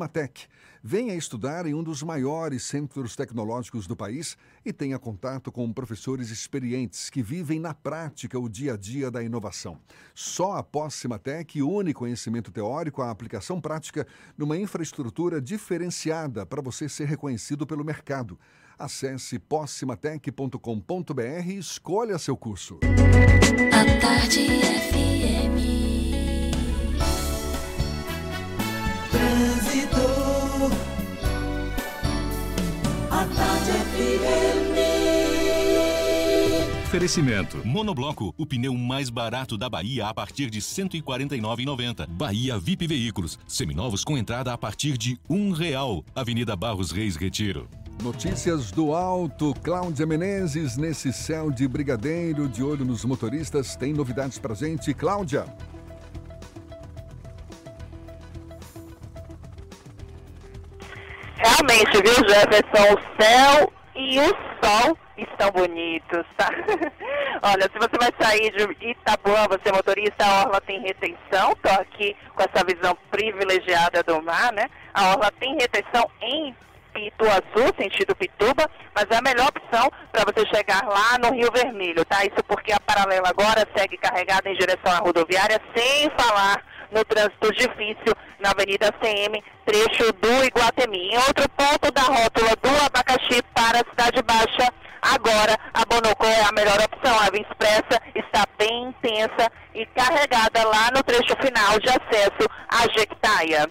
[0.08, 0.48] Tech.
[0.86, 6.28] Venha estudar em um dos maiores centros tecnológicos do país e tenha contato com professores
[6.28, 9.78] experientes que vivem na prática o dia a dia da inovação.
[10.14, 14.06] Só a Tech une conhecimento teórico à aplicação prática
[14.36, 18.38] numa infraestrutura diferenciada para você ser reconhecido pelo mercado.
[18.78, 22.78] Acesse possimatec.com.br e escolha seu curso.
[23.72, 24.46] A tarde
[24.90, 25.93] FM.
[37.04, 37.60] Oferecimento.
[37.66, 42.06] Monobloco, o pneu mais barato da Bahia a partir de R$ 149,90.
[42.08, 46.02] Bahia VIP Veículos, seminovos com entrada a partir de um real.
[46.14, 47.68] Avenida Barros Reis Retiro.
[48.02, 54.38] Notícias do alto, Cláudia Menezes, nesse céu de brigadeiro, de olho nos motoristas, tem novidades
[54.38, 54.94] pra gente.
[54.94, 55.44] Cláudia.
[61.36, 62.94] Realmente, viu, Jefferson?
[62.94, 66.50] O céu e o sol estão bonitos, tá?
[67.42, 71.54] Olha, se você vai sair de Itapuã, você é motorista, a Orla tem retenção.
[71.62, 74.68] Tô aqui com essa visão privilegiada do mar, né?
[74.92, 76.54] A Orla tem retenção em
[76.92, 82.04] Pituaçu, sentido Pituba, mas é a melhor opção para você chegar lá no Rio Vermelho,
[82.04, 82.24] tá?
[82.24, 86.62] Isso porque a paralela agora segue carregada em direção à rodoviária, sem falar
[86.94, 91.10] no trânsito difícil na Avenida CM, trecho do Iguatemi.
[91.10, 94.72] Em outro ponto da rótula do Abacaxi para a Cidade Baixa,
[95.02, 97.18] agora a Bonocô é a melhor opção.
[97.18, 102.82] A Via Expressa está bem intensa e carregada lá no trecho final de acesso à
[102.96, 103.68] Jequitaia.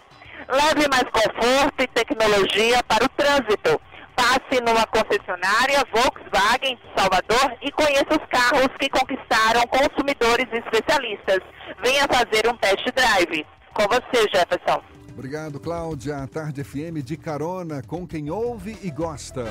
[0.50, 3.80] Leve mais conforto e tecnologia para o trânsito.
[4.16, 11.40] Passe numa concessionária Volkswagen de Salvador e conheça os carros que conquistaram consumidores especialistas.
[11.84, 13.46] Venha fazer um test drive.
[13.74, 14.82] Com você, Jefferson.
[15.12, 16.18] Obrigado, Cláudia.
[16.18, 19.46] A Tarde FM de carona com quem ouve e gosta.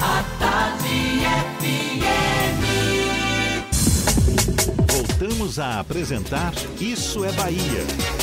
[0.00, 0.45] A
[5.26, 7.82] Voltamos a apresentar Isso é Bahia.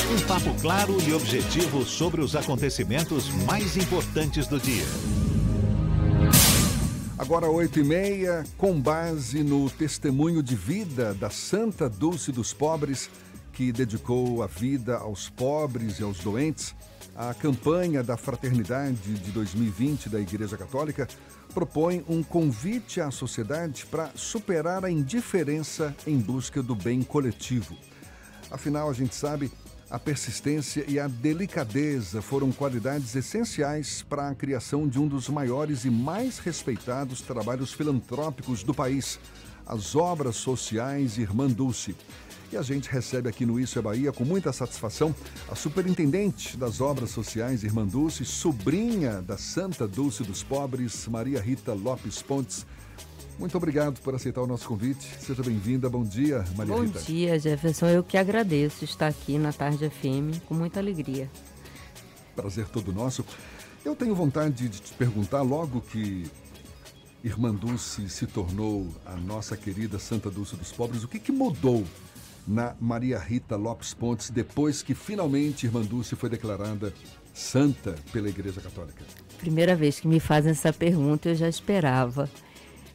[0.09, 4.85] Um papo claro e objetivo sobre os acontecimentos mais importantes do dia.
[7.17, 13.09] Agora, 8 e meia, com base no testemunho de vida da Santa Dulce dos Pobres,
[13.51, 16.73] que dedicou a vida aos pobres e aos doentes,
[17.17, 21.05] a campanha da Fraternidade de 2020 da Igreja Católica
[21.53, 27.77] propõe um convite à sociedade para superar a indiferença em busca do bem coletivo.
[28.49, 29.51] Afinal, a gente sabe,
[29.89, 35.85] a persistência e a delicadeza foram qualidades essenciais para a criação de um dos maiores
[35.85, 39.19] e mais respeitados trabalhos filantrópicos do país,
[39.65, 41.95] as obras sociais Irmã Dulce.
[42.53, 45.15] E a gente recebe aqui no Isso é Bahia com muita satisfação
[45.49, 51.73] a superintendente das obras sociais Irmã Dulce, sobrinha da Santa Dulce dos Pobres, Maria Rita
[51.73, 52.63] Lopes Pontes.
[53.39, 55.03] Muito obrigado por aceitar o nosso convite.
[55.19, 55.89] Seja bem-vinda.
[55.89, 56.99] Bom dia, Maria Bom Rita.
[56.99, 57.87] dia, Jefferson.
[57.87, 61.31] Eu que agradeço estar aqui na Tarde FM com muita alegria.
[62.35, 63.25] Prazer todo nosso.
[63.83, 66.29] Eu tenho vontade de te perguntar, logo que
[67.23, 71.83] Irmã Dulce se tornou a nossa querida Santa Dulce dos Pobres, o que, que mudou
[72.47, 76.93] na Maria Rita Lopes Pontes depois que finalmente Irmã Dulce foi declarada
[77.33, 79.03] santa pela Igreja Católica?
[79.37, 82.29] Primeira vez que me fazem essa pergunta, eu já esperava.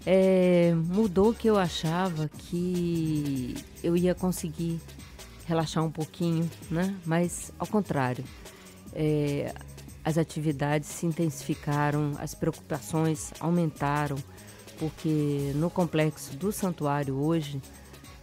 [0.06, 4.80] É, mudou que eu achava que eu ia conseguir
[5.46, 6.94] relaxar um pouquinho, né?
[7.04, 8.24] Mas ao contrário,
[8.94, 9.52] é,
[10.04, 14.16] as atividades se intensificaram, as preocupações aumentaram,
[14.78, 17.60] porque no complexo do santuário hoje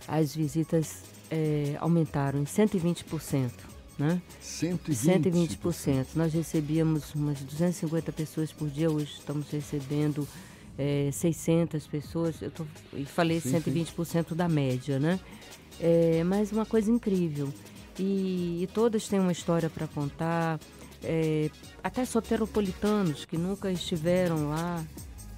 [0.08, 3.52] as visitas é, aumentaram em 120%.
[3.98, 4.22] Né?
[4.44, 5.58] 120%.
[5.60, 6.08] 120%.
[6.16, 10.28] Nós recebíamos umas 250 pessoas por dia, hoje estamos recebendo
[10.78, 12.42] é, 600 pessoas.
[12.42, 15.20] Eu tô, e falei Sim, 120% da média, né?
[15.80, 17.54] É, mas uma coisa incrível.
[17.98, 20.60] E, e todas têm uma história para contar.
[21.04, 21.50] É,
[21.84, 24.84] até soteropolitanos que nunca estiveram lá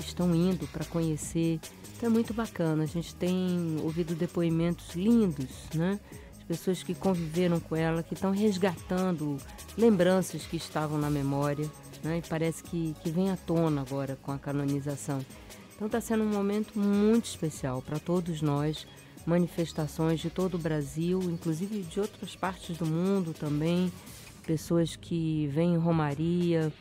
[0.05, 1.59] estão indo para conhecer.
[1.95, 2.83] Então é muito bacana.
[2.83, 5.99] A gente tem ouvido depoimentos lindos, né?
[6.39, 9.37] De pessoas que conviveram com ela, que estão resgatando
[9.77, 11.69] lembranças que estavam na memória,
[12.03, 12.19] né?
[12.19, 15.25] E parece que, que vem à tona agora com a canonização.
[15.75, 18.87] Então está sendo um momento muito especial para todos nós.
[19.25, 23.91] Manifestações de todo o Brasil, inclusive de outras partes do mundo também.
[24.45, 26.71] Pessoas que vêm em Romaria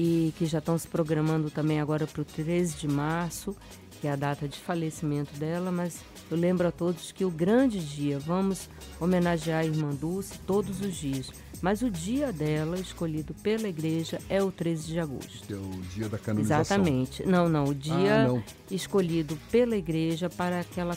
[0.00, 3.56] e que já estão se programando também agora para o 13 de março
[4.00, 5.98] que é a data de falecimento dela, mas
[6.30, 8.70] eu lembro a todos que o grande dia, vamos
[9.00, 14.40] homenagear a Irmã Dulce todos os dias, mas o dia dela, escolhido pela igreja, é
[14.40, 15.52] o 13 de agosto.
[15.52, 16.60] É o dia da canonização.
[16.76, 17.26] Exatamente.
[17.26, 18.44] Não, não, o dia Ah, não.
[18.70, 20.96] escolhido pela igreja para que ela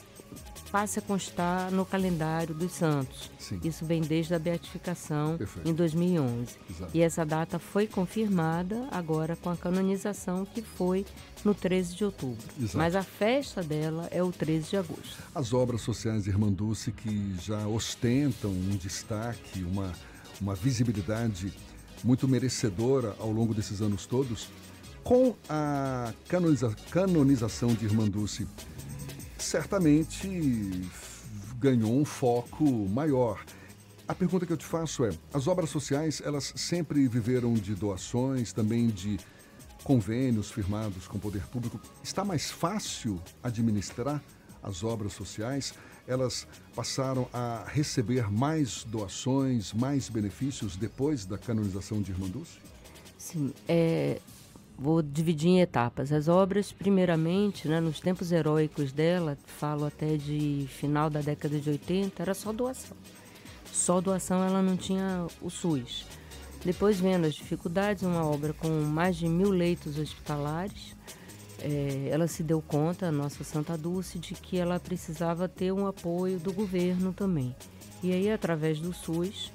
[0.71, 3.29] passe a constar no calendário dos santos.
[3.37, 3.59] Sim.
[3.63, 5.69] Isso vem desde a beatificação Perfeito.
[5.69, 6.55] em 2011.
[6.69, 6.91] Exato.
[6.93, 11.05] E essa data foi confirmada agora com a canonização que foi
[11.43, 12.43] no 13 de outubro.
[12.59, 12.77] Exato.
[12.77, 15.17] Mas a festa dela é o 13 de agosto.
[15.35, 19.91] As obras sociais Irmã Dulce que já ostentam um destaque, uma,
[20.39, 21.51] uma visibilidade
[22.03, 24.47] muito merecedora ao longo desses anos todos,
[25.03, 28.47] com a canoniza- canonização de Irmã Dulce,
[29.41, 30.89] certamente
[31.57, 33.43] ganhou um foco maior.
[34.07, 38.51] A pergunta que eu te faço é: as obras sociais elas sempre viveram de doações,
[38.51, 39.19] também de
[39.83, 41.79] convênios firmados com o poder público.
[42.03, 44.21] Está mais fácil administrar
[44.61, 45.73] as obras sociais?
[46.07, 52.57] Elas passaram a receber mais doações, mais benefícios depois da canonização de Irmã Dulce?
[53.17, 54.19] Sim, é,
[54.81, 56.11] vou dividir em etapas.
[56.11, 61.69] As obras, primeiramente, né, nos tempos heróicos dela, falo até de final da década de
[61.69, 62.97] 80, era só doação.
[63.71, 66.07] Só doação ela não tinha o SUS.
[66.65, 70.95] Depois, vendo as dificuldades, uma obra com mais de mil leitos hospitalares,
[71.59, 75.85] é, ela se deu conta, a nossa Santa Dulce, de que ela precisava ter um
[75.85, 77.55] apoio do governo também.
[78.01, 79.51] E aí, através do SUS,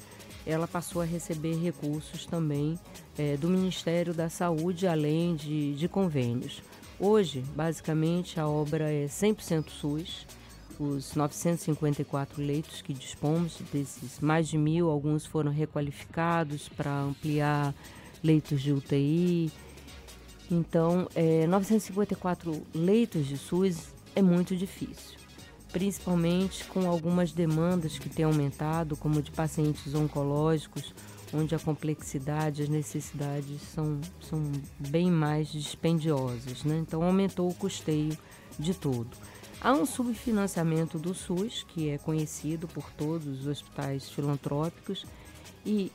[0.46, 2.78] ela passou a receber recursos também
[3.18, 6.62] é, do Ministério da Saúde, além de, de convênios.
[6.98, 10.26] Hoje, basicamente, a obra é 100% SUS.
[10.78, 17.74] os 954 leitos que dispomos, desses mais de mil, alguns foram requalificados para ampliar
[18.22, 19.50] leitos de UTI.
[20.50, 25.18] Então, é, 954 leitos de SUS é muito difícil,
[25.76, 30.94] principalmente com algumas demandas que têm aumentado, como de pacientes oncológicos,
[31.34, 34.42] onde a complexidade, as necessidades são, são
[34.78, 36.64] bem mais dispendiosas.
[36.64, 36.78] Né?
[36.78, 38.16] Então, aumentou o custeio
[38.58, 39.10] de tudo.
[39.60, 45.04] Há um subfinanciamento do SUS, que é conhecido por todos os hospitais filantrópicos,
[45.66, 45.92] e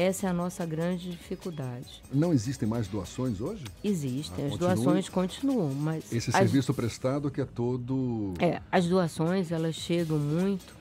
[0.00, 2.00] essa é a nossa grande dificuldade.
[2.12, 3.64] Não existem mais doações hoje?
[3.82, 8.32] Existem, Ah, as continua- doações continuam, mas Esse as- serviço prestado que é todo.
[8.38, 10.72] é, as doações elas chegam muito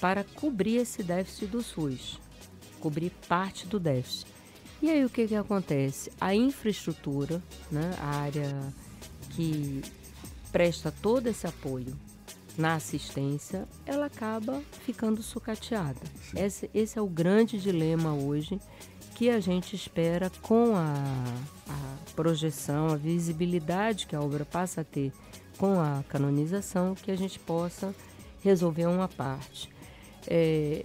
[0.00, 2.18] para cobrir esse déficit do SUS,
[2.80, 4.26] cobrir parte do déficit.
[4.82, 6.10] E aí o que, que acontece?
[6.20, 7.40] A infraestrutura,
[7.70, 8.60] né, a área
[9.30, 9.80] que
[10.50, 11.96] presta todo esse apoio
[12.56, 16.00] na assistência, ela acaba ficando sucateada.
[16.36, 18.60] Esse, esse é o grande dilema hoje
[19.14, 20.94] que a gente espera com a,
[21.68, 25.12] a projeção, a visibilidade que a obra passa a ter
[25.56, 27.94] com a canonização, que a gente possa
[28.42, 29.70] resolver uma parte.
[30.26, 30.84] É,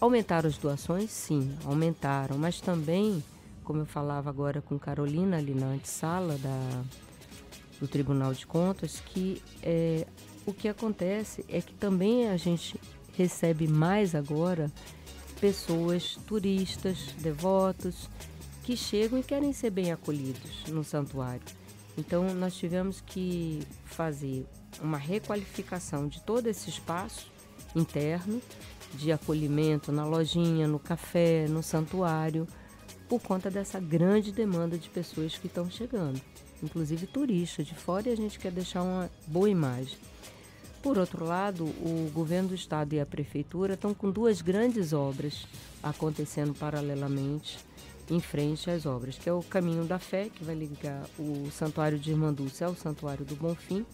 [0.00, 1.10] aumentaram as doações?
[1.10, 3.22] Sim, aumentaram, mas também,
[3.64, 6.82] como eu falava agora com Carolina ali na antessala da,
[7.80, 10.06] do Tribunal de Contas, que é,
[10.46, 12.80] o que acontece é que também a gente
[13.16, 14.70] recebe mais agora
[15.40, 18.08] pessoas turistas, devotos,
[18.62, 21.42] que chegam e querem ser bem acolhidos no santuário.
[21.98, 24.46] Então nós tivemos que fazer
[24.80, 27.30] uma requalificação de todo esse espaço
[27.74, 28.40] interno
[28.94, 32.46] de acolhimento na lojinha, no café, no santuário,
[33.08, 36.20] por conta dessa grande demanda de pessoas que estão chegando,
[36.62, 39.98] inclusive turistas de fora, e a gente quer deixar uma boa imagem.
[40.86, 45.44] Por outro lado, o governo do estado e a prefeitura estão com duas grandes obras
[45.82, 47.58] acontecendo paralelamente
[48.08, 51.98] em frente às obras, que é o Caminho da Fé, que vai ligar o Santuário
[51.98, 53.84] de Irmandúcia ao Santuário do Bonfim.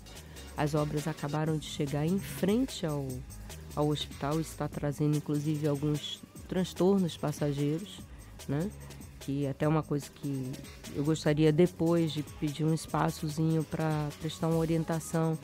[0.54, 3.08] As obras acabaram de chegar em frente ao,
[3.74, 8.00] ao hospital, está trazendo inclusive alguns transtornos passageiros,
[8.46, 8.70] né?
[9.20, 10.52] que é até uma coisa que
[10.94, 15.38] eu gostaria depois de pedir um espaçozinho para prestar uma orientação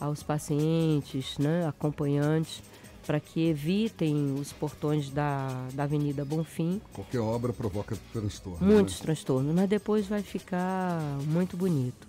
[0.00, 2.62] aos pacientes, né, acompanhantes,
[3.06, 6.80] para que evitem os portões da, da Avenida Bonfim.
[6.92, 8.66] Qualquer obra provoca transtorno.
[8.66, 9.02] Muitos né?
[9.02, 12.08] transtornos, mas depois vai ficar muito bonito.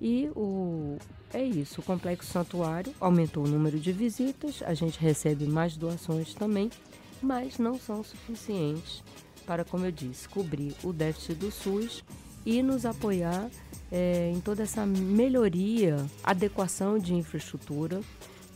[0.00, 0.98] E o,
[1.32, 6.34] é isso, o Complexo Santuário aumentou o número de visitas, a gente recebe mais doações
[6.34, 6.70] também,
[7.22, 9.04] mas não são suficientes
[9.46, 12.02] para, como eu disse, cobrir o déficit do SUS
[12.44, 13.50] e nos apoiar
[13.90, 18.00] eh, em toda essa melhoria, adequação de infraestrutura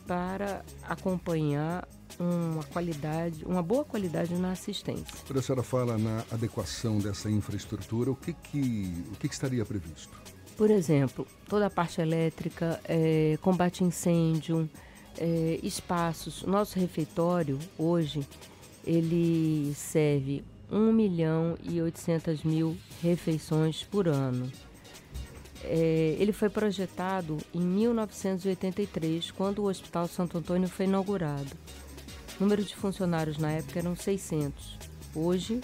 [0.07, 1.87] para acompanhar
[2.19, 5.15] uma qualidade, uma boa qualidade na assistência.
[5.27, 9.65] Quando a senhora fala na adequação dessa infraestrutura, o que, que, o que, que estaria
[9.65, 10.17] previsto?
[10.57, 14.69] Por exemplo, toda a parte elétrica, eh, combate a incêndio,
[15.19, 16.45] eh, espaços.
[16.45, 18.27] Nosso refeitório hoje
[18.87, 24.51] ele serve 1 milhão e 800 mil refeições por ano.
[25.63, 31.51] É, ele foi projetado em 1983, quando o Hospital Santo Antônio foi inaugurado.
[32.39, 34.79] O número de funcionários na época eram 600.
[35.15, 35.61] Hoje,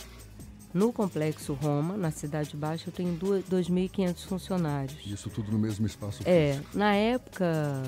[0.73, 4.99] no Complexo Roma, na Cidade Baixa, eu tenho duas- 2.500 funcionários.
[5.07, 6.79] Isso tudo no mesmo espaço É, físico.
[6.79, 7.83] na época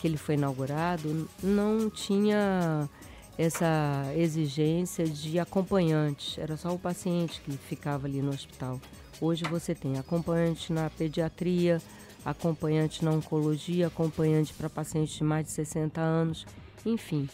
[0.00, 2.88] que ele foi inaugurado, não tinha
[3.38, 8.80] essa exigência de acompanhantes, era só o paciente que ficava ali no hospital.
[9.20, 11.80] Hoje você tem acompanhante na pediatria,
[12.24, 16.46] acompanhante na oncologia, acompanhante para pacientes de mais de 60 anos,
[16.84, 17.28] enfim.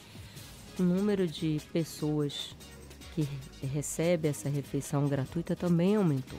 [0.79, 2.55] O número de pessoas
[3.15, 3.29] que
[3.67, 6.39] recebe essa refeição gratuita também aumentou.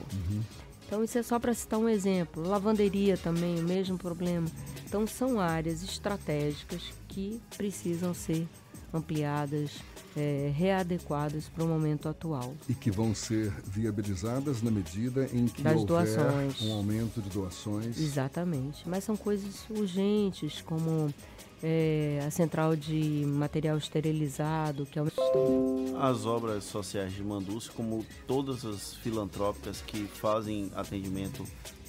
[0.86, 2.42] Então isso é só para citar um exemplo.
[2.42, 4.48] Lavanderia também, o mesmo problema.
[4.86, 8.48] Então são áreas estratégicas que precisam ser
[8.92, 9.70] ampliadas,
[10.16, 12.54] eh, readequadas para o momento atual.
[12.68, 16.62] E que vão ser viabilizadas na medida em que Das houver doações.
[16.62, 17.98] um aumento de doações.
[17.98, 18.88] Exatamente.
[18.88, 21.12] Mas são coisas urgentes, como
[21.62, 25.10] eh, a central de material esterilizado, que é uma
[26.10, 31.44] As obras sociais de Mandúcio, como todas as filantrópicas que fazem atendimento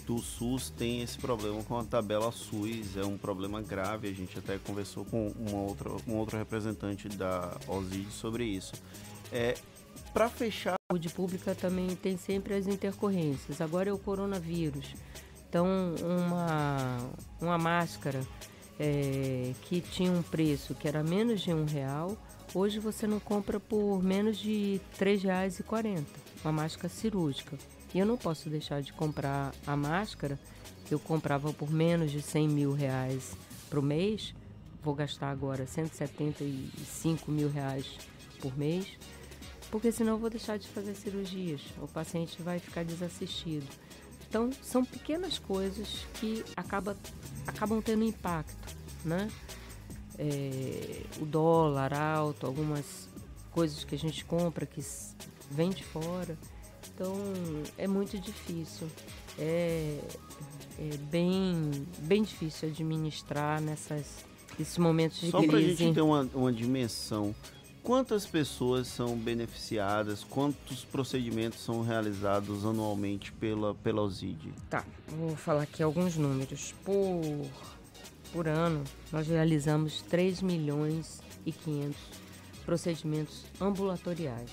[0.06, 4.08] do SUS, tem esse problema com a tabela SUS, é um problema grave.
[4.08, 8.74] A gente até conversou com uma outra, um outro representante da OSID sobre isso.
[9.32, 9.56] É,
[10.14, 10.76] Para fechar.
[10.90, 13.62] A saúde pública também tem sempre as intercorrências.
[13.62, 14.94] Agora é o coronavírus.
[15.48, 15.68] Então,
[16.02, 16.98] uma,
[17.40, 18.22] uma máscara
[18.80, 22.18] é, que tinha um preço que era menos de um real,
[22.54, 26.04] hoje você não compra por menos de R$ 3,40,
[26.44, 27.58] uma máscara cirúrgica.
[27.94, 30.40] E eu não posso deixar de comprar a máscara,
[30.86, 33.36] que eu comprava por menos de 100 mil reais
[33.70, 34.34] por mês,
[34.84, 37.86] vou gastar agora 175 mil reais
[38.42, 38.88] por mês,
[39.70, 43.68] porque senão eu vou deixar de fazer cirurgias, o paciente vai ficar desassistido.
[44.28, 46.98] Então, são pequenas coisas que acaba,
[47.46, 49.30] acabam tendo impacto, né?
[50.18, 53.10] É, o dólar alto, algumas
[53.52, 54.82] coisas que a gente compra que
[55.50, 56.38] vem de fora.
[57.02, 57.18] Então,
[57.80, 58.88] é muito difícil.
[59.40, 59.98] É,
[60.78, 64.24] é bem, bem difícil administrar nessas,
[64.60, 65.50] nesses momentos de Só crise.
[65.50, 67.34] para a gente ter uma, uma dimensão,
[67.82, 74.54] quantas pessoas são beneficiadas, quantos procedimentos são realizados anualmente pela, pela OSID?
[74.70, 76.76] Tá, vou falar aqui alguns números.
[76.86, 77.48] Por,
[78.32, 81.98] por ano, nós realizamos 3 milhões e 500
[82.64, 84.52] procedimentos ambulatoriais.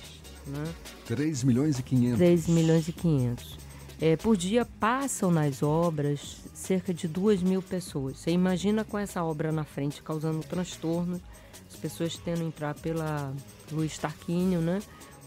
[0.48, 0.74] Né?
[1.06, 2.18] 3 milhões e 500.
[2.18, 3.58] 3 milhões e 500.
[4.00, 8.18] É, por dia passam nas obras cerca de 2 mil pessoas.
[8.18, 11.20] Você imagina com essa obra na frente causando transtorno,
[11.68, 13.34] as pessoas tendo que entrar pela
[13.72, 14.80] Luiz Tarquínio, né?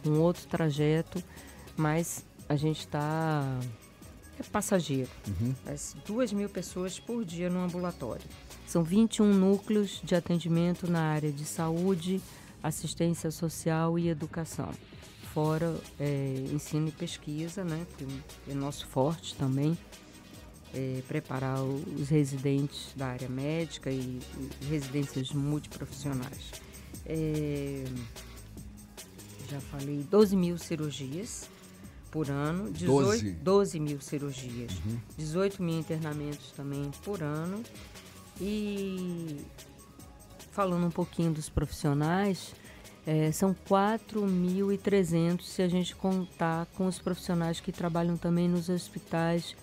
[0.05, 1.21] Um outro trajeto,
[1.75, 3.59] mas a gente está
[4.39, 5.09] é passageiro.
[5.27, 5.53] Uhum.
[5.65, 8.25] As 2 mil pessoas por dia no ambulatório.
[8.65, 12.21] São 21 núcleos de atendimento na área de saúde,
[12.63, 14.71] assistência social e educação.
[15.33, 18.05] Fora é, ensino e pesquisa, né, que
[18.49, 19.77] é nosso forte também,
[20.73, 24.19] é, preparar os residentes da área médica e,
[24.61, 26.51] e residências multiprofissionais.
[27.05, 27.85] É,
[29.49, 31.49] já falei 12 mil cirurgias
[32.09, 33.31] por ano, 18, 12.
[33.31, 34.99] 12 mil cirurgias, Uhum.
[35.17, 37.63] 18 mil internamentos também por ano.
[38.39, 39.37] E
[40.51, 42.53] falando um pouquinho dos profissionais,
[43.11, 49.53] é, são 4.300 se a gente contar com os profissionais que trabalham também nos hospitais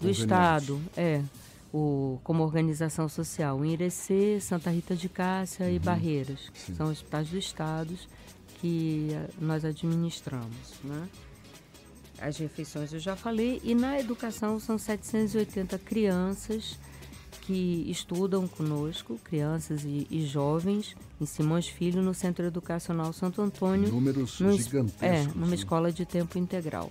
[0.00, 0.08] do.
[0.08, 0.80] Estado.
[0.96, 1.22] É,
[1.70, 3.62] o, como organização social.
[3.62, 6.50] Em Irecê, Santa Rita de Cássia e Barreiras.
[6.54, 6.74] sim.
[6.74, 7.94] São hospitais do Estado
[8.60, 10.72] que eh, nós administramos.
[10.82, 11.08] Né?
[12.20, 13.60] As refeições eu já falei.
[13.62, 16.78] E na educação são 780 crianças
[17.46, 23.88] que estudam conosco, crianças e, e jovens, em Simões Filho, no Centro Educacional Santo Antônio.
[23.90, 25.54] Números num gigantescos, É, numa né?
[25.54, 26.90] escola de tempo integral.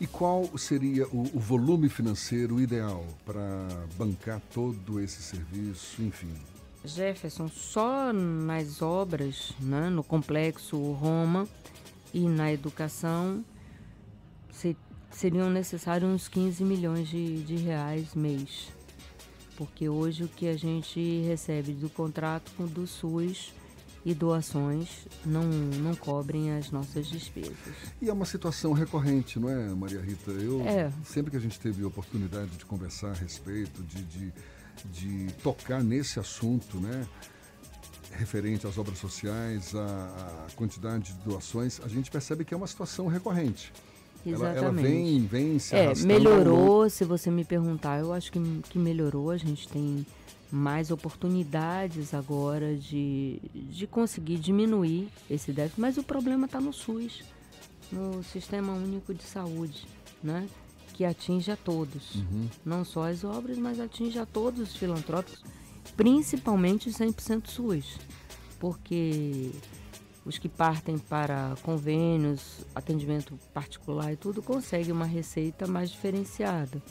[0.00, 6.28] E qual seria o, o volume financeiro ideal para bancar todo esse serviço, enfim?
[6.84, 11.48] Jefferson, só nas obras, né, no complexo Roma
[12.12, 13.44] e na educação,
[14.52, 14.76] se-
[15.10, 18.68] seriam necessários uns 15 milhões de, de reais mês.
[19.56, 23.52] Porque hoje o que a gente recebe do contrato com do SUS
[24.04, 27.54] e doações não, não cobrem as nossas despesas.
[28.02, 30.30] E é uma situação recorrente, não é, Maria Rita?
[30.30, 30.92] Eu, É.
[31.04, 34.32] Sempre que a gente teve a oportunidade de conversar a respeito, de, de,
[34.92, 37.06] de tocar nesse assunto, né?
[38.12, 43.06] Referente às obras sociais, a quantidade de doações, a gente percebe que é uma situação
[43.06, 43.72] recorrente.
[44.26, 44.88] Ela, ela Exatamente.
[44.88, 48.40] vem, vem se É, melhorou, se você me perguntar, eu acho que,
[48.70, 49.30] que melhorou.
[49.30, 50.06] A gente tem
[50.50, 57.24] mais oportunidades agora de, de conseguir diminuir esse déficit, mas o problema está no SUS,
[57.90, 59.86] no Sistema Único de Saúde,
[60.22, 60.48] né?
[60.94, 62.14] que atinge a todos.
[62.14, 62.48] Uhum.
[62.64, 65.42] Não só as obras, mas atinge a todos os filantrópicos,
[65.96, 67.98] principalmente os 100% SUS,
[68.58, 69.50] porque
[70.24, 76.82] os que partem para convênios, atendimento particular e tudo, conseguem uma receita mais diferenciada.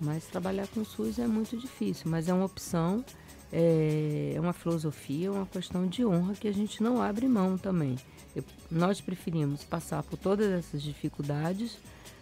[0.00, 3.04] Mas trabalhar com SUS é muito difícil, mas é uma opção,
[3.52, 7.58] é é uma filosofia, é uma questão de honra que a gente não abre mão
[7.58, 7.96] também.
[8.36, 11.78] Eu- nós preferimos passar por todas essas dificuldades,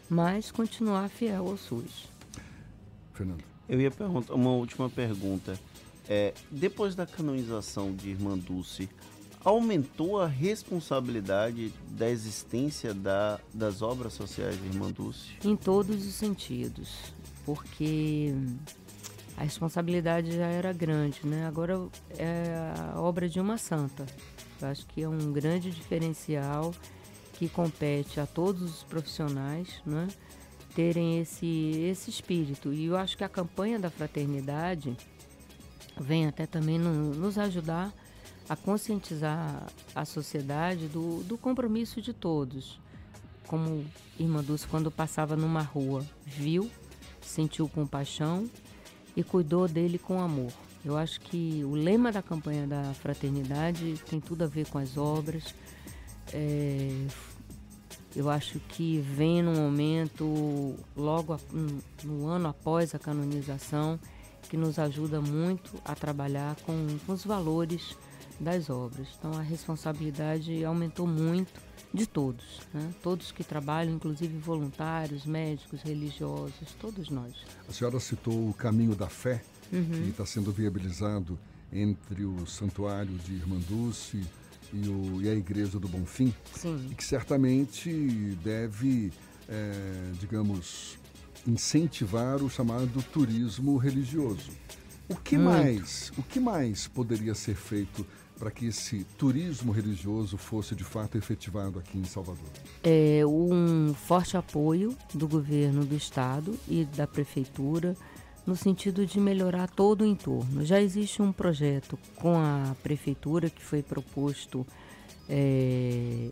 [0.08, 2.08] mas continuar fiel ao SUS.
[3.12, 3.44] Fernando.
[3.68, 5.58] Eu ia perguntar uma última pergunta.
[6.08, 8.88] É, depois da canonização de Irmã Dulce,
[9.46, 15.34] aumentou a responsabilidade da existência da, das obras sociais Irmã Dulce?
[15.44, 16.88] Em todos os sentidos,
[17.44, 18.34] porque
[19.36, 21.46] a responsabilidade já era grande, né?
[21.46, 21.86] Agora
[22.18, 24.04] é a obra de uma santa.
[24.60, 26.74] Eu acho que é um grande diferencial
[27.34, 30.08] que compete a todos os profissionais, né?
[30.74, 32.72] Terem esse, esse espírito.
[32.72, 34.96] E eu acho que a campanha da fraternidade
[36.00, 37.94] vem até também no- nos ajudar
[38.48, 42.78] a conscientizar a sociedade do, do compromisso de todos.
[43.46, 43.84] Como
[44.18, 46.70] Irmã Dulce, quando passava numa rua, viu,
[47.20, 48.48] sentiu compaixão
[49.16, 50.52] e cuidou dele com amor.
[50.84, 54.96] Eu acho que o lema da campanha da fraternidade tem tudo a ver com as
[54.96, 55.54] obras.
[56.32, 57.06] É,
[58.14, 61.38] eu acho que vem num momento, logo a,
[62.04, 63.98] no ano após a canonização,
[64.48, 67.96] que nos ajuda muito a trabalhar com, com os valores
[68.40, 69.08] das obras.
[69.18, 71.60] Então a responsabilidade aumentou muito
[71.94, 72.92] de todos, né?
[73.02, 77.32] todos que trabalham, inclusive voluntários, médicos, religiosos, todos nós.
[77.68, 79.42] A senhora citou o caminho da fé,
[79.72, 79.84] Uhum.
[80.04, 81.38] que está sendo viabilizado
[81.72, 84.22] entre o Santuário de Irmã Dulce
[84.72, 86.88] e, o- e a Igreja do Bonfim, Sim.
[86.90, 87.90] e que certamente
[88.44, 89.12] deve,
[89.48, 90.98] eh, digamos,
[91.46, 94.50] incentivar o chamado turismo religioso.
[95.08, 95.50] O que Muito.
[95.56, 96.12] mais?
[96.18, 98.04] O que mais poderia ser feito
[98.38, 102.44] para que esse turismo religioso fosse de fato efetivado aqui em Salvador?
[102.82, 107.96] É um forte apoio do governo do estado e da prefeitura
[108.46, 110.64] no sentido de melhorar todo o entorno.
[110.64, 114.64] Já existe um projeto com a prefeitura que foi proposto
[115.28, 116.30] é,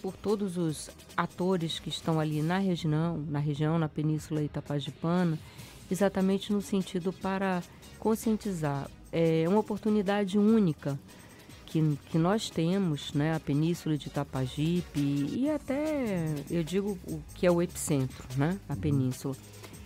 [0.00, 5.38] por todos os atores que estão ali na região, na região, na Península Itapajipana,
[5.90, 7.62] exatamente no sentido para
[7.98, 8.90] conscientizar.
[9.12, 10.98] É uma oportunidade única
[11.66, 17.46] que, que nós temos, né, a Península de Itapajipe e até, eu digo, o que
[17.46, 19.36] é o epicentro, né, a Península.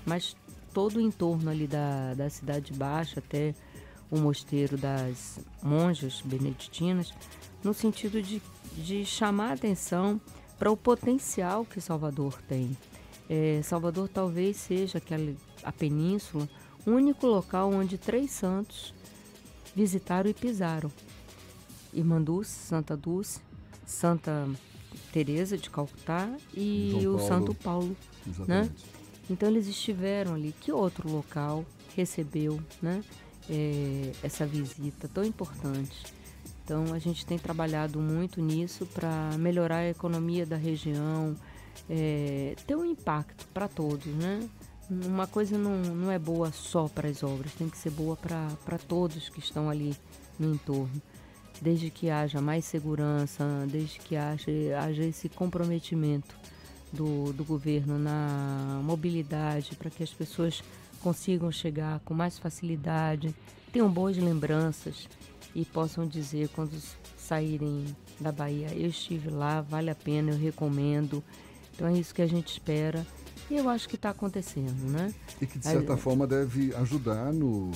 [0.07, 0.35] Mas
[0.73, 3.55] todo o entorno ali da, da Cidade Baixa, até
[4.11, 7.13] o mosteiro das monjas beneditinas,
[7.63, 8.41] no sentido de,
[8.77, 10.21] de chamar a atenção
[10.59, 12.77] para o potencial que Salvador tem.
[13.29, 16.49] É, Salvador talvez seja aquela, a península,
[16.87, 18.95] o único local onde três santos
[19.75, 20.91] visitaram e pisaram.
[21.93, 23.41] Irmã Dulce, Santa Dulce,
[23.87, 24.49] Santa
[25.13, 27.29] Teresa de Calcutá e João o Paulo.
[27.29, 27.97] Santo Paulo,
[28.47, 28.61] né?
[28.61, 28.85] Exatamente.
[29.31, 30.55] Então eles estiveram ali.
[30.61, 31.65] Que outro local
[31.95, 33.03] recebeu, né?
[33.49, 36.05] é, essa visita tão importante?
[36.65, 41.37] Então a gente tem trabalhado muito nisso para melhorar a economia da região,
[41.89, 44.49] é, ter um impacto para todos, né?
[44.91, 48.79] Uma coisa não, não é boa só para as obras, tem que ser boa para
[48.87, 49.97] todos que estão ali
[50.39, 51.01] no entorno.
[51.63, 54.51] Desde que haja mais segurança, desde que haja,
[54.83, 56.37] haja esse comprometimento
[56.93, 60.63] do, do governo na mobilidade, para que as pessoas
[61.01, 63.35] consigam chegar com mais facilidade,
[63.73, 65.09] tenham boas lembranças
[65.55, 66.79] e possam dizer quando
[67.17, 67.87] saírem
[68.21, 71.25] da Bahia, eu estive lá, vale a pena, eu recomendo.
[71.73, 73.07] Então é isso que a gente espera
[73.51, 75.13] e eu acho que está acontecendo, né?
[75.41, 77.71] E que de Aí- certa forma deve ajudar no,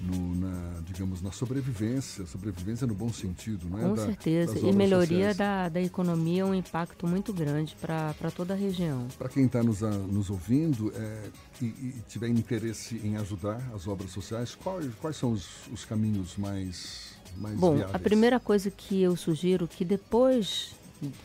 [0.00, 3.82] no- na, digamos, na sobrevivência, sobrevivência no bom sentido, não é?
[3.82, 4.58] Com Da- certeza.
[4.58, 9.06] E melhoria da, da economia é um impacto muito grande para toda a região.
[9.18, 11.22] Para quem está nos, nos ouvindo é,
[11.60, 16.36] e, e tiver interesse em ajudar as obras sociais, quais, quais são os, os caminhos
[16.36, 17.94] mais, mais Bom, viáveis?
[17.94, 20.74] a primeira coisa que eu sugiro que depois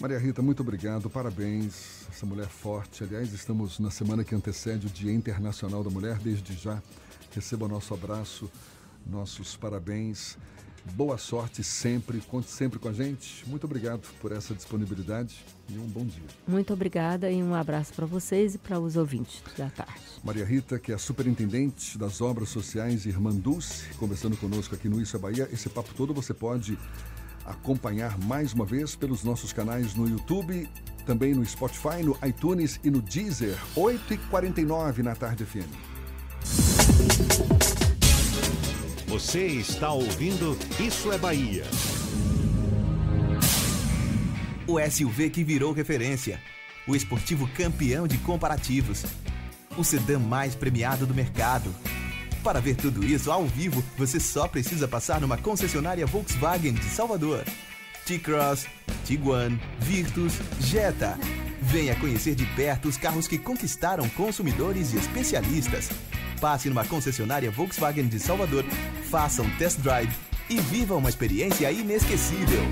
[0.00, 2.06] Maria Rita, muito obrigado, parabéns.
[2.08, 3.02] Essa mulher forte.
[3.02, 6.18] Aliás, estamos na semana que antecede o Dia Internacional da Mulher.
[6.18, 6.80] Desde já,
[7.34, 8.48] receba nosso abraço,
[9.04, 10.38] nossos parabéns.
[10.94, 13.44] Boa sorte sempre, conte sempre com a gente.
[13.48, 16.22] Muito obrigado por essa disponibilidade e um bom dia.
[16.46, 20.00] Muito obrigada e um abraço para vocês e para os ouvintes da tarde.
[20.22, 25.00] Maria Rita, que é a superintendente das obras sociais Irmã Dulce, conversando conosco aqui no
[25.00, 25.48] Isso é Bahia.
[25.52, 26.78] Esse papo todo você pode
[27.50, 30.68] acompanhar mais uma vez pelos nossos canais no YouTube,
[31.06, 35.72] também no Spotify, no iTunes e no Deezer, 8h49 na Tarde FM.
[39.06, 41.64] Você está ouvindo Isso é Bahia.
[44.66, 46.38] O SUV que virou referência.
[46.86, 49.04] O esportivo campeão de comparativos.
[49.78, 51.74] O sedã mais premiado do mercado.
[52.48, 57.44] Para ver tudo isso ao vivo, você só precisa passar numa concessionária Volkswagen de Salvador.
[58.06, 58.66] T-Cross,
[59.04, 61.18] Tiguan, Virtus, Jetta.
[61.60, 65.90] Venha conhecer de perto os carros que conquistaram consumidores e especialistas.
[66.40, 68.64] Passe numa concessionária Volkswagen de Salvador,
[69.10, 70.10] faça um test drive
[70.48, 72.62] e viva uma experiência inesquecível.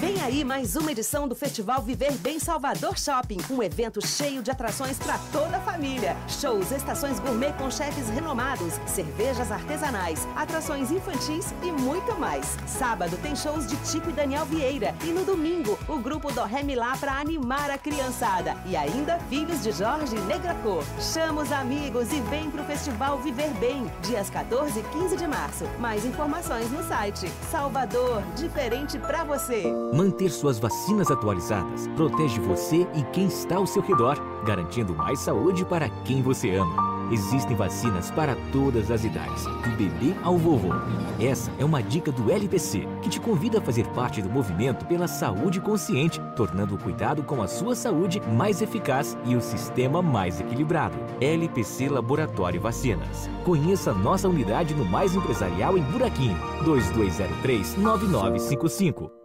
[0.00, 4.48] Vem aí mais uma edição do Festival Viver Bem Salvador Shopping, um evento cheio de
[4.48, 6.16] atrações para toda a família.
[6.28, 12.56] Shows, estações gourmet com chefes renomados, cervejas artesanais, atrações infantis e muito mais.
[12.64, 16.62] Sábado tem shows de Tico e Daniel Vieira e no domingo o grupo do Ré
[16.62, 20.84] Milá para animar a criançada e ainda filhos de Jorge Negracor.
[21.12, 25.64] Chama os amigos e vem pro Festival Viver Bem, dias 14 e 15 de março.
[25.80, 27.28] Mais informações no site.
[27.50, 29.64] Salvador, diferente para você.
[29.92, 35.64] Manter suas vacinas atualizadas protege você e quem está ao seu redor, garantindo mais saúde
[35.64, 36.98] para quem você ama.
[37.10, 40.74] Existem vacinas para todas as idades, do bebê ao vovô.
[41.18, 45.08] Essa é uma dica do LPC, que te convida a fazer parte do movimento pela
[45.08, 50.38] saúde consciente, tornando o cuidado com a sua saúde mais eficaz e o sistema mais
[50.38, 50.98] equilibrado.
[51.18, 53.30] LPC Laboratório Vacinas.
[53.42, 59.17] Conheça nossa unidade no Mais Empresarial em Buraquinho, 2203-9955.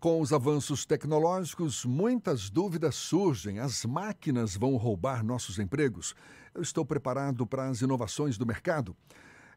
[0.00, 3.58] Com os avanços tecnológicos, muitas dúvidas surgem.
[3.58, 6.14] As máquinas vão roubar nossos empregos?
[6.54, 8.94] Eu estou preparado para as inovações do mercado?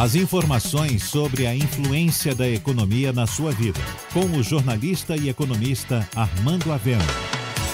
[0.00, 3.78] As informações sobre a influência da economia na sua vida,
[4.14, 7.04] com o jornalista e economista Armando Avena.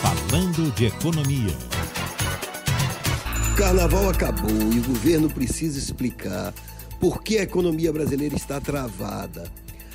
[0.03, 1.57] Falando de economia.
[3.57, 6.53] Carnaval acabou e o governo precisa explicar
[6.99, 9.49] por que a economia brasileira está travada.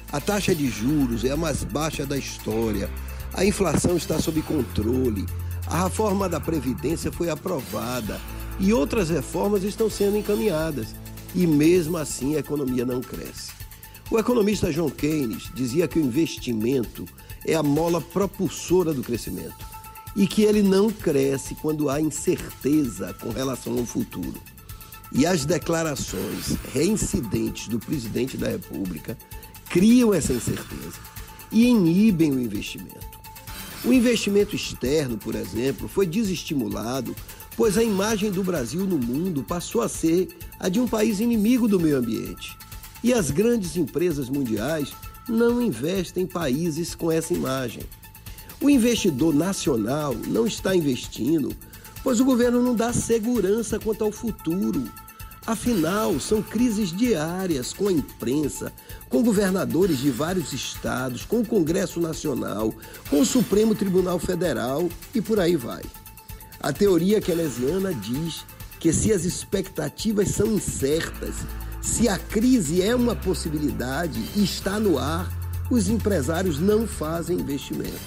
[0.10, 2.90] A taxa de juros é a mais baixa da história.
[3.34, 5.26] A inflação está sob controle.
[5.68, 8.22] A reforma da Previdência foi aprovada
[8.58, 10.96] e outras reformas estão sendo encaminhadas
[11.34, 13.52] e mesmo assim a economia não cresce.
[14.10, 17.06] O economista John Keynes dizia que o investimento
[17.46, 19.66] é a mola propulsora do crescimento
[20.16, 24.42] e que ele não cresce quando há incerteza com relação ao futuro.
[25.14, 29.18] E as declarações reincidentes do presidente da República
[29.70, 31.00] criam essa incerteza
[31.52, 33.12] e inibem o investimento.
[33.84, 37.16] O investimento externo, por exemplo, foi desestimulado
[37.62, 40.30] pois a imagem do Brasil no mundo passou a ser
[40.60, 42.58] a de um país inimigo do meio ambiente.
[43.04, 44.92] E as grandes empresas mundiais
[45.30, 47.84] não investem em países com essa imagem.
[48.60, 51.56] O investidor nacional não está investindo,
[52.04, 54.90] pois o governo não dá segurança quanto ao futuro.
[55.46, 58.74] Afinal, são crises diárias com a imprensa,
[59.08, 62.74] com governadores de vários estados, com o Congresso Nacional,
[63.08, 65.84] com o Supremo Tribunal Federal e por aí vai.
[66.64, 68.46] A teoria keynesiana diz
[68.80, 71.34] que se as expectativas são incertas,
[71.82, 75.28] se a crise é uma possibilidade e está no ar,
[75.72, 78.00] os empresários não fazem investimento.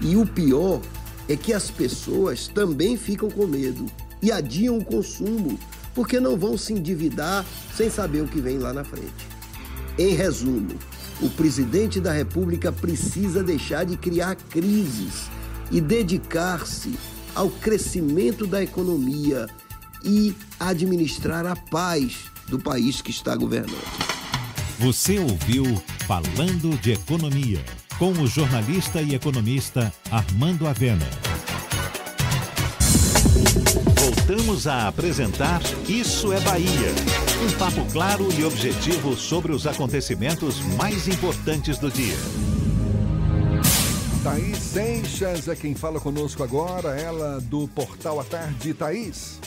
[0.00, 0.80] E o pior
[1.28, 3.86] é que as pessoas também ficam com medo
[4.20, 5.56] e adiam o consumo
[5.94, 7.46] porque não vão se endividar
[7.76, 9.28] sem saber o que vem lá na frente.
[9.96, 10.76] Em resumo,
[11.22, 15.30] o presidente da República precisa deixar de criar crises
[15.70, 16.98] e dedicar-se
[17.36, 19.46] ao crescimento da economia
[20.02, 23.76] e administrar a paz do país que está governando.
[24.78, 25.64] Você ouviu
[26.06, 27.62] Falando de Economia,
[27.98, 31.06] com o jornalista e economista Armando Avena.
[34.00, 36.92] Voltamos a apresentar Isso é Bahia.
[37.44, 42.16] Um papo claro e objetivo sobre os acontecimentos mais importantes do dia.
[44.26, 48.74] Thaís Seixas é quem fala conosco agora, ela do Portal à Tarde.
[48.74, 49.38] Thaís.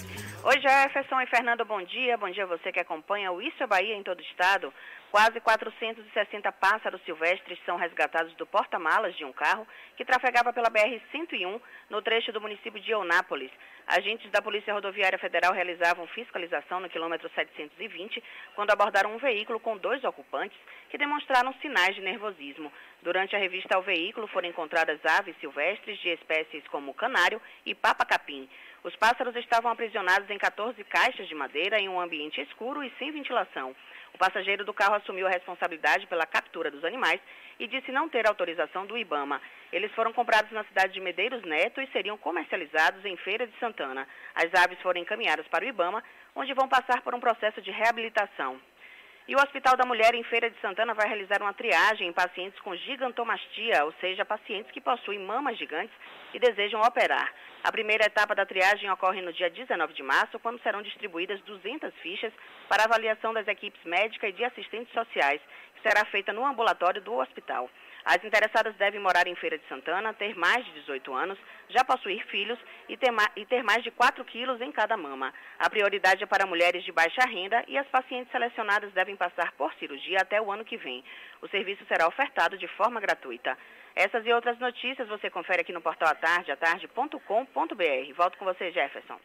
[0.41, 2.18] Oi, Jefferson e Fernando, bom dia.
[2.18, 4.73] Bom dia a você que acompanha o Isso é Bahia em todo o estado.
[5.11, 11.60] Quase 460 pássaros silvestres são resgatados do porta-malas de um carro que trafegava pela BR-101
[11.89, 13.51] no trecho do município de Eunápolis.
[13.85, 18.23] Agentes da Polícia Rodoviária Federal realizavam fiscalização no quilômetro 720
[18.56, 20.57] quando abordaram um veículo com dois ocupantes
[20.89, 22.72] que demonstraram sinais de nervosismo.
[23.01, 28.49] Durante a revista ao veículo foram encontradas aves silvestres de espécies como canário e papa-capim.
[28.84, 33.11] Os pássaros estavam aprisionados em 14 caixas de madeira em um ambiente escuro e sem
[33.11, 33.76] ventilação.
[34.13, 37.21] O passageiro do carro assumiu a responsabilidade pela captura dos animais
[37.59, 39.41] e disse não ter autorização do IBAMA.
[39.71, 44.07] Eles foram comprados na cidade de Medeiros Neto e seriam comercializados em Feira de Santana.
[44.34, 46.03] As aves foram encaminhadas para o IBAMA,
[46.35, 48.59] onde vão passar por um processo de reabilitação.
[49.30, 52.60] E o Hospital da Mulher em Feira de Santana vai realizar uma triagem em pacientes
[52.61, 55.95] com gigantomastia, ou seja, pacientes que possuem mamas gigantes
[56.34, 57.31] e desejam operar.
[57.64, 61.93] A primeira etapa da triagem ocorre no dia 19 de março, quando serão distribuídas 200
[62.01, 62.34] fichas
[62.68, 65.39] para avaliação das equipes médicas e de assistentes sociais,
[65.76, 67.69] que será feita no ambulatório do hospital.
[68.05, 71.38] As interessadas devem morar em Feira de Santana, ter mais de 18 anos,
[71.69, 72.57] já possuir filhos
[72.88, 75.34] e ter, mais de 4 quilos em cada mama.
[75.59, 79.73] A prioridade é para mulheres de baixa renda e as pacientes selecionadas devem passar por
[79.76, 81.03] cirurgia até o ano que vem.
[81.41, 83.57] O serviço será ofertado de forma gratuita.
[83.95, 88.13] Essas e outras notícias você confere aqui no portal atarde, atarde.com.br.
[88.15, 89.19] Volto com você, Jefferson.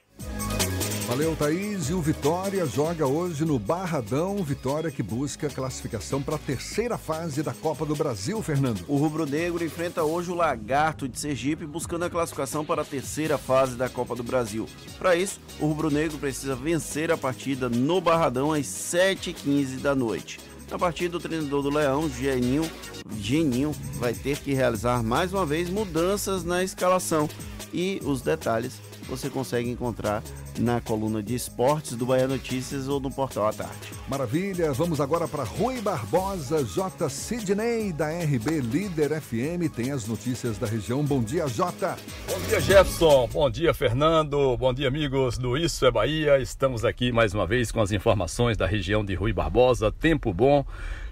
[1.07, 1.91] Valeu, Thaís.
[1.91, 4.43] E o Vitória joga hoje no Barradão.
[4.43, 8.83] Vitória que busca classificação para a terceira fase da Copa do Brasil, Fernando.
[8.89, 13.37] O Rubro Negro enfrenta hoje o Lagarto de Sergipe, buscando a classificação para a terceira
[13.37, 14.67] fase da Copa do Brasil.
[14.99, 20.41] Para isso, o Rubro Negro precisa vencer a partida no Barradão às 7h15 da noite.
[20.71, 22.69] A partida, o treinador do Leão, Geninho,
[23.21, 27.29] Geninho, vai ter que realizar mais uma vez mudanças na escalação.
[27.73, 30.23] E os detalhes você consegue encontrar
[30.59, 33.93] na coluna de esportes do Bahia Notícias ou no portal à tarde.
[34.09, 37.09] Maravilha, vamos agora para Rui Barbosa, J.
[37.09, 41.05] Sidney, da RB Líder FM, tem as notícias da região.
[41.05, 41.97] Bom dia, J.
[42.29, 43.29] Bom dia, Jefferson.
[43.33, 44.57] Bom dia, Fernando.
[44.57, 46.39] Bom dia, amigos do Isso é Bahia.
[46.39, 49.93] Estamos aqui mais uma vez com as informações da região de Rui Barbosa.
[49.93, 50.65] Tempo bom.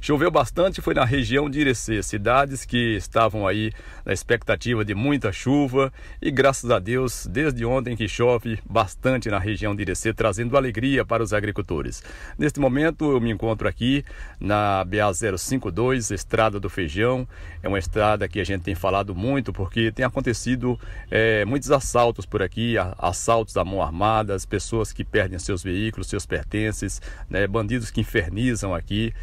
[0.05, 3.70] Choveu bastante, foi na região de Irecê, cidades que estavam aí
[4.05, 9.39] na expectativa de muita chuva e graças a Deus, desde ontem que chove bastante na
[9.39, 12.03] região de Irecê, trazendo alegria para os agricultores.
[12.37, 14.05] Neste momento eu me encontro aqui
[14.41, 17.24] na BA 052, Estrada do Feijão.
[17.62, 20.77] É uma estrada que a gente tem falado muito porque tem acontecido
[21.12, 26.27] é, muitos assaltos por aqui, assaltos à mão armada, pessoas que perdem seus veículos, seus
[26.27, 27.01] pertences,
[27.31, 29.15] né, bandidos que infernizam aqui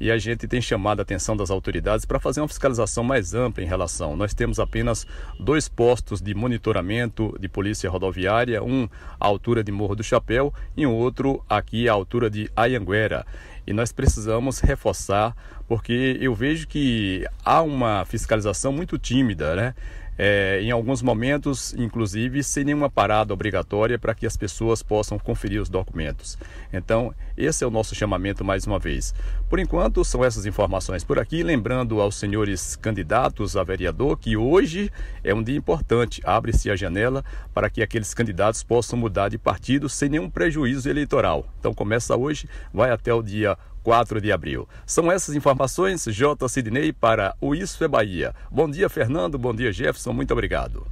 [0.00, 3.62] e a gente tem chamado a atenção das autoridades para fazer uma fiscalização mais ampla
[3.62, 4.16] em relação.
[4.16, 5.06] Nós temos apenas
[5.40, 10.86] dois postos de monitoramento de polícia rodoviária, um à altura de Morro do Chapéu e
[10.86, 13.26] um outro aqui à altura de Ayanguera.
[13.66, 15.34] E nós precisamos reforçar,
[15.66, 19.74] porque eu vejo que há uma fiscalização muito tímida, né?
[20.18, 25.60] É, em alguns momentos, inclusive, sem nenhuma parada obrigatória para que as pessoas possam conferir
[25.60, 26.38] os documentos.
[26.72, 29.14] Então, esse é o nosso chamamento mais uma vez.
[29.48, 31.42] Por enquanto, são essas informações por aqui.
[31.42, 34.90] Lembrando aos senhores candidatos a vereador que hoje
[35.22, 36.20] é um dia importante.
[36.24, 41.46] Abre-se a janela para que aqueles candidatos possam mudar de partido sem nenhum prejuízo eleitoral.
[41.58, 43.56] Então, começa hoje, vai até o dia
[43.86, 44.68] 4 de abril.
[44.84, 46.48] São essas informações, J.
[46.48, 48.34] Sidney, para o Isso é Bahia.
[48.50, 49.38] Bom dia, Fernando.
[49.38, 50.12] Bom dia, Jefferson.
[50.12, 50.84] Muito obrigado.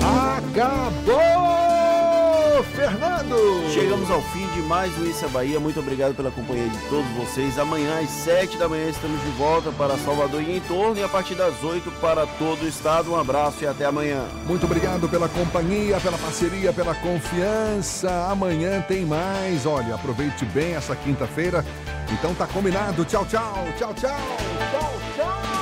[0.00, 1.53] Acabou!
[2.74, 3.70] Fernando!
[3.72, 5.60] Chegamos ao fim de mais um Isso é Bahia.
[5.60, 7.56] Muito obrigado pela companhia de todos vocês.
[7.56, 11.08] Amanhã às 7 da manhã estamos de volta para Salvador e em torno e a
[11.08, 13.12] partir das 8 para todo o estado.
[13.12, 14.24] Um abraço e até amanhã.
[14.46, 18.10] Muito obrigado pela companhia, pela parceria, pela confiança.
[18.28, 19.66] Amanhã tem mais.
[19.66, 21.64] Olha, aproveite bem essa quinta-feira.
[22.12, 23.04] Então tá combinado.
[23.04, 23.66] Tchau, tchau.
[23.78, 24.18] Tchau, tchau.
[24.72, 25.53] Tchau, tchau.